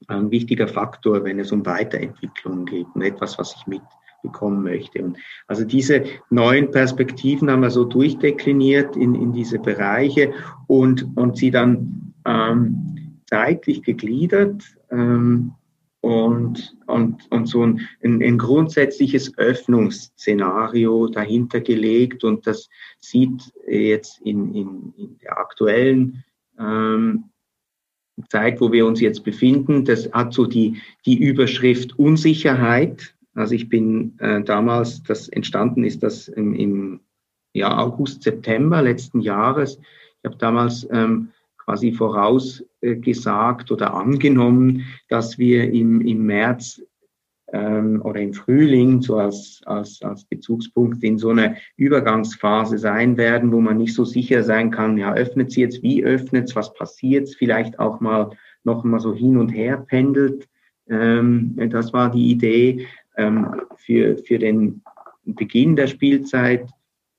ein 0.08 0.30
wichtiger 0.30 0.68
Faktor, 0.68 1.24
wenn 1.24 1.40
es 1.40 1.52
um 1.52 1.66
Weiterentwicklung 1.66 2.66
geht 2.66 2.86
und 2.94 3.02
etwas, 3.02 3.40
was 3.40 3.56
ich 3.56 3.66
mit 3.66 3.82
bekommen 4.28 4.64
möchte. 4.64 5.04
Und 5.04 5.18
also 5.48 5.64
diese 5.64 6.04
neuen 6.30 6.72
Perspektiven 6.72 7.50
haben 7.50 7.62
wir 7.62 7.70
so 7.70 7.86
durchdekliniert 7.86 8.96
in, 8.96 9.16
in 9.16 9.34
diese 9.34 9.60
Bereiche 9.60 10.34
und, 10.68 11.06
und 11.16 11.38
sie 11.38 11.52
dann 11.52 12.14
ähm, 12.26 13.22
zeitlich 13.30 13.84
gegliedert 13.84 14.64
ähm, 14.92 15.54
und, 16.02 16.78
und, 16.86 17.30
und 17.32 17.48
so 17.48 17.64
ein, 17.66 17.82
ein, 18.04 18.22
ein 18.22 18.38
grundsätzliches 18.38 19.38
Öffnungsszenario 19.38 21.08
dahinter 21.08 21.60
gelegt. 21.62 22.24
Und 22.24 22.48
das 22.48 22.70
sieht 23.00 23.54
jetzt 23.68 24.22
in, 24.22 24.54
in, 24.54 24.94
in 24.98 25.18
der 25.20 25.38
aktuellen 25.38 26.24
ähm, 26.60 27.26
Zeit, 28.30 28.60
wo 28.62 28.72
wir 28.72 28.86
uns 28.86 29.00
jetzt 29.00 29.24
befinden, 29.24 29.86
das 29.86 30.12
hat 30.12 30.34
so 30.34 30.46
die, 30.46 30.82
die 31.06 31.18
Überschrift 31.18 31.98
Unsicherheit 32.00 33.16
also 33.38 33.54
ich 33.54 33.70
bin 33.70 34.18
äh, 34.20 34.42
damals, 34.42 35.04
das 35.04 35.30
entstanden 35.30 35.84
ist 35.84 36.02
das 36.02 36.28
im, 36.28 36.56
im 36.56 37.00
ja, 37.54 37.78
August, 37.78 38.24
September 38.24 38.82
letzten 38.82 39.22
Jahres. 39.22 39.78
Ich 39.78 40.26
habe 40.26 40.38
damals 40.38 40.88
ähm, 40.92 41.30
quasi 41.58 41.92
vorausgesagt 41.92 43.70
äh, 43.70 43.74
oder 43.74 43.94
angenommen, 43.94 44.86
dass 45.10 45.38
wir 45.38 45.72
im, 45.72 46.02
im 46.02 46.26
März 46.26 46.82
ähm, 47.54 48.02
oder 48.04 48.22
im 48.22 48.34
Frühling 48.34 49.02
so 49.02 49.18
als, 49.18 49.62
als, 49.66 50.02
als 50.02 50.26
Bezugspunkt 50.26 51.04
in 51.04 51.20
so 51.20 51.30
einer 51.30 51.58
Übergangsphase 51.76 52.80
sein 52.80 53.18
werden, 53.18 53.52
wo 53.52 53.62
man 53.62 53.78
nicht 53.78 53.94
so 53.94 54.04
sicher 54.04 54.44
sein 54.44 54.72
kann, 54.72 54.98
ja, 54.98 55.14
öffnet 55.14 55.52
sie 55.52 55.62
jetzt, 55.62 55.84
wie 55.84 56.04
öffnet 56.04 56.50
es, 56.50 56.56
was 56.56 56.74
passiert 56.74 57.30
vielleicht 57.38 57.78
auch 57.80 58.00
mal 58.00 58.32
noch 58.64 58.84
mal 58.84 59.00
so 59.00 59.14
hin 59.14 59.38
und 59.38 59.50
her 59.50 59.78
pendelt. 59.78 60.48
Ähm, 60.90 61.56
das 61.70 61.94
war 61.94 62.12
die 62.12 62.32
Idee 62.32 62.88
für, 63.78 64.18
für 64.18 64.38
den 64.38 64.82
Beginn 65.26 65.76
der 65.76 65.88
Spielzeit 65.88 66.70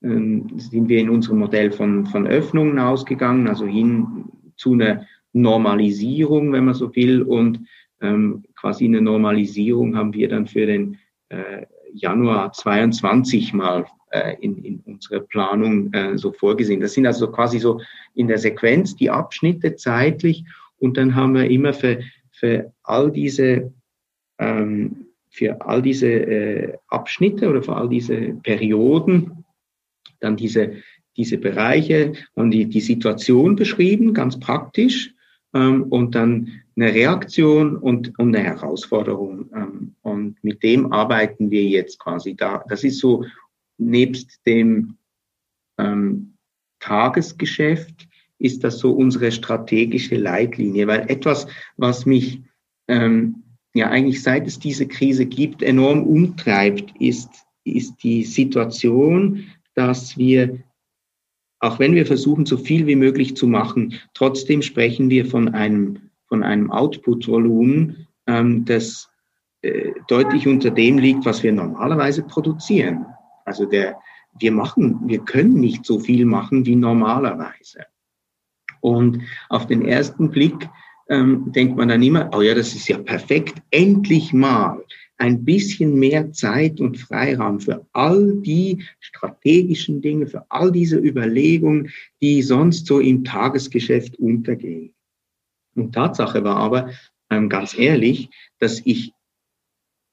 ähm, 0.01 0.47
sind 0.57 0.89
wir 0.89 0.99
in 0.99 1.09
unserem 1.09 1.39
Modell 1.39 1.71
von, 1.71 2.05
von 2.05 2.25
Öffnungen 2.25 2.79
ausgegangen, 2.79 3.47
also 3.47 3.65
hin 3.65 4.25
zu 4.55 4.73
einer 4.73 5.05
Normalisierung, 5.33 6.51
wenn 6.53 6.65
man 6.65 6.73
so 6.73 6.95
will. 6.95 7.21
Und 7.21 7.61
ähm, 8.01 8.43
quasi 8.55 8.85
eine 8.85 9.01
Normalisierung 9.01 9.95
haben 9.95 10.13
wir 10.13 10.29
dann 10.29 10.47
für 10.47 10.65
den 10.65 10.97
äh, 11.29 11.65
Januar 11.93 12.53
22 12.53 13.53
mal 13.53 13.85
äh, 14.11 14.35
in, 14.41 14.63
in 14.63 14.79
unserer 14.85 15.19
Planung 15.19 15.91
äh, 15.93 16.17
so 16.17 16.31
vorgesehen. 16.31 16.79
Das 16.79 16.93
sind 16.93 17.05
also 17.05 17.29
quasi 17.29 17.59
so 17.59 17.81
in 18.15 18.27
der 18.27 18.37
Sequenz 18.37 18.95
die 18.95 19.09
Abschnitte 19.09 19.75
zeitlich. 19.75 20.45
Und 20.77 20.97
dann 20.97 21.13
haben 21.13 21.35
wir 21.35 21.49
immer 21.49 21.73
für, 21.73 21.99
für 22.31 22.71
all 22.83 23.11
diese 23.11 23.73
ähm, 24.39 25.08
für 25.29 25.61
all 25.65 25.81
diese 25.81 26.07
äh, 26.07 26.77
Abschnitte 26.87 27.49
oder 27.49 27.61
für 27.63 27.75
all 27.75 27.89
diese 27.89 28.33
Perioden 28.43 29.45
dann 30.19 30.35
diese, 30.35 30.73
diese 31.17 31.37
Bereiche 31.37 32.13
und 32.33 32.51
die, 32.51 32.65
die 32.65 32.81
Situation 32.81 33.55
beschrieben, 33.55 34.13
ganz 34.13 34.39
praktisch, 34.39 35.13
ähm, 35.53 35.83
und 35.83 36.15
dann 36.15 36.61
eine 36.75 36.93
Reaktion 36.93 37.75
und, 37.77 38.17
und 38.19 38.35
eine 38.35 38.45
Herausforderung. 38.45 39.49
Ähm, 39.53 39.95
und 40.01 40.43
mit 40.43 40.63
dem 40.63 40.91
arbeiten 40.91 41.51
wir 41.51 41.63
jetzt 41.63 41.99
quasi 41.99 42.35
da. 42.35 42.63
Das 42.69 42.83
ist 42.83 42.99
so 42.99 43.25
nebst 43.77 44.45
dem 44.45 44.97
ähm, 45.77 46.35
Tagesgeschäft 46.79 48.07
ist 48.37 48.63
das 48.63 48.79
so 48.79 48.93
unsere 48.93 49.33
strategische 49.33 50.15
Leitlinie, 50.15 50.87
weil 50.87 51.09
etwas, 51.09 51.47
was 51.75 52.05
mich 52.05 52.41
ähm, 52.87 53.43
ja 53.79 53.89
eigentlich 53.89 54.21
seit 54.21 54.47
es 54.47 54.59
diese 54.59 54.87
Krise 54.87 55.25
gibt, 55.25 55.63
enorm 55.63 56.03
umtreibt, 56.03 56.93
ist, 56.99 57.29
ist 57.63 58.03
die 58.03 58.23
Situation, 58.23 59.45
dass 59.73 60.17
wir, 60.17 60.59
auch 61.59 61.79
wenn 61.79 61.95
wir 61.95 62.05
versuchen, 62.05 62.45
so 62.45 62.57
viel 62.57 62.85
wie 62.87 62.95
möglich 62.95 63.35
zu 63.35 63.47
machen, 63.47 63.95
trotzdem 64.13 64.61
sprechen 64.61 65.09
wir 65.09 65.25
von 65.25 65.49
einem, 65.49 65.99
von 66.27 66.43
einem 66.43 66.71
Output-Volumen, 66.71 68.07
ähm, 68.27 68.65
das 68.65 69.09
äh, 69.61 69.91
deutlich 70.07 70.47
unter 70.47 70.71
dem 70.71 70.97
liegt, 70.97 71.25
was 71.25 71.43
wir 71.43 71.51
normalerweise 71.51 72.23
produzieren. 72.23 73.05
Also 73.45 73.65
der, 73.65 73.97
wir 74.39 74.51
machen, 74.51 74.99
wir 75.05 75.19
können 75.19 75.59
nicht 75.59 75.85
so 75.85 75.99
viel 75.99 76.25
machen 76.25 76.65
wie 76.65 76.75
normalerweise. 76.75 77.85
Und 78.81 79.21
auf 79.49 79.67
den 79.67 79.83
ersten 79.85 80.29
Blick 80.29 80.69
ähm, 81.09 81.51
denkt 81.51 81.75
man 81.75 81.89
dann 81.89 82.03
immer, 82.03 82.29
oh 82.33 82.41
ja, 82.41 82.53
das 82.53 82.75
ist 82.75 82.87
ja 82.87 82.97
perfekt, 82.97 83.61
endlich 83.71 84.31
mal 84.31 84.83
ein 85.17 85.43
bisschen 85.43 85.99
mehr 85.99 86.31
Zeit 86.31 86.79
und 86.79 86.97
Freiraum 86.97 87.59
für 87.59 87.85
all 87.91 88.35
die 88.37 88.85
strategischen 88.99 90.01
Dinge, 90.01 90.27
für 90.27 90.45
all 90.49 90.71
diese 90.71 90.97
Überlegungen, 90.97 91.91
die 92.21 92.41
sonst 92.41 92.85
so 92.85 92.99
im 92.99 93.25
Tagesgeschäft 93.25 94.17
untergehen. 94.17 94.93
Und 95.75 95.93
Tatsache 95.93 96.43
war 96.43 96.55
aber, 96.55 96.91
ähm, 97.29 97.49
ganz 97.49 97.77
ehrlich, 97.77 98.29
dass 98.59 98.81
ich 98.85 99.11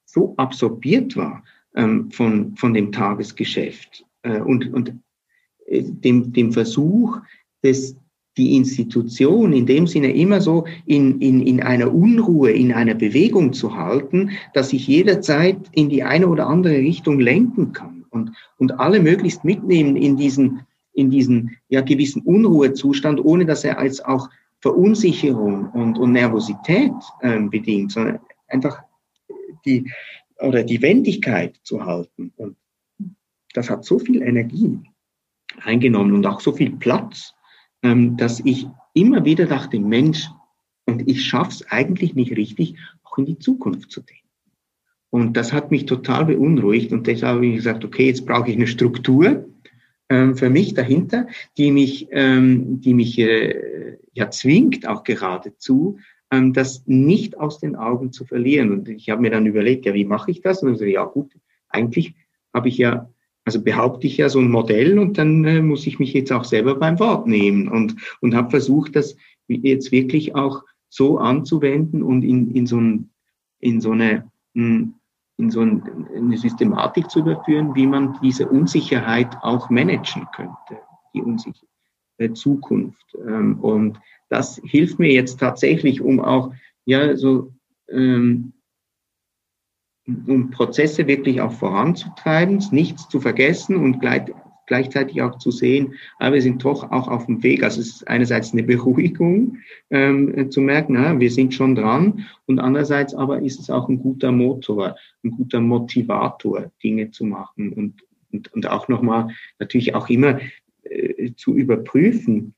so 0.04 0.34
absorbiert 0.36 1.16
war 1.16 1.44
ähm, 1.74 2.10
von, 2.10 2.56
von 2.56 2.74
dem 2.74 2.90
Tagesgeschäft 2.90 4.04
äh, 4.22 4.40
und, 4.40 4.72
und 4.72 4.94
äh, 5.66 5.82
dem, 5.84 6.32
dem 6.32 6.52
Versuch 6.52 7.18
des 7.62 7.96
die 8.36 8.56
Institution 8.56 9.52
in 9.52 9.66
dem 9.66 9.86
Sinne 9.86 10.12
immer 10.12 10.40
so 10.40 10.64
in, 10.84 11.20
in, 11.20 11.40
in 11.40 11.62
einer 11.62 11.92
Unruhe, 11.92 12.50
in 12.50 12.72
einer 12.72 12.94
Bewegung 12.94 13.52
zu 13.52 13.76
halten, 13.76 14.30
dass 14.52 14.72
ich 14.72 14.86
jederzeit 14.86 15.56
in 15.72 15.88
die 15.88 16.02
eine 16.02 16.28
oder 16.28 16.46
andere 16.46 16.76
Richtung 16.76 17.18
lenken 17.18 17.72
kann 17.72 18.04
und, 18.10 18.32
und 18.58 18.78
alle 18.78 19.00
möglichst 19.00 19.44
mitnehmen 19.44 19.96
in 19.96 20.16
diesen, 20.16 20.60
in 20.92 21.10
diesen 21.10 21.56
ja, 21.68 21.80
gewissen 21.80 22.22
Unruhezustand, 22.22 23.24
ohne 23.24 23.46
dass 23.46 23.64
er 23.64 23.78
als 23.78 24.04
auch 24.04 24.28
Verunsicherung 24.60 25.70
und, 25.70 25.98
und 25.98 26.12
Nervosität 26.12 26.92
ähm, 27.22 27.50
bedingt, 27.50 27.92
sondern 27.92 28.18
einfach 28.48 28.82
die, 29.64 29.90
oder 30.40 30.62
die 30.62 30.82
Wendigkeit 30.82 31.58
zu 31.62 31.84
halten. 31.84 32.32
Und 32.36 32.56
das 33.54 33.70
hat 33.70 33.84
so 33.84 33.98
viel 33.98 34.22
Energie 34.22 34.78
eingenommen 35.62 36.12
und 36.12 36.26
auch 36.26 36.40
so 36.40 36.52
viel 36.52 36.70
Platz, 36.76 37.35
dass 37.82 38.40
ich 38.40 38.66
immer 38.94 39.24
wieder 39.24 39.46
dachte, 39.46 39.78
Mensch, 39.78 40.28
und 40.86 41.08
ich 41.08 41.24
schaff's 41.24 41.64
eigentlich 41.68 42.14
nicht 42.14 42.36
richtig, 42.36 42.76
auch 43.04 43.18
in 43.18 43.26
die 43.26 43.38
Zukunft 43.38 43.90
zu 43.90 44.00
denken. 44.00 44.26
Und 45.10 45.36
das 45.36 45.52
hat 45.52 45.70
mich 45.70 45.86
total 45.86 46.26
beunruhigt 46.26 46.92
und 46.92 47.06
deshalb 47.06 47.36
habe 47.36 47.46
ich 47.46 47.56
gesagt, 47.56 47.84
okay, 47.84 48.06
jetzt 48.06 48.26
brauche 48.26 48.50
ich 48.50 48.56
eine 48.56 48.66
Struktur 48.66 49.46
ähm, 50.08 50.36
für 50.36 50.50
mich 50.50 50.74
dahinter, 50.74 51.26
die 51.56 51.70
mich, 51.70 52.08
ähm, 52.10 52.80
die 52.80 52.94
mich 52.94 53.18
äh, 53.18 53.98
ja 54.12 54.30
zwingt, 54.30 54.86
auch 54.86 55.04
geradezu, 55.04 55.98
ähm, 56.30 56.52
das 56.52 56.82
nicht 56.86 57.38
aus 57.38 57.58
den 57.58 57.76
Augen 57.76 58.12
zu 58.12 58.24
verlieren. 58.24 58.70
Und 58.72 58.88
ich 58.88 59.10
habe 59.10 59.22
mir 59.22 59.30
dann 59.30 59.46
überlegt, 59.46 59.86
ja, 59.86 59.94
wie 59.94 60.04
mache 60.04 60.30
ich 60.30 60.42
das? 60.42 60.62
Und 60.62 60.74
ich 60.74 60.78
so, 60.78 60.84
ja 60.84 61.04
gut, 61.04 61.32
eigentlich 61.68 62.14
habe 62.52 62.68
ich 62.68 62.78
ja 62.78 63.10
also 63.46 63.62
behaupte 63.62 64.06
ich 64.06 64.18
ja 64.18 64.28
so 64.28 64.40
ein 64.40 64.50
Modell 64.50 64.98
und 64.98 65.16
dann 65.16 65.44
äh, 65.44 65.62
muss 65.62 65.86
ich 65.86 65.98
mich 65.98 66.12
jetzt 66.12 66.32
auch 66.32 66.44
selber 66.44 66.74
beim 66.74 66.98
Wort 66.98 67.26
nehmen 67.26 67.68
und, 67.68 67.96
und 68.20 68.34
habe 68.34 68.50
versucht, 68.50 68.94
das 68.96 69.16
jetzt 69.48 69.92
wirklich 69.92 70.34
auch 70.34 70.62
so 70.90 71.18
anzuwenden 71.18 72.02
und 72.02 72.22
in, 72.22 72.50
in, 72.54 72.66
so, 72.66 72.78
ein, 72.78 73.10
in 73.60 73.80
so 73.80 73.92
eine 73.92 74.30
hm, 74.54 74.94
in 75.38 75.50
so 75.50 75.60
eine 75.60 76.36
Systematik 76.36 77.10
zu 77.10 77.20
überführen, 77.20 77.74
wie 77.74 77.86
man 77.86 78.18
diese 78.22 78.48
Unsicherheit 78.48 79.36
auch 79.42 79.68
managen 79.68 80.26
könnte, 80.34 80.80
die 81.14 81.20
unsichere 81.20 82.32
Zukunft. 82.32 83.16
Ähm, 83.26 83.60
und 83.60 84.00
das 84.28 84.60
hilft 84.64 84.98
mir 84.98 85.12
jetzt 85.12 85.38
tatsächlich, 85.38 86.00
um 86.00 86.20
auch 86.20 86.52
ja 86.86 87.16
so 87.16 87.52
ähm, 87.90 88.54
um 90.06 90.50
Prozesse 90.50 91.06
wirklich 91.06 91.40
auch 91.40 91.52
voranzutreiben, 91.52 92.62
nichts 92.70 93.08
zu 93.08 93.20
vergessen 93.20 93.76
und 93.76 94.00
gleich, 94.00 94.22
gleichzeitig 94.66 95.22
auch 95.22 95.38
zu 95.38 95.50
sehen, 95.50 95.94
aber 96.18 96.34
wir 96.34 96.42
sind 96.42 96.64
doch 96.64 96.90
auch 96.90 97.08
auf 97.08 97.26
dem 97.26 97.42
Weg. 97.42 97.62
Also 97.62 97.80
es 97.80 97.88
ist 97.88 98.08
einerseits 98.08 98.52
eine 98.52 98.62
Beruhigung 98.62 99.58
ähm, 99.90 100.50
zu 100.50 100.60
merken, 100.60 100.94
na, 100.94 101.18
wir 101.18 101.30
sind 101.30 101.54
schon 101.54 101.74
dran 101.74 102.26
und 102.46 102.58
andererseits 102.58 103.14
aber 103.14 103.42
ist 103.42 103.60
es 103.60 103.70
auch 103.70 103.88
ein 103.88 103.98
guter 104.00 104.32
Motor, 104.32 104.96
ein 105.24 105.30
guter 105.30 105.60
Motivator, 105.60 106.70
Dinge 106.82 107.10
zu 107.10 107.24
machen 107.24 107.72
und, 107.72 108.02
und, 108.32 108.52
und 108.52 108.68
auch 108.68 108.88
nochmal 108.88 109.28
natürlich 109.58 109.94
auch 109.94 110.08
immer 110.08 110.40
äh, 110.82 111.32
zu 111.36 111.54
überprüfen, 111.54 112.54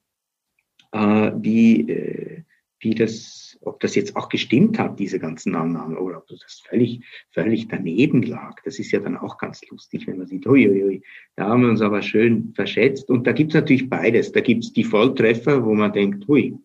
äh, 0.92 1.32
wie, 1.36 1.90
äh, 1.90 2.42
wie 2.80 2.94
das, 2.94 3.58
ob 3.62 3.80
das 3.80 3.94
jetzt 3.94 4.16
auch 4.16 4.28
gestimmt 4.28 4.78
hat, 4.78 4.98
diese 4.98 5.18
ganzen 5.18 5.54
Annahmen, 5.54 5.96
oder 5.96 6.18
ob 6.18 6.28
das 6.28 6.62
völlig, 6.68 7.00
völlig 7.30 7.68
daneben 7.68 8.22
lag. 8.22 8.56
Das 8.64 8.78
ist 8.78 8.92
ja 8.92 9.00
dann 9.00 9.16
auch 9.16 9.38
ganz 9.38 9.60
lustig, 9.70 10.06
wenn 10.06 10.18
man 10.18 10.26
sieht, 10.26 10.46
uiuiui, 10.46 11.02
da 11.36 11.48
haben 11.48 11.62
wir 11.62 11.70
uns 11.70 11.82
aber 11.82 12.02
schön 12.02 12.52
verschätzt. 12.54 13.10
Und 13.10 13.26
da 13.26 13.32
gibt 13.32 13.50
es 13.50 13.54
natürlich 13.54 13.88
beides. 13.88 14.32
Da 14.32 14.40
gibt 14.40 14.64
es 14.64 14.72
die 14.72 14.84
Volltreffer, 14.84 15.64
wo 15.64 15.74
man 15.74 15.92
denkt, 15.92 16.28
hui, 16.28 16.56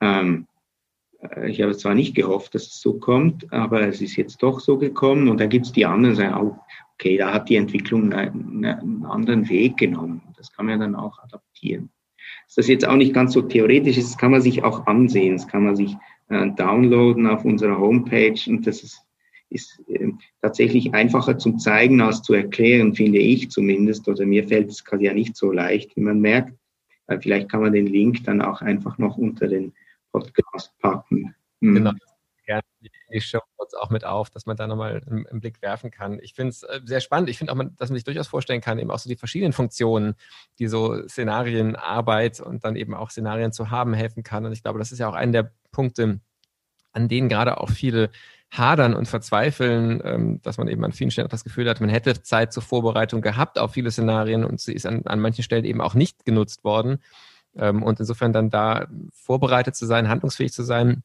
ähm, 0.00 0.46
äh, 1.20 1.50
ich 1.50 1.62
habe 1.62 1.76
zwar 1.76 1.94
nicht 1.94 2.14
gehofft, 2.14 2.54
dass 2.54 2.66
es 2.66 2.80
so 2.80 2.98
kommt, 2.98 3.50
aber 3.52 3.86
es 3.88 4.02
ist 4.02 4.16
jetzt 4.16 4.42
doch 4.42 4.60
so 4.60 4.76
gekommen. 4.76 5.28
Und 5.28 5.40
dann 5.40 5.48
gibt 5.48 5.66
es 5.66 5.72
die 5.72 5.86
anderen, 5.86 6.14
die 6.14 6.22
sagen, 6.22 6.46
oh, 6.46 6.58
okay, 6.94 7.16
da 7.16 7.32
hat 7.32 7.48
die 7.48 7.56
Entwicklung 7.56 8.12
einen, 8.12 8.64
einen 8.64 9.06
anderen 9.06 9.48
Weg 9.48 9.78
genommen. 9.78 10.22
Das 10.36 10.52
kann 10.52 10.66
man 10.66 10.80
dann 10.80 10.94
auch 10.94 11.18
adaptieren 11.20 11.90
dass 12.46 12.54
das 12.56 12.68
jetzt 12.68 12.86
auch 12.86 12.96
nicht 12.96 13.14
ganz 13.14 13.32
so 13.32 13.42
theoretisch 13.42 13.96
ist, 13.96 14.10
das 14.10 14.18
kann 14.18 14.30
man 14.30 14.40
sich 14.40 14.62
auch 14.62 14.86
ansehen, 14.86 15.36
das 15.36 15.48
kann 15.48 15.64
man 15.64 15.76
sich 15.76 15.96
äh, 16.28 16.50
downloaden 16.50 17.26
auf 17.26 17.44
unserer 17.44 17.78
Homepage 17.78 18.38
und 18.46 18.66
das 18.66 18.82
ist, 18.82 19.02
ist 19.50 19.82
äh, 19.88 20.08
tatsächlich 20.40 20.94
einfacher 20.94 21.38
zum 21.38 21.58
Zeigen 21.58 22.00
als 22.00 22.22
zu 22.22 22.34
erklären, 22.34 22.94
finde 22.94 23.18
ich 23.18 23.50
zumindest, 23.50 24.08
oder 24.08 24.26
mir 24.26 24.46
fällt 24.46 24.70
es 24.70 24.84
gerade 24.84 25.04
ja 25.04 25.14
nicht 25.14 25.36
so 25.36 25.52
leicht, 25.52 25.96
wie 25.96 26.00
man 26.00 26.20
merkt. 26.20 26.54
Äh, 27.06 27.18
vielleicht 27.20 27.50
kann 27.50 27.62
man 27.62 27.72
den 27.72 27.86
Link 27.86 28.24
dann 28.24 28.40
auch 28.40 28.62
einfach 28.62 28.98
noch 28.98 29.18
unter 29.18 29.48
den 29.48 29.72
Podcast 30.12 30.72
packen. 30.78 31.34
Mhm. 31.60 31.74
Genau, 31.74 31.92
gerne 32.44 32.62
die 33.12 33.20
Show 33.20 33.40
auch 33.80 33.90
mit 33.90 34.04
auf, 34.04 34.30
dass 34.30 34.46
man 34.46 34.56
da 34.56 34.66
nochmal 34.66 35.02
einen, 35.06 35.26
einen 35.26 35.40
Blick 35.40 35.62
werfen 35.62 35.90
kann. 35.90 36.18
Ich 36.20 36.34
finde 36.34 36.50
es 36.50 36.62
äh, 36.62 36.80
sehr 36.84 37.00
spannend. 37.00 37.30
Ich 37.30 37.38
finde 37.38 37.52
auch, 37.52 37.58
dass 37.76 37.90
man 37.90 37.96
sich 37.96 38.04
durchaus 38.04 38.28
vorstellen 38.28 38.60
kann, 38.60 38.78
eben 38.78 38.90
auch 38.90 38.98
so 38.98 39.08
die 39.08 39.16
verschiedenen 39.16 39.52
Funktionen, 39.52 40.14
die 40.58 40.66
so 40.66 41.06
Szenarienarbeit 41.08 42.40
und 42.40 42.64
dann 42.64 42.76
eben 42.76 42.94
auch 42.94 43.10
Szenarien 43.10 43.52
zu 43.52 43.70
haben 43.70 43.94
helfen 43.94 44.22
kann. 44.22 44.44
Und 44.46 44.52
ich 44.52 44.62
glaube, 44.62 44.78
das 44.78 44.92
ist 44.92 44.98
ja 44.98 45.08
auch 45.08 45.14
einer 45.14 45.32
der 45.32 45.52
Punkte, 45.70 46.20
an 46.92 47.08
denen 47.08 47.28
gerade 47.28 47.58
auch 47.60 47.70
viele 47.70 48.10
hadern 48.50 48.94
und 48.94 49.08
verzweifeln, 49.08 50.00
ähm, 50.04 50.40
dass 50.42 50.58
man 50.58 50.68
eben 50.68 50.84
an 50.84 50.92
vielen 50.92 51.10
Stellen 51.10 51.26
auch 51.26 51.30
das 51.30 51.44
Gefühl 51.44 51.68
hat, 51.68 51.80
man 51.80 51.90
hätte 51.90 52.22
Zeit 52.22 52.52
zur 52.52 52.62
Vorbereitung 52.62 53.20
gehabt 53.20 53.58
auf 53.58 53.72
viele 53.72 53.90
Szenarien 53.90 54.44
und 54.44 54.60
sie 54.60 54.72
ist 54.72 54.86
an, 54.86 55.02
an 55.06 55.18
manchen 55.18 55.42
Stellen 55.42 55.64
eben 55.64 55.80
auch 55.80 55.94
nicht 55.94 56.24
genutzt 56.24 56.62
worden. 56.62 56.98
Ähm, 57.56 57.82
und 57.82 57.98
insofern 57.98 58.32
dann 58.32 58.50
da 58.50 58.86
vorbereitet 59.12 59.74
zu 59.74 59.86
sein, 59.86 60.08
handlungsfähig 60.08 60.52
zu 60.52 60.62
sein, 60.62 61.02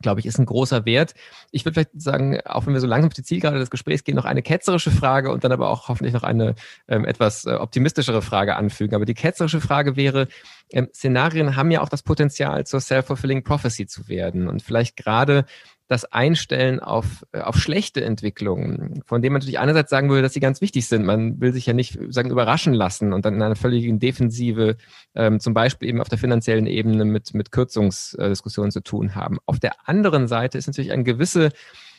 glaube 0.00 0.20
ich, 0.20 0.26
ist 0.26 0.38
ein 0.38 0.46
großer 0.46 0.84
Wert. 0.84 1.14
Ich 1.50 1.64
würde 1.64 1.74
vielleicht 1.74 2.00
sagen, 2.00 2.40
auch 2.44 2.66
wenn 2.66 2.74
wir 2.74 2.80
so 2.80 2.86
langsam 2.86 3.08
auf 3.08 3.14
die 3.14 3.22
Zielgerade 3.22 3.58
des 3.58 3.70
Gesprächs 3.70 4.04
gehen, 4.04 4.14
noch 4.14 4.24
eine 4.24 4.42
ketzerische 4.42 4.90
Frage 4.90 5.30
und 5.32 5.44
dann 5.44 5.52
aber 5.52 5.70
auch 5.70 5.88
hoffentlich 5.88 6.14
noch 6.14 6.22
eine 6.22 6.54
ähm, 6.86 7.04
etwas 7.04 7.44
äh, 7.44 7.54
optimistischere 7.54 8.22
Frage 8.22 8.56
anfügen. 8.56 8.94
Aber 8.94 9.04
die 9.04 9.14
ketzerische 9.14 9.60
Frage 9.60 9.96
wäre, 9.96 10.28
ähm, 10.70 10.88
Szenarien 10.94 11.56
haben 11.56 11.70
ja 11.70 11.80
auch 11.80 11.88
das 11.88 12.02
Potenzial, 12.02 12.64
zur 12.66 12.80
self-fulfilling 12.80 13.42
prophecy 13.42 13.86
zu 13.86 14.08
werden. 14.08 14.48
Und 14.48 14.62
vielleicht 14.62 14.96
gerade 14.96 15.44
das 15.88 16.04
Einstellen 16.04 16.80
auf, 16.80 17.24
äh, 17.32 17.40
auf 17.40 17.56
schlechte 17.56 18.04
Entwicklungen, 18.04 19.02
von 19.04 19.22
denen 19.22 19.32
man 19.32 19.40
natürlich 19.40 19.58
einerseits 19.58 19.90
sagen 19.90 20.10
würde, 20.10 20.22
dass 20.22 20.34
sie 20.34 20.40
ganz 20.40 20.60
wichtig 20.60 20.86
sind. 20.86 21.04
Man 21.04 21.40
will 21.40 21.52
sich 21.52 21.66
ja 21.66 21.72
nicht 21.72 21.98
sagen 22.10 22.30
überraschen 22.30 22.74
lassen 22.74 23.12
und 23.12 23.24
dann 23.24 23.34
in 23.34 23.42
einer 23.42 23.56
völligen 23.56 23.98
Defensive, 23.98 24.76
ähm, 25.14 25.40
zum 25.40 25.54
Beispiel 25.54 25.88
eben 25.88 26.00
auf 26.00 26.08
der 26.08 26.18
finanziellen 26.18 26.66
Ebene 26.66 27.04
mit, 27.06 27.32
mit 27.32 27.50
Kürzungsdiskussionen 27.50 28.70
zu 28.70 28.82
tun 28.82 29.14
haben. 29.14 29.38
Auf 29.46 29.58
der 29.58 29.88
anderen 29.88 30.28
Seite 30.28 30.58
ist 30.58 30.66
natürlich 30.66 30.92
eine 30.92 31.04
gewisse 31.04 31.50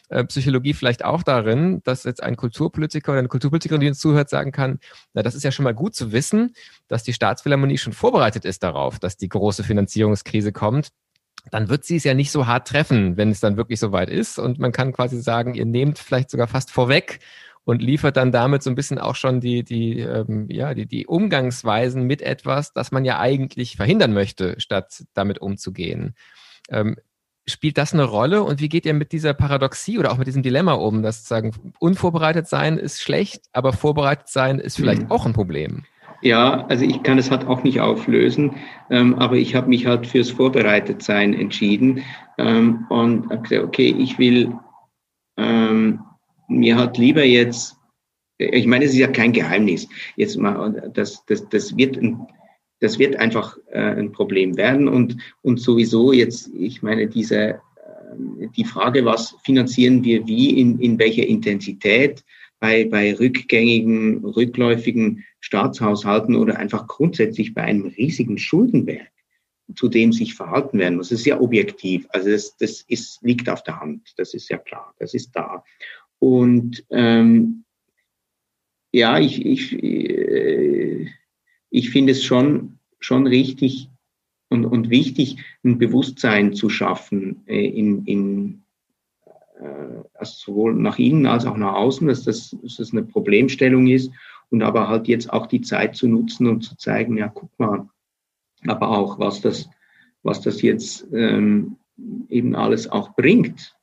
äh, 0.10 0.24
Psychologie 0.26 0.74
vielleicht 0.74 1.04
auch 1.04 1.24
darin, 1.24 1.82
dass 1.84 2.04
jetzt 2.04 2.22
ein 2.22 2.36
Kulturpolitiker 2.36 3.12
oder 3.14 3.20
eine 3.20 3.28
Kulturpolitikerin, 3.28 3.82
die 3.82 3.88
uns 3.88 4.00
zuhört, 4.00 4.30
sagen 4.30 4.52
kann, 4.52 4.80
na, 5.14 5.24
das 5.24 5.34
ist 5.34 5.44
ja 5.44 5.52
schon 5.52 5.64
mal 5.64 5.74
gut 5.74 5.96
zu 5.96 6.12
wissen, 6.12 6.54
dass 6.88 7.04
die 7.04 7.14
Staatsphilharmonie 7.14 7.80
schon 7.80 7.94
vorbereitet 7.94 8.46
ist 8.46 8.62
darauf, 8.62 9.00
dass 9.00 9.18
die 9.18 9.30
große 9.30 9.64
Finanzierungskrise 9.64 10.52
kommt 10.52 10.90
dann 11.52 11.70
wird 11.70 11.84
sie 11.84 11.96
es 11.96 12.04
ja 12.04 12.14
nicht 12.14 12.32
so 12.32 12.48
hart 12.48 12.68
treffen, 12.68 13.18
wenn 13.18 13.32
es 13.32 13.40
dann 13.40 13.58
wirklich 13.58 13.80
so 13.80 13.92
weit 13.92 14.10
ist. 14.10 14.40
Und 14.40 14.60
man 14.60 14.72
kann 14.72 14.94
quasi 14.94 15.20
sagen, 15.22 15.56
ihr 15.56 15.66
nehmt 15.66 16.00
vielleicht 16.00 16.30
sogar 16.30 16.48
fast 16.48 16.72
vorweg 16.72 17.20
und 17.64 17.82
liefert 17.82 18.18
dann 18.18 18.32
damit 18.32 18.64
so 18.64 18.70
ein 18.70 18.76
bisschen 18.76 19.00
auch 19.00 19.16
schon 19.16 19.42
die, 19.42 19.64
die, 19.64 20.00
ähm, 20.00 20.48
ja, 20.50 20.74
die, 20.74 20.86
die 20.86 21.08
Umgangsweisen 21.08 22.04
mit 22.04 22.22
etwas, 22.22 22.74
das 22.74 22.92
man 22.92 23.06
ja 23.06 23.20
eigentlich 23.20 23.76
verhindern 23.76 24.14
möchte, 24.14 24.60
statt 24.60 25.04
damit 25.14 25.40
umzugehen. 25.40 26.16
Ähm, 26.70 26.98
spielt 27.46 27.78
das 27.78 27.94
eine 27.94 28.04
Rolle 28.04 28.44
und 28.44 28.60
wie 28.60 28.70
geht 28.70 28.86
ihr 28.86 28.94
mit 28.94 29.12
dieser 29.12 29.34
Paradoxie 29.34 29.98
oder 29.98 30.12
auch 30.12 30.18
mit 30.18 30.28
diesem 30.28 30.44
Dilemma 30.44 30.74
um, 30.74 31.02
dass 31.02 31.28
sagen, 31.28 31.54
unvorbereitet 31.80 32.48
sein 32.48 32.78
ist 32.78 33.02
schlecht, 33.02 33.46
aber 33.54 33.74
vorbereitet 33.74 34.30
sein 34.30 34.60
ist 34.60 34.76
vielleicht 34.76 35.04
mhm. 35.04 35.12
auch 35.12 35.26
ein 35.26 35.34
Problem? 35.34 35.84
Ja, 36.22 36.65
also 36.67 36.84
ich 36.84 37.01
kann 37.03 37.17
es 37.17 37.32
halt 37.32 37.47
auch 37.47 37.63
nicht 37.63 37.80
auflösen, 37.80 38.55
ähm, 38.89 39.15
aber 39.15 39.38
ich 39.38 39.55
habe 39.55 39.70
mich 39.70 39.86
halt 39.86 40.05
fürs 40.05 40.32
Vorbereitetsein 40.32 41.34
entschieden 41.34 42.03
ähm, 42.38 42.86
und 42.89 43.30
habe 43.30 43.41
gesagt, 43.43 43.63
okay, 43.63 43.95
ich 43.97 44.20
will 44.20 44.53
ähm, 45.38 45.99
mir 46.49 46.76
halt 46.78 46.97
lieber 46.97 47.24
jetzt, 47.24 47.78
ich 48.38 48.67
meine, 48.67 48.86
es 48.86 48.91
ist 48.91 48.97
ja 48.97 49.07
kein 49.07 49.32
Geheimnis, 49.32 49.88
jetzt 50.17 50.38
mal, 50.38 50.91
das, 50.93 51.24
das, 51.26 51.47
das 51.49 51.78
wird 51.78 51.97
ein, 51.97 52.28
das 52.82 52.99
wird 52.99 53.15
einfach 53.15 53.57
äh, 53.72 53.80
ein 53.80 54.11
Problem 54.11 54.57
werden 54.57 54.89
und, 54.89 55.17
und 55.41 55.59
sowieso 55.59 56.11
jetzt, 56.11 56.49
ich 56.53 56.82
meine, 56.82 57.07
diese, 57.07 57.38
äh, 57.38 57.59
die 58.57 58.65
Frage, 58.65 59.05
was 59.05 59.36
finanzieren 59.43 60.03
wir 60.03 60.28
wie, 60.28 60.59
in, 60.59 60.80
in 60.80 60.99
welcher 60.99 61.26
Intensität, 61.26 62.26
bei, 62.60 62.86
bei 62.86 63.14
rückgängigen, 63.16 64.24
rückläufigen 64.26 65.26
Staatshaushalten 65.39 66.36
oder 66.36 66.57
einfach 66.57 66.88
grundsätzlich 66.88 67.53
bei 67.53 67.64
einem 67.64 67.88
riesigen 67.88 68.38
Schuldenberg, 68.38 69.12
zu 69.76 69.88
dem 69.88 70.12
sich 70.12 70.34
verhalten 70.34 70.80
werden 70.80 70.97
muss. 70.97 71.10
Das 71.10 71.20
ist 71.20 71.26
ja 71.26 71.39
objektiv. 71.39 72.05
Also 72.10 72.30
das, 72.30 72.57
das 72.57 72.82
ist, 72.82 73.22
liegt 73.22 73.49
auf 73.49 73.64
der 73.64 73.80
Hand. 73.80 74.14
Das 74.18 74.34
ist 74.34 74.49
ja 74.49 74.57
klar. 74.57 74.93
Das 74.99 75.14
ist 75.14 75.32
da. 75.34 75.64
Und 76.20 76.86
ähm, 76.89 77.64
ja, 78.91 79.20
ich, 79.20 79.45
ich, 79.45 79.82
äh, 79.82 81.07
ich 81.70 81.89
finde 81.91 82.12
es 82.12 82.24
schon, 82.24 82.80
schon 82.99 83.28
richtig, 83.28 83.89
und, 84.49 84.66
und 84.66 84.89
wichtig, 84.89 85.38
ein 85.64 85.78
Bewusstsein 85.78 86.53
zu 86.53 86.70
schaffen 86.70 87.43
äh, 87.47 87.68
in, 87.68 88.05
in 88.05 88.64
äh, 89.60 90.03
also 90.14 90.34
sowohl 90.38 90.74
nach 90.76 90.99
innen 90.99 91.26
als 91.26 91.45
auch 91.45 91.57
nach 91.57 91.74
außen, 91.74 92.07
dass 92.07 92.24
das, 92.24 92.55
dass 92.62 92.78
das 92.78 92.91
eine 92.91 93.03
Problemstellung 93.03 93.88
ist 93.88 94.12
und 94.49 94.64
aber 94.64 94.88
halt 94.88 95.07
jetzt 95.07 95.32
auch 95.32 95.47
die 95.47 95.62
Zeit 95.62 95.95
zu 95.95 96.07
nutzen 96.07 96.47
und 96.47 96.62
zu 96.62 96.76
zeigen, 96.78 97.18
ja, 97.18 97.28
guck 97.28 97.51
mal, 97.60 97.88
aber 98.66 98.89
auch, 98.89 99.20
was 99.20 99.41
das, 99.41 99.70
was 100.24 100.41
das 100.41 100.62
jetzt 100.62 101.07
ähm, 101.14 101.78
eben 102.30 102.55
alles 102.55 102.89
auch 102.89 103.16
bringt. 103.16 103.76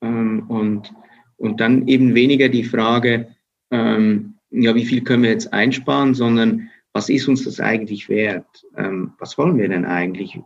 Ähm, 0.00 0.44
und, 0.48 0.92
und 1.36 1.60
dann 1.60 1.88
eben 1.88 2.14
weniger 2.14 2.48
die 2.48 2.64
Frage, 2.64 3.34
ähm, 3.70 4.34
ja, 4.50 4.74
wie 4.74 4.84
viel 4.84 5.02
können 5.02 5.22
wir 5.22 5.30
jetzt 5.30 5.52
einsparen, 5.52 6.14
sondern 6.14 6.70
was 6.92 7.08
ist 7.08 7.28
uns 7.28 7.44
das 7.44 7.60
eigentlich 7.60 8.08
wert? 8.08 8.66
Ähm, 8.76 9.12
was 9.18 9.38
wollen 9.38 9.58
wir 9.58 9.68
denn 9.68 9.84
eigentlich? 9.84 10.40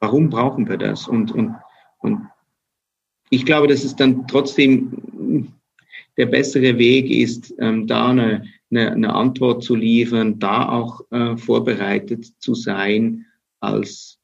Warum 0.00 0.30
brauchen 0.30 0.68
wir 0.68 0.76
das? 0.76 1.08
Und, 1.08 1.32
und, 1.32 1.54
und 1.98 2.28
ich 3.34 3.44
glaube, 3.44 3.66
dass 3.66 3.84
es 3.84 3.96
dann 3.96 4.26
trotzdem 4.26 5.52
der 6.16 6.26
bessere 6.26 6.78
Weg 6.78 7.10
ist, 7.10 7.52
ähm, 7.58 7.86
da 7.86 8.10
eine, 8.10 8.44
eine, 8.70 8.92
eine, 8.92 9.12
Antwort 9.12 9.64
zu 9.64 9.74
liefern, 9.74 10.38
da 10.38 10.68
auch 10.68 11.00
äh, 11.10 11.36
vorbereitet 11.36 12.24
zu 12.38 12.54
sein, 12.54 13.26
als 13.60 14.20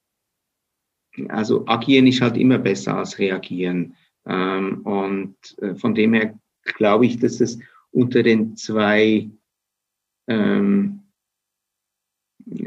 also 1.28 1.66
agieren 1.66 2.06
ist 2.06 2.20
halt 2.20 2.36
immer 2.36 2.58
besser 2.58 2.96
als 2.96 3.18
reagieren. 3.18 3.96
Ähm, 4.26 4.82
und 4.82 5.36
äh, 5.60 5.74
von 5.74 5.94
dem 5.94 6.14
her 6.14 6.38
glaube 6.62 7.06
ich, 7.06 7.18
dass 7.18 7.40
es 7.40 7.58
unter 7.90 8.22
den 8.22 8.56
zwei 8.56 9.28
ähm, 10.28 10.99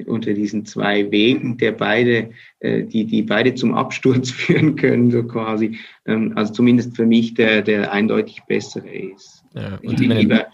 unter 0.06 0.34
diesen 0.34 0.66
zwei 0.66 1.12
Wegen, 1.12 1.58
der 1.58 1.72
beide, 1.74 2.32
äh, 2.60 2.84
die, 2.84 3.06
die 3.06 3.24
beide 3.24 3.56
zum 3.56 3.74
Absturz 3.74 4.32
führen 4.32 4.76
können, 4.76 5.12
so 5.12 5.24
quasi. 5.24 5.78
Ähm, 6.06 6.34
also 6.36 6.54
zumindest 6.54 6.96
für 6.96 7.06
mich 7.06 7.34
der, 7.34 7.62
der 7.62 7.92
eindeutig 7.92 8.42
bessere 8.48 8.90
ist. 8.90 9.44
Ja, 9.54 9.80
ich 9.82 9.96
bin, 9.96 10.12
lieber, 10.12 10.48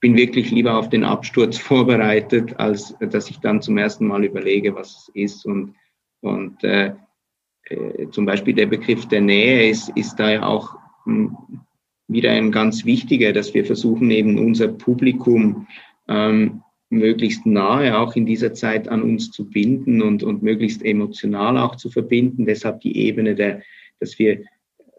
bin 0.00 0.16
wirklich 0.16 0.50
lieber 0.50 0.76
auf 0.76 0.88
den 0.88 1.04
Absturz 1.04 1.58
vorbereitet, 1.70 2.58
als 2.58 2.94
dass 3.00 3.30
ich 3.30 3.38
dann 3.38 3.62
zum 3.62 3.78
ersten 3.78 4.06
Mal 4.06 4.24
überlege, 4.24 4.74
was 4.74 5.08
es 5.08 5.10
ist. 5.14 5.46
Und, 5.46 5.74
und 6.20 6.62
äh, 6.64 6.92
äh, 7.66 8.08
zum 8.10 8.26
Beispiel 8.26 8.54
der 8.54 8.66
Begriff 8.66 9.06
der 9.06 9.20
Nähe 9.20 9.70
ist, 9.70 9.90
ist 9.90 10.16
da 10.16 10.30
ja 10.30 10.46
auch 10.46 10.76
mh, 11.06 11.30
hm, 11.48 11.60
wieder 12.06 12.32
ein 12.32 12.52
ganz 12.52 12.84
wichtiger, 12.84 13.32
dass 13.32 13.54
wir 13.54 13.64
versuchen, 13.64 14.10
eben 14.10 14.38
unser 14.38 14.68
Publikum 14.68 15.66
ähm, 16.06 16.63
möglichst 16.90 17.46
nahe 17.46 17.98
auch 17.98 18.14
in 18.16 18.26
dieser 18.26 18.54
Zeit 18.54 18.88
an 18.88 19.02
uns 19.02 19.30
zu 19.30 19.48
binden 19.48 20.02
und, 20.02 20.22
und 20.22 20.42
möglichst 20.42 20.84
emotional 20.84 21.58
auch 21.58 21.76
zu 21.76 21.90
verbinden. 21.90 22.46
Deshalb 22.46 22.80
die 22.80 22.96
Ebene 22.96 23.34
der, 23.34 23.62
dass 24.00 24.18
wir 24.18 24.44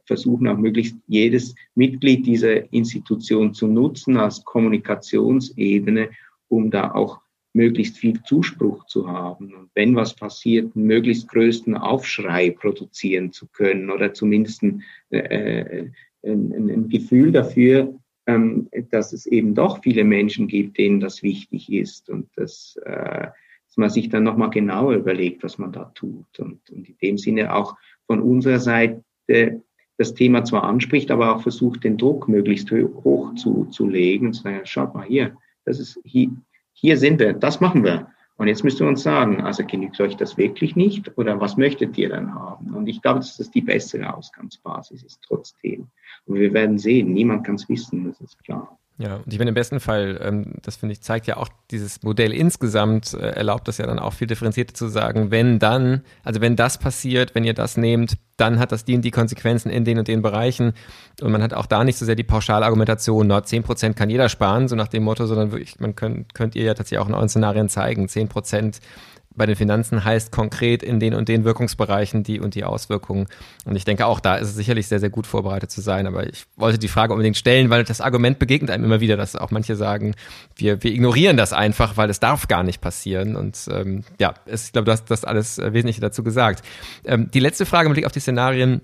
versuchen 0.06 0.48
auch 0.48 0.58
möglichst 0.58 0.98
jedes 1.08 1.56
Mitglied 1.74 2.26
dieser 2.26 2.72
Institution 2.72 3.54
zu 3.54 3.68
nutzen 3.68 4.18
als 4.18 4.44
Kommunikationsebene, 4.44 6.10
um 6.48 6.70
da 6.70 6.92
auch 6.92 7.22
möglichst 7.54 7.98
viel 7.98 8.22
Zuspruch 8.24 8.86
zu 8.86 9.08
haben 9.08 9.54
und 9.54 9.70
wenn 9.76 9.96
was 9.96 10.14
passiert, 10.14 10.76
möglichst 10.76 11.30
größten 11.30 11.76
Aufschrei 11.76 12.50
produzieren 12.52 13.32
zu 13.32 13.48
können 13.48 13.90
oder 13.90 14.14
zumindest 14.14 14.62
ein, 14.62 14.84
äh, 15.10 15.86
ein, 16.24 16.52
ein 16.54 16.90
Gefühl 16.90 17.32
dafür, 17.32 17.98
dass 18.26 19.14
es 19.14 19.26
eben 19.26 19.54
doch 19.54 19.84
viele 19.84 20.04
Menschen 20.04 20.48
gibt, 20.48 20.78
denen 20.78 21.00
das 21.00 21.22
wichtig 21.22 21.72
ist 21.72 22.10
und 22.10 22.28
dass, 22.36 22.76
äh, 22.84 23.28
dass 23.68 23.78
man 23.78 23.90
sich 23.90 24.10
dann 24.10 24.24
nochmal 24.24 24.50
genauer 24.50 24.96
überlegt, 24.96 25.44
was 25.44 25.58
man 25.58 25.72
da 25.72 25.92
tut 25.94 26.40
und, 26.40 26.68
und 26.72 26.90
in 26.90 26.98
dem 27.02 27.18
Sinne 27.18 27.54
auch 27.54 27.76
von 28.08 28.22
unserer 28.22 28.60
Seite 28.60 29.04
das 29.98 30.14
Thema 30.14 30.44
zwar 30.44 30.64
anspricht, 30.64 31.12
aber 31.12 31.36
auch 31.36 31.42
versucht, 31.42 31.84
den 31.84 31.98
Druck 31.98 32.28
möglichst 32.28 32.72
hoch 32.72 33.36
zu, 33.36 33.66
zu 33.66 33.88
legen 33.88 34.28
und 34.28 34.34
zu 34.34 34.44
sagen, 34.44 34.62
schaut 34.66 34.94
mal 34.94 35.06
hier, 35.06 35.38
das 35.64 35.80
ist 35.80 36.00
hier, 36.04 36.30
hier 36.74 36.98
sind 36.98 37.20
wir, 37.20 37.34
das 37.34 37.62
machen 37.62 37.84
wir. 37.84 38.10
Und 38.38 38.48
jetzt 38.48 38.64
müsst 38.64 38.82
ihr 38.82 38.88
uns 38.88 39.04
sagen, 39.04 39.42
also 39.42 39.66
genügt 39.66 40.00
euch 40.02 40.18
das 40.18 40.38
wirklich 40.38 40.76
nicht 40.76 41.18
oder 41.18 41.40
was 41.40 41.56
möchtet 41.56 41.98
ihr 41.98 42.10
dann 42.10 42.34
haben? 42.34 42.74
Und 42.74 42.88
ich 42.88 43.02
glaube, 43.02 43.20
dass 43.20 43.38
das 43.38 43.50
die 43.50 43.62
bessere 43.62 44.14
Ausgangsbasis 44.14 45.04
ist 45.04 45.22
trotzdem. 45.22 45.88
Und 46.26 46.36
wir 46.36 46.54
werden 46.54 46.78
sehen, 46.78 47.14
niemand 47.14 47.46
kann 47.46 47.56
es 47.56 47.70
wissen, 47.70 48.06
das 48.06 48.20
ist 48.20 48.44
klar. 48.44 48.78
Ja, 48.98 49.16
und 49.16 49.34
ich 49.34 49.38
meine, 49.40 49.50
im 49.50 49.56
besten 49.56 49.82
Fall, 49.82 50.18
ähm, 50.24 50.54
das 50.62 50.78
finde 50.78 50.94
ich, 50.94 51.02
zeigt 51.02 51.28
ja 51.28 51.36
auch 51.36 51.50
dieses 51.70 52.02
Modell 52.04 52.32
insgesamt, 52.32 53.14
äh, 53.14 53.32
erlaubt 53.32 53.68
das 53.68 53.78
ja 53.78 53.86
dann 53.86 54.00
auch 54.00 54.14
viel 54.14 54.28
differenzierter 54.28 54.74
zu 54.74 54.88
sagen, 54.88 55.32
wenn 55.32 55.60
dann, 55.60 56.02
also 56.24 56.40
wenn 56.40 56.56
das 56.56 56.78
passiert, 56.78 57.36
wenn 57.36 57.44
ihr 57.44 57.54
das 57.54 57.76
nehmt, 57.76 58.18
dann 58.38 58.58
hat 58.58 58.72
das 58.72 58.86
die 58.86 58.96
und 58.96 59.02
die 59.02 59.12
Konsequenzen 59.12 59.70
in 59.70 59.84
den 59.84 60.00
und 60.00 60.08
den 60.08 60.22
Bereichen. 60.22 60.74
Und 61.22 61.32
man 61.34 61.44
hat 61.44 61.54
auch 61.54 61.66
da 61.66 61.84
nicht 61.84 61.98
so 61.98 62.06
sehr 62.06 62.16
die 62.16 62.24
Pauschalargumentation, 62.24 63.28
nur 63.28 63.44
10 63.44 63.64
Prozent 63.64 63.96
kann 63.98 64.10
jeder 64.10 64.30
sparen, 64.30 64.70
so 64.70 64.78
nach 64.78 64.88
dem 64.88 65.04
Motto, 65.04 65.26
sondern 65.26 65.52
wirklich, 65.52 65.78
man 65.80 65.96
könnt, 65.96 66.34
könnt 66.34 66.56
ihr 66.56 66.64
ja 66.64 66.74
tatsächlich 66.74 67.00
auch 67.00 67.10
in 67.10 67.16
euren 67.16 67.30
Szenarien 67.30 67.68
zeigen, 67.68 68.08
10 68.08 68.30
Prozent 68.30 68.80
bei 69.36 69.46
den 69.46 69.56
Finanzen 69.56 70.04
heißt 70.04 70.32
konkret 70.32 70.84
in 70.84 71.00
den 71.00 71.14
und 71.14 71.30
den 71.30 71.44
Wirkungsbereichen 71.44 72.24
die 72.24 72.40
und 72.40 72.56
die 72.56 72.64
Auswirkungen. 72.64 73.28
Und 73.66 73.76
ich 73.76 73.86
denke 73.86 74.06
auch, 74.06 74.20
da 74.20 74.36
ist 74.36 74.50
es 74.50 74.56
sicherlich 74.56 74.88
sehr, 74.88 75.00
sehr 75.00 75.10
gut 75.10 75.28
vorbereitet 75.28 75.72
zu 75.72 75.82
sein. 75.82 76.08
Aber 76.08 76.28
ich 76.28 76.46
wollte 76.56 76.78
die 76.78 76.88
Frage 76.88 77.14
unbedingt 77.14 77.38
stellen, 77.38 77.70
weil 77.70 77.84
das 77.84 78.02
Argument 78.02 78.40
begegnet 78.40 78.72
einem 78.72 78.86
immer 78.86 79.02
wieder, 79.02 79.18
dass 79.18 79.36
auch 79.36 79.52
manche 79.52 79.76
sagen, 79.76 80.16
wir, 80.56 80.84
wir 80.84 80.92
ignorieren 80.92 81.38
das 81.38 81.54
einfach, 81.54 81.98
weil 81.98 82.10
es 82.10 82.20
darf 82.20 82.48
gar 82.48 82.64
nicht 82.64 82.82
passieren. 82.82 83.36
Und 83.36 83.68
ähm, 83.72 84.04
ja, 84.20 84.34
es, 84.46 84.68
ich 84.68 84.72
glaube, 84.72 84.86
du 84.86 84.92
hast 84.92 85.06
das 85.12 85.26
alles 85.26 85.58
äh, 85.58 85.74
Wesentliche 85.74 86.02
dazu 86.02 86.24
gesagt. 86.24 86.64
Ähm, 87.04 87.30
die 87.32 87.40
letzte 87.40 87.66
Frage 87.66 87.90
mit 87.90 87.96
Blick 87.96 88.06
auf 88.06 88.12
die 88.12 88.20
Szenarien 88.20 88.82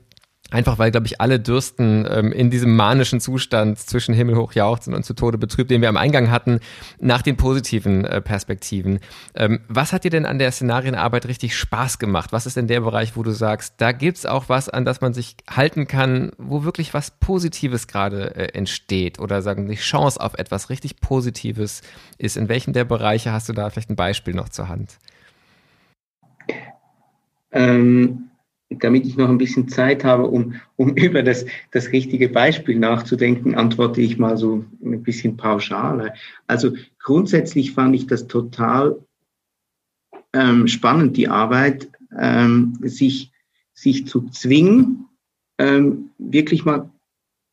Einfach 0.51 0.77
weil, 0.77 0.91
glaube 0.91 1.07
ich, 1.07 1.21
alle 1.21 1.39
dürsten 1.39 2.05
ähm, 2.11 2.33
in 2.33 2.49
diesem 2.49 2.75
manischen 2.75 3.21
Zustand 3.21 3.79
zwischen 3.79 4.13
Himmel 4.13 4.35
hoch 4.35 4.51
jauchzen 4.51 4.93
und 4.93 5.05
zu 5.05 5.13
Tode 5.13 5.37
betrübt, 5.37 5.71
den 5.71 5.81
wir 5.81 5.87
am 5.87 5.95
Eingang 5.95 6.29
hatten, 6.29 6.59
nach 6.99 7.21
den 7.21 7.37
positiven 7.37 8.03
äh, 8.03 8.19
Perspektiven. 8.19 8.99
Ähm, 9.33 9.61
was 9.69 9.93
hat 9.93 10.03
dir 10.03 10.11
denn 10.11 10.25
an 10.25 10.39
der 10.39 10.51
Szenarienarbeit 10.51 11.25
richtig 11.25 11.55
Spaß 11.55 11.99
gemacht? 11.99 12.33
Was 12.33 12.45
ist 12.45 12.57
denn 12.57 12.67
der 12.67 12.81
Bereich, 12.81 13.15
wo 13.15 13.23
du 13.23 13.31
sagst, 13.31 13.75
da 13.77 13.93
gibt's 13.93 14.25
auch 14.25 14.49
was, 14.49 14.67
an 14.67 14.83
das 14.83 14.99
man 14.99 15.13
sich 15.13 15.37
halten 15.49 15.87
kann, 15.87 16.33
wo 16.37 16.65
wirklich 16.65 16.93
was 16.93 17.11
Positives 17.11 17.87
gerade 17.87 18.35
äh, 18.35 18.53
entsteht 18.53 19.19
oder 19.19 19.41
sagen 19.41 19.69
die 19.69 19.75
Chance 19.75 20.19
auf 20.19 20.33
etwas 20.33 20.69
richtig 20.69 20.99
Positives 20.99 21.81
ist? 22.17 22.35
In 22.35 22.49
welchem 22.49 22.73
der 22.73 22.83
Bereiche 22.83 23.31
hast 23.31 23.47
du 23.47 23.53
da 23.53 23.69
vielleicht 23.69 23.89
ein 23.89 23.95
Beispiel 23.95 24.33
noch 24.33 24.49
zur 24.49 24.67
Hand? 24.67 24.97
Ähm 27.53 28.30
damit 28.79 29.05
ich 29.05 29.17
noch 29.17 29.29
ein 29.29 29.37
bisschen 29.37 29.67
Zeit 29.67 30.03
habe, 30.03 30.27
um, 30.27 30.55
um 30.75 30.89
über 30.95 31.23
das, 31.23 31.45
das 31.71 31.91
richtige 31.91 32.29
Beispiel 32.29 32.77
nachzudenken, 32.77 33.55
antworte 33.55 34.01
ich 34.01 34.17
mal 34.17 34.37
so 34.37 34.65
ein 34.83 35.03
bisschen 35.03 35.37
pauschaler. 35.37 36.13
Also 36.47 36.73
grundsätzlich 36.99 37.73
fand 37.73 37.95
ich 37.95 38.07
das 38.07 38.27
total 38.27 38.97
ähm, 40.33 40.67
spannend, 40.67 41.17
die 41.17 41.27
Arbeit, 41.27 41.89
ähm, 42.17 42.77
sich, 42.81 43.31
sich 43.73 44.07
zu 44.07 44.29
zwingen, 44.29 45.07
ähm, 45.57 46.09
wirklich 46.17 46.65
mal 46.65 46.89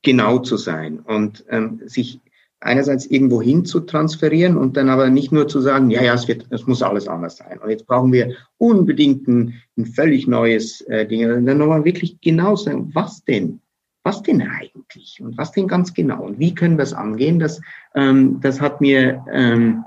genau 0.02 0.38
zu 0.38 0.56
sein 0.56 1.00
und 1.00 1.44
ähm, 1.48 1.80
sich 1.86 2.20
einerseits 2.60 3.06
irgendwo 3.06 3.40
hin 3.40 3.64
zu 3.64 3.80
transferieren 3.80 4.56
und 4.56 4.76
dann 4.76 4.88
aber 4.88 5.10
nicht 5.10 5.30
nur 5.30 5.46
zu 5.46 5.60
sagen, 5.60 5.90
ja, 5.90 6.02
ja, 6.02 6.14
es 6.14 6.26
wird, 6.26 6.46
es 6.50 6.66
muss 6.66 6.82
alles 6.82 7.06
anders 7.06 7.36
sein. 7.36 7.58
Und 7.58 7.70
jetzt 7.70 7.86
brauchen 7.86 8.12
wir 8.12 8.34
unbedingt 8.58 9.28
ein, 9.28 9.54
ein 9.76 9.86
völlig 9.86 10.26
neues 10.26 10.80
äh, 10.82 11.06
Ding. 11.06 11.30
Und 11.30 11.46
dann 11.46 11.58
nochmal 11.58 11.84
wirklich 11.84 12.20
genau 12.20 12.56
sagen, 12.56 12.90
was 12.94 13.24
denn? 13.24 13.60
Was 14.02 14.22
denn 14.22 14.42
eigentlich? 14.42 15.20
Und 15.20 15.36
was 15.38 15.52
denn 15.52 15.68
ganz 15.68 15.94
genau? 15.94 16.24
Und 16.24 16.38
wie 16.38 16.54
können 16.54 16.78
wir 16.78 16.82
es 16.82 16.94
angehen? 16.94 17.38
Das, 17.38 17.60
ähm, 17.94 18.40
das 18.40 18.60
hat 18.60 18.80
mir, 18.80 19.24
ähm, 19.32 19.84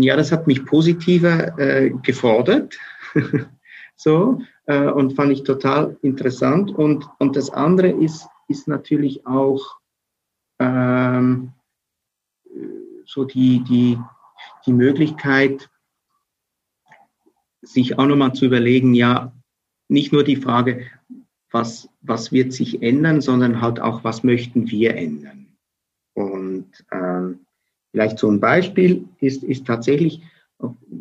ja, 0.00 0.16
das 0.16 0.32
hat 0.32 0.46
mich 0.46 0.64
positiver 0.64 1.58
äh, 1.58 1.90
gefordert. 2.02 2.76
so, 3.96 4.40
äh, 4.66 4.86
und 4.88 5.14
fand 5.14 5.32
ich 5.32 5.44
total 5.44 5.96
interessant. 6.02 6.70
Und, 6.70 7.08
und 7.18 7.36
das 7.36 7.50
andere 7.50 7.90
ist, 7.90 8.26
ist 8.48 8.66
natürlich 8.66 9.26
auch, 9.26 9.76
ähm, 10.58 11.52
so 13.04 13.24
die, 13.24 13.62
die, 13.64 13.98
die 14.66 14.72
Möglichkeit, 14.72 15.70
sich 17.62 17.98
auch 17.98 18.06
nochmal 18.06 18.32
zu 18.32 18.46
überlegen, 18.46 18.94
ja, 18.94 19.32
nicht 19.88 20.12
nur 20.12 20.24
die 20.24 20.36
Frage, 20.36 20.86
was, 21.50 21.88
was 22.00 22.32
wird 22.32 22.52
sich 22.52 22.82
ändern, 22.82 23.20
sondern 23.20 23.60
halt 23.60 23.80
auch, 23.80 24.04
was 24.04 24.24
möchten 24.24 24.70
wir 24.70 24.96
ändern. 24.96 25.56
Und 26.14 26.84
ähm, 26.92 27.46
vielleicht 27.90 28.18
so 28.18 28.30
ein 28.30 28.40
Beispiel 28.40 29.08
ist, 29.20 29.42
ist 29.44 29.66
tatsächlich, 29.66 30.22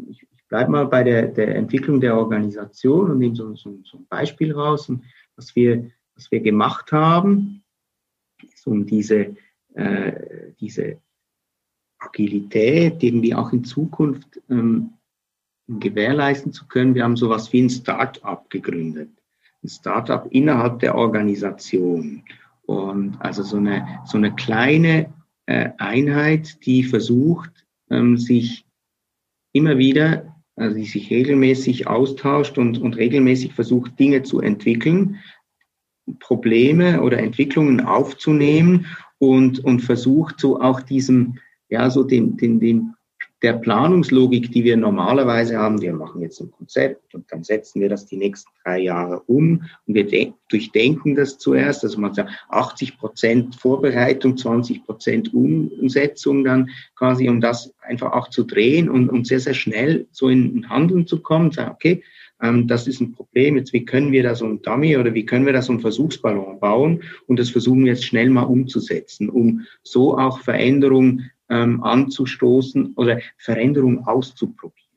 ich, 0.10 0.26
bleibe 0.47 0.72
mal 0.72 0.88
bei 0.88 1.03
der, 1.03 1.28
der 1.28 1.56
Entwicklung 1.56 1.99
der 1.99 2.16
Organisation 2.16 3.12
und 3.12 3.18
nehme 3.18 3.36
so, 3.36 3.56
so, 3.56 3.80
so 3.84 3.97
ein 3.97 4.08
Beispiel 4.08 4.53
raus, 4.53 4.91
was 5.36 5.56
wir, 5.56 5.89
was 6.16 6.32
wir 6.32 6.39
gemacht 6.39 6.91
haben, 6.91 7.64
ist 8.53 8.68
um 8.68 8.86
diese 8.86 9.36
äh, 9.76 10.51
diese 10.59 10.97
Agilität 11.99 13.03
irgendwie 13.03 13.36
auch 13.36 13.51
in 13.51 13.63
Zukunft 13.63 14.41
ähm, 14.49 14.91
gewährleisten 15.67 16.51
zu 16.53 16.67
können. 16.67 16.95
Wir 16.95 17.03
haben 17.03 17.17
sowas 17.17 17.51
wie 17.51 17.61
ein 17.61 17.69
Start-up 17.69 18.49
gegründet. 18.49 19.09
Ein 19.63 19.69
Start-up 19.69 20.28
innerhalb 20.32 20.80
der 20.80 20.95
Organisation. 20.95 22.23
Und 22.65 23.17
also 23.19 23.43
so 23.43 23.57
eine, 23.57 23.99
so 24.05 24.17
eine 24.17 24.34
kleine 24.34 25.13
äh, 25.45 25.69
Einheit, 25.78 26.65
die 26.65 26.84
versucht, 26.84 27.65
ähm, 27.89 28.17
sich 28.17 28.65
immer 29.53 29.78
wieder, 29.78 30.36
also 30.55 30.76
die 30.76 30.86
sich 30.86 31.09
regelmäßig 31.09 31.88
austauscht 31.88 32.57
und, 32.57 32.78
und 32.78 32.95
regelmäßig 32.97 33.53
versucht, 33.53 33.99
Dinge 33.99 34.23
zu 34.23 34.39
entwickeln, 34.39 35.19
Probleme 36.19 37.01
oder 37.01 37.19
Entwicklungen 37.19 37.82
aufzunehmen 37.82 38.86
und, 39.32 39.63
und 39.63 39.82
versucht 39.82 40.39
so 40.39 40.59
auch 40.59 40.82
diesem, 40.82 41.39
ja, 41.69 41.89
so 41.89 42.03
den, 42.03 42.38
den, 42.38 42.59
den 42.59 42.95
der 43.41 43.53
Planungslogik, 43.53 44.51
die 44.51 44.63
wir 44.63 44.76
normalerweise 44.76 45.57
haben, 45.57 45.80
wir 45.80 45.93
machen 45.93 46.21
jetzt 46.21 46.41
ein 46.41 46.49
Konzept 46.51 47.13
und 47.13 47.32
dann 47.32 47.43
setzen 47.43 47.80
wir 47.80 47.89
das 47.89 48.07
die 48.07 48.17
nächsten 48.17 48.49
drei 48.63 48.80
Jahre 48.80 49.19
um 49.28 49.61
und 49.86 49.93
wir 49.93 50.34
durchdenken 50.49 51.15
das 51.15 51.38
zuerst, 51.38 51.84
also 51.84 51.99
man 51.99 52.13
sagt 52.13 52.32
80 52.49 52.97
Prozent 52.97 53.55
Vorbereitung, 53.55 54.36
20 54.36 54.84
Prozent 54.86 55.34
Umsetzung 55.34 56.43
dann 56.43 56.69
quasi, 56.95 57.30
um 57.30 57.39
das 57.39 57.71
einfach 57.82 58.13
auch 58.13 58.30
zu 58.30 58.45
drehen 58.45 58.89
und, 58.89 59.09
und 59.09 59.28
sehr, 59.28 59.39
sehr 59.39 59.53
schnell 59.53 60.07
so 60.11 60.30
in 60.30 60.67
Handeln 60.69 61.05
zu 61.05 61.21
kommen, 61.21 61.51
sagen, 61.51 61.71
okay, 61.71 62.03
ähm, 62.50 62.68
das 62.68 62.88
ist 62.88 63.02
ein 63.02 63.14
Problem, 63.14 63.58
jetzt 63.58 63.74
wie 63.74 63.86
können 63.86 64.12
wir 64.12 64.24
da 64.24 64.36
so 64.36 64.46
ein 64.46 64.62
Dummy 64.62 64.98
oder 64.98 65.14
wie 65.14 65.26
können 65.26 65.46
wir 65.46 65.54
da 65.54 65.62
so 65.62 65.72
einen 65.72 65.82
Versuchsballon 65.82 66.60
bauen 66.60 67.04
und 67.28 67.39
das 67.39 67.50
versuchen 67.50 67.86
wir 67.86 67.93
jetzt 67.93 68.06
schnell 68.06 68.30
mal 68.30 68.43
umzusetzen, 68.43 69.30
um 69.30 69.66
so 69.84 70.18
auch 70.18 70.39
Veränderungen 70.39 71.32
ähm, 71.50 71.84
anzustoßen 71.84 72.93
oder 72.96 73.20
Veränderungen 73.38 74.06
auszuprobieren. 74.06 74.89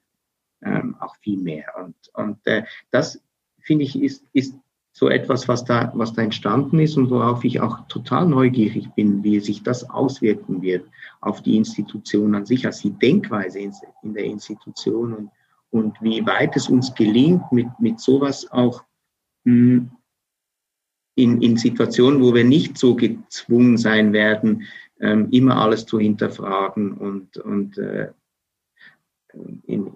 Ähm, 0.62 0.96
auch 0.98 1.16
viel 1.16 1.38
mehr. 1.38 1.66
Und, 1.84 1.94
und 2.14 2.38
äh, 2.46 2.64
das, 2.90 3.22
finde 3.60 3.84
ich, 3.84 4.00
ist, 4.00 4.24
ist 4.32 4.54
so 4.92 5.08
etwas, 5.08 5.46
was 5.46 5.64
da, 5.64 5.92
was 5.94 6.14
da 6.14 6.22
entstanden 6.22 6.80
ist 6.80 6.96
und 6.96 7.10
worauf 7.10 7.44
ich 7.44 7.60
auch 7.60 7.86
total 7.86 8.26
neugierig 8.26 8.88
bin, 8.96 9.22
wie 9.22 9.38
sich 9.38 9.62
das 9.62 9.88
auswirken 9.88 10.60
wird 10.62 10.88
auf 11.20 11.42
die 11.42 11.56
Institution 11.56 12.34
an 12.34 12.46
sich, 12.46 12.66
als 12.66 12.80
die 12.80 12.90
Denkweise 12.90 13.60
in, 13.60 13.72
in 14.02 14.14
der 14.14 14.24
Institution 14.24 15.12
und, 15.12 15.30
und 15.70 16.00
wie 16.00 16.24
weit 16.26 16.56
es 16.56 16.68
uns 16.68 16.94
gelingt, 16.94 17.50
mit, 17.52 17.68
mit 17.78 18.00
sowas 18.00 18.50
auch 18.50 18.84
mh, 19.44 19.52
hm, 19.54 19.90
in, 21.14 21.42
in 21.42 21.56
Situationen, 21.56 22.22
wo 22.22 22.32
wir 22.32 22.44
nicht 22.44 22.78
so 22.78 22.94
gezwungen 22.94 23.76
sein 23.76 24.12
werden, 24.12 24.62
ähm, 25.00 25.28
immer 25.32 25.56
alles 25.56 25.84
zu 25.84 25.98
hinterfragen 25.98 26.92
und, 26.92 27.36
und 27.38 27.76
äh, 27.76 28.12
in, 29.66 29.90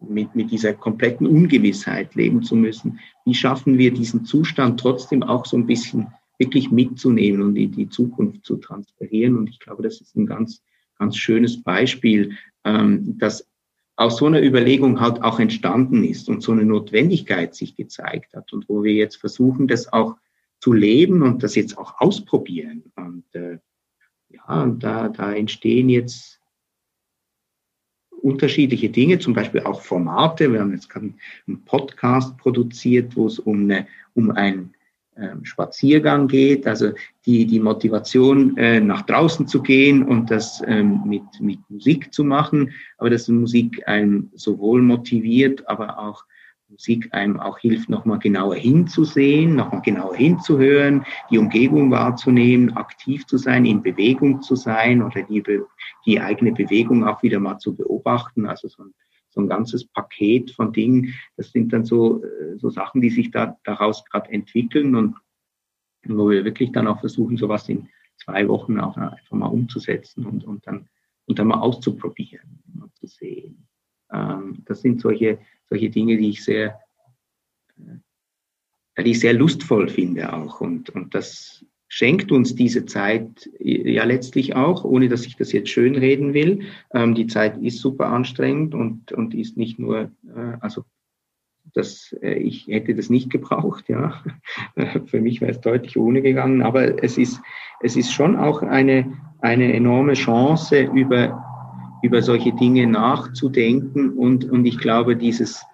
mit, 0.00 0.34
mit 0.34 0.50
dieser 0.50 0.74
kompletten 0.74 1.26
Ungewissheit 1.26 2.14
leben 2.14 2.42
zu 2.42 2.56
müssen. 2.56 2.98
Wie 3.24 3.34
schaffen 3.34 3.78
wir 3.78 3.92
diesen 3.92 4.24
Zustand 4.24 4.80
trotzdem 4.80 5.22
auch 5.22 5.46
so 5.46 5.56
ein 5.56 5.66
bisschen 5.66 6.08
wirklich 6.38 6.70
mitzunehmen 6.70 7.42
und 7.42 7.56
in 7.56 7.72
die 7.72 7.88
Zukunft 7.88 8.44
zu 8.44 8.56
transferieren? 8.56 9.36
Und 9.36 9.48
ich 9.48 9.60
glaube, 9.60 9.82
das 9.82 10.00
ist 10.00 10.16
ein 10.16 10.26
ganz, 10.26 10.62
ganz 10.98 11.16
schönes 11.16 11.62
Beispiel, 11.62 12.36
ähm, 12.64 13.18
dass 13.18 13.46
aus 14.00 14.16
so 14.16 14.24
einer 14.24 14.42
Überlegung 14.42 14.98
halt 14.98 15.22
auch 15.22 15.38
entstanden 15.40 16.04
ist 16.04 16.30
und 16.30 16.42
so 16.42 16.52
eine 16.52 16.64
Notwendigkeit 16.64 17.54
sich 17.54 17.76
gezeigt 17.76 18.34
hat 18.34 18.50
und 18.54 18.66
wo 18.66 18.82
wir 18.82 18.94
jetzt 18.94 19.16
versuchen, 19.16 19.68
das 19.68 19.92
auch 19.92 20.16
zu 20.58 20.72
leben 20.72 21.22
und 21.22 21.42
das 21.42 21.54
jetzt 21.54 21.76
auch 21.76 22.00
ausprobieren. 22.00 22.90
Und 22.96 23.24
äh, 23.32 23.58
ja, 24.30 24.62
und 24.62 24.82
da, 24.82 25.10
da 25.10 25.34
entstehen 25.34 25.90
jetzt 25.90 26.40
unterschiedliche 28.22 28.88
Dinge, 28.88 29.18
zum 29.18 29.34
Beispiel 29.34 29.60
auch 29.60 29.82
Formate. 29.82 30.50
Wir 30.50 30.60
haben 30.60 30.72
jetzt 30.72 30.88
gerade 30.88 31.12
einen 31.46 31.64
Podcast 31.66 32.38
produziert, 32.38 33.16
wo 33.16 33.26
es 33.26 33.38
um, 33.38 33.64
eine, 33.64 33.86
um 34.14 34.34
ähm, 34.34 34.70
Spaziergang 35.42 36.28
geht, 36.28 36.66
also 36.66 36.92
die, 37.26 37.46
die 37.46 37.60
Motivation, 37.60 38.56
äh, 38.56 38.80
nach 38.80 39.02
draußen 39.02 39.46
zu 39.46 39.62
gehen 39.62 40.02
und 40.02 40.30
das 40.30 40.62
ähm, 40.66 41.02
mit, 41.04 41.22
mit 41.40 41.58
Musik 41.68 42.12
zu 42.12 42.24
machen, 42.24 42.72
aber 42.98 43.10
dass 43.10 43.28
Musik 43.28 43.86
einen 43.86 44.30
sowohl 44.34 44.82
motiviert, 44.82 45.68
aber 45.68 45.98
auch 45.98 46.24
Musik 46.70 47.08
einem 47.12 47.40
auch 47.40 47.58
hilft, 47.58 47.88
nochmal 47.88 48.20
genauer 48.20 48.54
hinzusehen, 48.54 49.56
nochmal 49.56 49.82
genauer 49.82 50.14
hinzuhören, 50.14 51.04
die 51.30 51.38
Umgebung 51.38 51.90
wahrzunehmen, 51.90 52.76
aktiv 52.76 53.26
zu 53.26 53.38
sein, 53.38 53.64
in 53.64 53.82
Bewegung 53.82 54.40
zu 54.40 54.54
sein 54.54 55.02
oder 55.02 55.22
die, 55.22 55.42
die 56.06 56.20
eigene 56.20 56.52
Bewegung 56.52 57.04
auch 57.04 57.22
wieder 57.24 57.40
mal 57.40 57.58
zu 57.58 57.74
beobachten. 57.74 58.46
Also 58.46 58.68
so 58.68 58.84
ein, 58.84 58.94
so 59.30 59.40
ein 59.40 59.48
ganzes 59.48 59.86
Paket 59.86 60.50
von 60.50 60.72
Dingen. 60.72 61.14
Das 61.36 61.52
sind 61.52 61.72
dann 61.72 61.84
so, 61.84 62.22
äh, 62.22 62.58
so 62.58 62.70
Sachen, 62.70 63.00
die 63.00 63.10
sich 63.10 63.30
da, 63.30 63.58
daraus 63.64 64.04
gerade 64.04 64.30
entwickeln 64.30 64.94
und 64.94 65.16
wo 66.04 66.30
wir 66.30 66.44
wirklich 66.44 66.72
dann 66.72 66.86
auch 66.86 67.00
versuchen, 67.00 67.36
sowas 67.36 67.68
in 67.68 67.88
zwei 68.16 68.48
Wochen 68.48 68.78
auch 68.80 68.96
einfach 68.96 69.36
mal 69.36 69.46
umzusetzen 69.46 70.26
und, 70.26 70.44
und, 70.44 70.66
dann, 70.66 70.88
und 71.26 71.38
dann 71.38 71.48
mal 71.48 71.60
auszuprobieren, 71.60 72.62
mal 72.74 72.90
zu 72.94 73.06
sehen. 73.06 73.66
Ähm, 74.12 74.62
das 74.66 74.82
sind 74.82 75.00
solche, 75.00 75.38
solche 75.68 75.90
Dinge, 75.90 76.16
die 76.16 76.30
ich 76.30 76.44
sehr, 76.44 76.80
äh, 77.78 79.02
die 79.02 79.12
ich 79.12 79.20
sehr 79.20 79.34
lustvoll 79.34 79.88
finde 79.88 80.32
auch. 80.32 80.60
Und, 80.60 80.90
und 80.90 81.14
das 81.14 81.64
schenkt 81.92 82.30
uns 82.30 82.54
diese 82.54 82.86
Zeit 82.86 83.50
ja 83.58 84.04
letztlich 84.04 84.54
auch, 84.54 84.84
ohne 84.84 85.08
dass 85.08 85.26
ich 85.26 85.36
das 85.36 85.52
jetzt 85.52 85.70
schönreden 85.70 86.32
will. 86.32 86.60
Ähm, 86.94 87.14
die 87.14 87.26
Zeit 87.26 87.58
ist 87.58 87.80
super 87.80 88.06
anstrengend 88.06 88.74
und, 88.74 89.12
und 89.12 89.34
ist 89.34 89.56
nicht 89.56 89.78
nur, 89.78 90.12
äh, 90.34 90.56
also 90.60 90.84
das, 91.74 92.16
äh, 92.22 92.34
ich 92.34 92.68
hätte 92.68 92.94
das 92.94 93.10
nicht 93.10 93.28
gebraucht, 93.28 93.88
ja. 93.88 94.22
Für 95.06 95.20
mich 95.20 95.40
wäre 95.40 95.50
es 95.50 95.60
deutlich 95.60 95.98
ohne 95.98 96.22
gegangen, 96.22 96.62
aber 96.62 97.02
es 97.02 97.18
ist, 97.18 97.40
es 97.80 97.96
ist 97.96 98.12
schon 98.12 98.36
auch 98.36 98.62
eine, 98.62 99.12
eine 99.40 99.72
enorme 99.72 100.14
Chance, 100.14 100.82
über 100.94 101.44
über 102.02 102.22
solche 102.22 102.52
Dinge 102.52 102.86
nachzudenken. 102.86 104.10
Und, 104.10 104.44
und 104.50 104.64
ich 104.64 104.78
glaube, 104.78 105.16
dieses, 105.16 105.64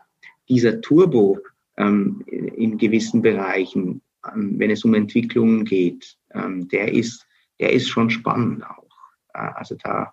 dieser 0.49 0.81
Turbo 0.81 1.39
ähm, 1.77 2.25
in 2.27 2.79
gewissen 2.79 3.23
Bereichen, 3.23 4.01
wenn 4.35 4.70
es 4.70 4.85
um 4.85 4.95
Entwicklungen 4.95 5.64
geht, 5.64 6.16
ähm, 6.35 6.68
der, 6.68 6.93
ist, 6.93 7.27
der 7.59 7.72
ist 7.72 7.89
schon 7.89 8.11
spannend 8.11 8.64
auch. 8.64 8.89
Äh, 9.35 9.51
also 9.55 9.77
da, 9.83 10.12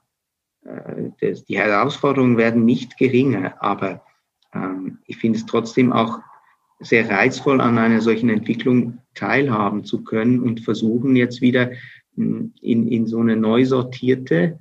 äh, 0.64 1.34
die 1.47 1.57
Herausforderungen 1.57 2.38
werden 2.38 2.66
nicht 2.66 2.97
geringer, 2.97 3.61
aber 3.61 4.03
ähm, 4.53 4.99
ich 5.05 5.18
finde 5.18 5.39
es 5.39 5.45
trotzdem 5.45 5.91
auch 5.91 6.20
sehr 6.80 7.09
reizvoll, 7.09 7.61
an 7.61 7.78
einer 7.78 8.01
solchen 8.01 8.30
Entwicklung 8.30 8.99
teilhaben 9.16 9.86
zu 9.86 10.03
können 10.03 10.41
und 10.41 10.61
versuchen 10.61 11.16
jetzt 11.16 11.41
wieder 11.41 11.72
hm, 12.16 12.53
in, 12.61 12.88
in 12.88 13.07
so 13.07 13.20
eine 13.20 13.36
neu 13.36 13.66
sortierte, 13.66 14.59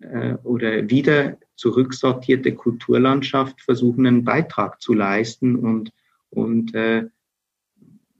äh, 0.00 0.34
oder 0.42 0.88
wieder 0.90 1.38
zurücksortierte 1.56 2.54
Kulturlandschaft 2.54 3.60
versuchen, 3.60 4.06
einen 4.06 4.24
Beitrag 4.24 4.80
zu 4.80 4.92
leisten 4.92 5.56
und, 5.56 5.92
und 6.30 6.74
äh, 6.74 7.04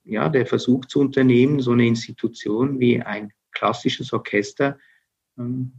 ja, 0.04 0.28
der 0.28 0.46
Versuch 0.46 0.84
zu 0.84 1.00
unternehmen, 1.00 1.60
so 1.60 1.72
eine 1.72 1.86
Institution 1.86 2.78
wie 2.78 3.00
ein 3.00 3.32
klassisches 3.52 4.12
Orchester 4.12 4.78
ähm, 5.38 5.72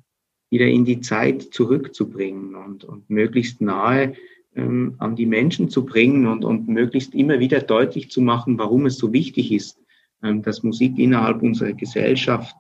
wieder 0.50 0.68
in 0.68 0.86
die 0.86 1.02
Zeit 1.02 1.42
zurückzubringen 1.42 2.56
und, 2.56 2.84
und 2.84 3.10
möglichst 3.10 3.62
nahe 3.62 4.14
ähm, 4.56 4.96
an 5.00 5.16
die 5.16 5.26
Menschen 5.26 5.70
zu 5.70 5.86
bringen 5.86 6.28
und, 6.28 6.46
und 6.46 6.68
möglichst 6.68 7.14
immer 7.14 7.40
wieder 7.40 7.60
deutlich 7.62 8.10
zu 8.10 8.22
machen, 8.22 8.58
warum 8.58 8.86
es 8.86 8.98
so 8.98 9.12
wichtig 9.12 9.52
ist, 9.52 9.80
ähm, 10.24 10.42
dass 10.42 10.64
Musik 10.64 10.98
innerhalb 10.98 11.42
unserer 11.42 11.74
Gesellschaft 11.74 12.56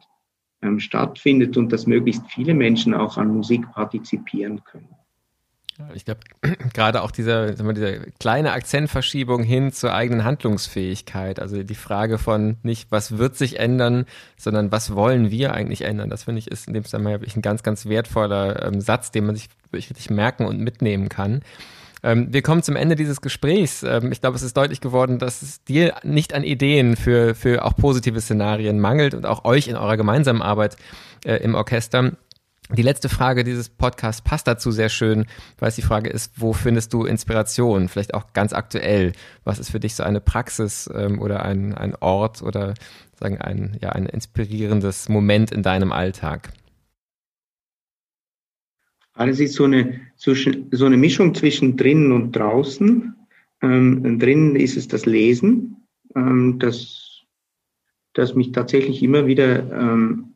ähm, 0.62 0.80
stattfindet 0.80 1.58
und 1.58 1.72
dass 1.72 1.88
möglichst 1.88 2.26
viele 2.30 2.54
Menschen 2.54 2.94
auch 2.94 3.18
an 3.18 3.30
Musik 3.30 3.70
partizipieren 3.72 4.64
können. 4.64 4.90
Ich 5.94 6.06
glaube, 6.06 6.22
gerade 6.74 7.02
auch 7.02 7.12
dieser, 7.12 7.52
diese 7.52 8.00
kleine 8.20 8.54
Akzentverschiebung 8.54 9.44
hin 9.44 9.74
zur 9.74 9.94
eigenen 9.94 10.24
Handlungsfähigkeit, 10.24 11.40
also 11.40 11.64
die 11.64 11.76
Frage 11.76 12.18
von 12.18 12.58
nicht, 12.64 12.92
was 12.92 13.18
wird 13.18 13.36
sich 13.36 13.60
ändern, 13.60 14.06
sondern 14.38 14.72
was 14.72 14.96
wollen 14.96 15.32
wir 15.32 15.54
eigentlich 15.54 15.82
ändern, 15.82 16.10
das 16.10 16.24
finde 16.24 16.40
ich 16.40 16.48
ist 16.50 16.68
in 16.68 16.74
dem 16.74 16.86
Zusammenhang 16.86 17.22
ein 17.24 17.42
ganz, 17.42 17.62
ganz 17.64 17.88
wertvoller 17.88 18.66
ähm, 18.66 18.80
Satz, 18.80 19.12
den 19.12 19.26
man 19.26 19.36
sich 19.36 19.50
wirklich 19.72 20.10
merken 20.10 20.46
und 20.46 20.60
mitnehmen 20.60 21.10
kann. 21.10 21.42
Ähm, 22.04 22.28
wir 22.32 22.42
kommen 22.42 22.62
zum 22.62 22.76
Ende 22.76 22.96
dieses 22.96 23.20
Gesprächs. 23.20 23.84
Ähm, 23.84 24.12
ich 24.12 24.22
glaube, 24.22 24.38
es 24.38 24.44
ist 24.44 24.56
deutlich 24.56 24.80
geworden, 24.80 25.18
dass 25.18 25.42
es 25.42 25.64
dir 25.64 25.96
nicht 26.04 26.34
an 26.34 26.44
Ideen 26.44 26.96
für, 26.96 27.34
für 27.34 27.66
auch 27.66 27.76
positive 27.76 28.22
Szenarien 28.22 28.80
mangelt 28.80 29.14
und 29.14 29.26
auch 29.26 29.44
euch 29.44 29.68
in 29.68 29.76
eurer 29.76 29.98
gemeinsamen 29.98 30.44
Arbeit 30.44 30.78
äh, 31.26 31.38
im 31.38 31.56
Orchester. 31.56 32.12
Die 32.74 32.82
letzte 32.82 33.10
Frage 33.10 33.44
dieses 33.44 33.70
Podcasts 33.70 34.24
passt 34.24 34.48
dazu 34.48 34.72
sehr 34.72 34.90
schön, 34.90 35.28
weil 35.60 35.70
es 35.70 35.76
die 35.76 35.84
Frage 35.84 36.10
ist, 36.10 36.42
wo 36.42 36.52
findest 36.52 36.94
du 36.94 37.06
Inspiration? 37.06 37.90
Vielleicht 37.90 38.16
auch 38.16 38.34
ganz 38.34 38.54
aktuell. 38.54 39.14
Was 39.44 39.60
ist 39.60 39.70
für 39.70 39.80
dich 39.80 39.94
so 39.94 40.04
eine 40.04 40.20
Praxis 40.20 40.90
ähm, 40.94 41.22
oder 41.22 41.46
ein, 41.46 41.76
ein 41.76 41.96
Ort 42.00 42.42
oder 42.42 42.74
sagen 43.20 43.38
ein, 43.40 43.78
ja, 43.82 43.90
ein 43.90 44.08
inspirierendes 44.08 45.10
Moment 45.10 45.52
in 45.52 45.62
deinem 45.62 45.92
Alltag? 45.92 46.54
Also 49.14 49.32
es 49.32 49.52
ist 49.52 49.56
so 49.56 49.66
eine, 49.66 50.02
so 50.16 50.86
eine 50.86 50.98
Mischung 50.98 51.36
zwischen 51.36 51.78
drinnen 51.78 52.12
und 52.12 52.36
draußen. 52.36 53.16
Ähm, 53.62 54.20
drinnen 54.20 54.56
ist 54.56 54.76
es 54.76 54.88
das 54.88 55.06
Lesen, 55.06 55.88
ähm, 56.16 56.58
das, 56.60 57.22
das 58.14 58.34
mich 58.34 58.52
tatsächlich 58.52 59.04
immer 59.04 59.28
wieder 59.28 59.72
ähm, 59.72 60.35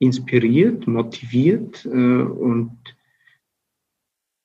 inspiriert, 0.00 0.86
motiviert 0.86 1.84
äh, 1.84 1.88
und, 1.88 2.76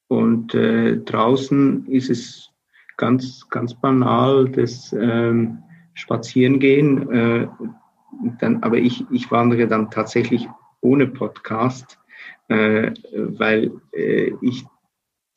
und 0.08 0.54
äh, 0.54 0.98
draußen 0.98 1.88
ist 1.88 2.10
es 2.10 2.52
ganz, 2.98 3.48
ganz 3.50 3.74
banal 3.74 4.50
das 4.50 4.94
ähm, 4.94 5.64
Spazierengehen. 5.94 7.10
Äh, 7.10 7.48
dann, 8.40 8.62
aber 8.64 8.78
ich, 8.78 9.06
ich 9.12 9.32
wandere 9.32 9.68
dann 9.68 9.90
tatsächlich 9.90 10.48
ohne 10.82 11.08
Podcast, 11.08 12.00
äh, 12.50 12.92
weil 13.14 13.72
äh, 13.94 14.34
ich 14.42 14.66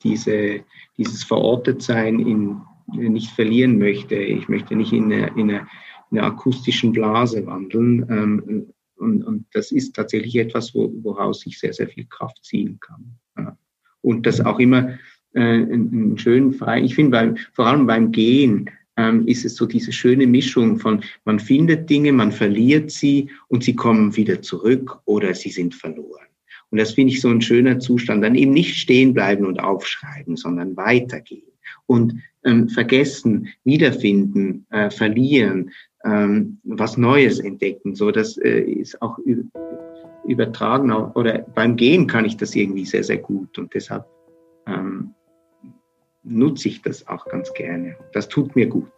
diese, 0.03 0.63
dieses 0.97 1.23
Verortetsein 1.23 2.19
in, 2.19 2.61
nicht 2.87 3.31
verlieren 3.31 3.77
möchte. 3.77 4.15
Ich 4.15 4.49
möchte 4.49 4.75
nicht 4.75 4.91
in 4.93 5.11
einer 5.11 5.27
in 5.37 5.49
eine, 5.49 5.67
in 6.11 6.17
eine 6.17 6.23
akustischen 6.23 6.91
Blase 6.91 7.45
wandeln. 7.45 8.05
Ähm, 8.09 8.73
und, 8.99 9.23
und 9.23 9.45
das 9.53 9.71
ist 9.71 9.95
tatsächlich 9.95 10.35
etwas, 10.35 10.73
wo, 10.75 10.91
woraus 11.01 11.45
ich 11.45 11.59
sehr, 11.59 11.73
sehr 11.73 11.87
viel 11.87 12.05
Kraft 12.05 12.43
ziehen 12.43 12.79
kann. 12.79 13.17
Ja. 13.37 13.57
Und 14.01 14.25
das 14.25 14.41
auch 14.41 14.59
immer 14.59 14.97
äh, 15.33 15.39
einen 15.41 16.17
schönen 16.17 16.53
frei. 16.53 16.81
Ich 16.81 16.95
finde, 16.95 17.35
vor 17.53 17.67
allem 17.67 17.87
beim 17.87 18.11
Gehen 18.11 18.69
ähm, 18.97 19.27
ist 19.27 19.45
es 19.45 19.55
so 19.55 19.65
diese 19.65 19.91
schöne 19.91 20.27
Mischung 20.27 20.77
von, 20.77 21.01
man 21.25 21.39
findet 21.39 21.89
Dinge, 21.89 22.11
man 22.11 22.31
verliert 22.31 22.91
sie 22.91 23.29
und 23.47 23.63
sie 23.63 23.75
kommen 23.75 24.15
wieder 24.15 24.41
zurück 24.41 24.99
oder 25.05 25.33
sie 25.33 25.49
sind 25.49 25.75
verloren. 25.75 26.27
Und 26.71 26.77
das 26.77 26.91
finde 26.91 27.13
ich 27.13 27.21
so 27.21 27.29
ein 27.29 27.41
schöner 27.41 27.79
Zustand. 27.79 28.23
Dann 28.23 28.35
eben 28.35 28.51
nicht 28.51 28.75
stehen 28.75 29.13
bleiben 29.13 29.45
und 29.45 29.59
aufschreiben, 29.59 30.35
sondern 30.35 30.77
weitergehen 30.77 31.51
und 31.85 32.15
ähm, 32.45 32.69
vergessen, 32.69 33.47
wiederfinden, 33.63 34.65
äh, 34.69 34.89
verlieren, 34.89 35.71
ähm, 36.03 36.59
was 36.63 36.97
Neues 36.97 37.39
entdecken. 37.39 37.95
So, 37.95 38.11
das 38.11 38.37
äh, 38.37 38.61
ist 38.61 39.01
auch 39.01 39.19
übertragen 40.25 40.91
oder 40.91 41.39
beim 41.39 41.75
Gehen 41.75 42.07
kann 42.07 42.25
ich 42.25 42.37
das 42.37 42.55
irgendwie 42.55 42.85
sehr, 42.85 43.03
sehr 43.03 43.17
gut 43.17 43.57
und 43.57 43.73
deshalb 43.73 44.05
ähm, 44.67 45.13
nutze 46.23 46.67
ich 46.67 46.81
das 46.81 47.07
auch 47.07 47.25
ganz 47.25 47.53
gerne. 47.53 47.95
Das 48.13 48.29
tut 48.29 48.55
mir 48.55 48.67
gut. 48.67 48.91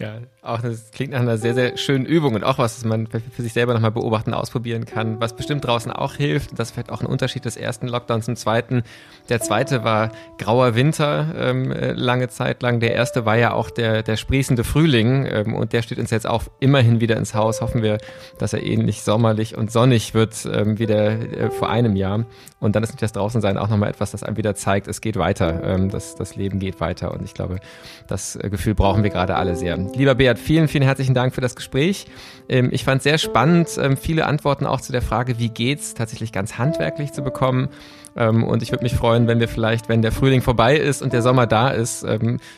Ja, 0.00 0.18
auch 0.42 0.62
das 0.62 0.92
klingt 0.92 1.10
nach 1.10 1.18
einer 1.18 1.38
sehr, 1.38 1.54
sehr 1.54 1.76
schönen 1.76 2.06
Übung 2.06 2.36
und 2.36 2.44
auch 2.44 2.58
was, 2.58 2.76
was 2.76 2.84
man 2.84 3.08
für 3.08 3.42
sich 3.42 3.52
selber 3.52 3.74
nochmal 3.74 3.90
beobachten, 3.90 4.32
ausprobieren 4.32 4.84
kann, 4.84 5.20
was 5.20 5.34
bestimmt 5.34 5.64
draußen 5.64 5.90
auch 5.90 6.14
hilft. 6.14 6.56
Das 6.56 6.68
ist 6.68 6.74
vielleicht 6.74 6.90
auch 6.90 7.00
ein 7.00 7.06
Unterschied 7.06 7.44
des 7.44 7.56
ersten 7.56 7.88
Lockdowns 7.88 8.26
zum 8.26 8.36
zweiten. 8.36 8.84
Der 9.28 9.40
zweite 9.40 9.82
war 9.82 10.12
grauer 10.38 10.76
Winter 10.76 11.34
ähm, 11.36 11.72
äh, 11.72 11.94
lange 11.94 12.28
Zeit 12.28 12.62
lang. 12.62 12.78
Der 12.78 12.94
erste 12.94 13.26
war 13.26 13.36
ja 13.38 13.52
auch 13.52 13.70
der, 13.70 14.04
der 14.04 14.16
sprießende 14.16 14.62
Frühling 14.62 15.26
ähm, 15.26 15.54
und 15.54 15.72
der 15.72 15.82
steht 15.82 15.98
uns 15.98 16.12
jetzt 16.12 16.28
auch 16.28 16.44
immerhin 16.60 17.00
wieder 17.00 17.16
ins 17.16 17.34
Haus. 17.34 17.60
Hoffen 17.60 17.82
wir, 17.82 17.98
dass 18.38 18.52
er 18.52 18.62
ähnlich 18.62 19.02
sommerlich 19.02 19.58
und 19.58 19.72
sonnig 19.72 20.14
wird 20.14 20.46
ähm, 20.46 20.78
wie 20.78 20.86
der 20.86 21.10
äh, 21.10 21.50
vor 21.50 21.70
einem 21.70 21.96
Jahr. 21.96 22.24
Und 22.60 22.76
dann 22.76 22.84
ist 22.84 22.90
nicht 22.90 23.02
das 23.02 23.12
Draußensein 23.12 23.58
auch 23.58 23.68
nochmal 23.68 23.90
etwas, 23.90 24.12
das 24.12 24.22
einem 24.22 24.36
wieder 24.36 24.54
zeigt, 24.54 24.86
es 24.86 25.00
geht 25.00 25.16
weiter. 25.16 25.60
Ähm, 25.64 25.90
das, 25.90 26.14
das 26.14 26.36
Leben 26.36 26.60
geht 26.60 26.80
weiter 26.80 27.12
und 27.12 27.24
ich 27.24 27.34
glaube, 27.34 27.58
das 28.06 28.36
äh, 28.36 28.48
Gefühl 28.48 28.76
brauchen 28.76 29.02
wir 29.02 29.10
gerade 29.10 29.34
alle 29.34 29.56
sehr. 29.56 29.87
Lieber 29.94 30.14
Beat, 30.14 30.38
vielen, 30.38 30.68
vielen 30.68 30.84
herzlichen 30.84 31.14
Dank 31.14 31.34
für 31.34 31.40
das 31.40 31.56
Gespräch. 31.56 32.06
Ähm, 32.48 32.68
ich 32.72 32.84
fand 32.84 32.98
es 32.98 33.04
sehr 33.04 33.18
spannend, 33.18 33.68
ähm, 33.80 33.96
viele 33.96 34.26
Antworten 34.26 34.66
auch 34.66 34.80
zu 34.80 34.92
der 34.92 35.02
Frage, 35.02 35.38
wie 35.38 35.48
geht's, 35.48 35.94
tatsächlich 35.94 36.32
ganz 36.32 36.58
handwerklich 36.58 37.12
zu 37.12 37.22
bekommen. 37.22 37.68
Ähm, 38.16 38.44
und 38.44 38.62
ich 38.62 38.70
würde 38.70 38.84
mich 38.84 38.94
freuen, 38.94 39.26
wenn 39.26 39.40
wir 39.40 39.48
vielleicht, 39.48 39.88
wenn 39.88 40.02
der 40.02 40.12
Frühling 40.12 40.42
vorbei 40.42 40.76
ist 40.76 41.02
und 41.02 41.12
der 41.12 41.22
Sommer 41.22 41.46
da 41.46 41.70
ist, 41.70 42.06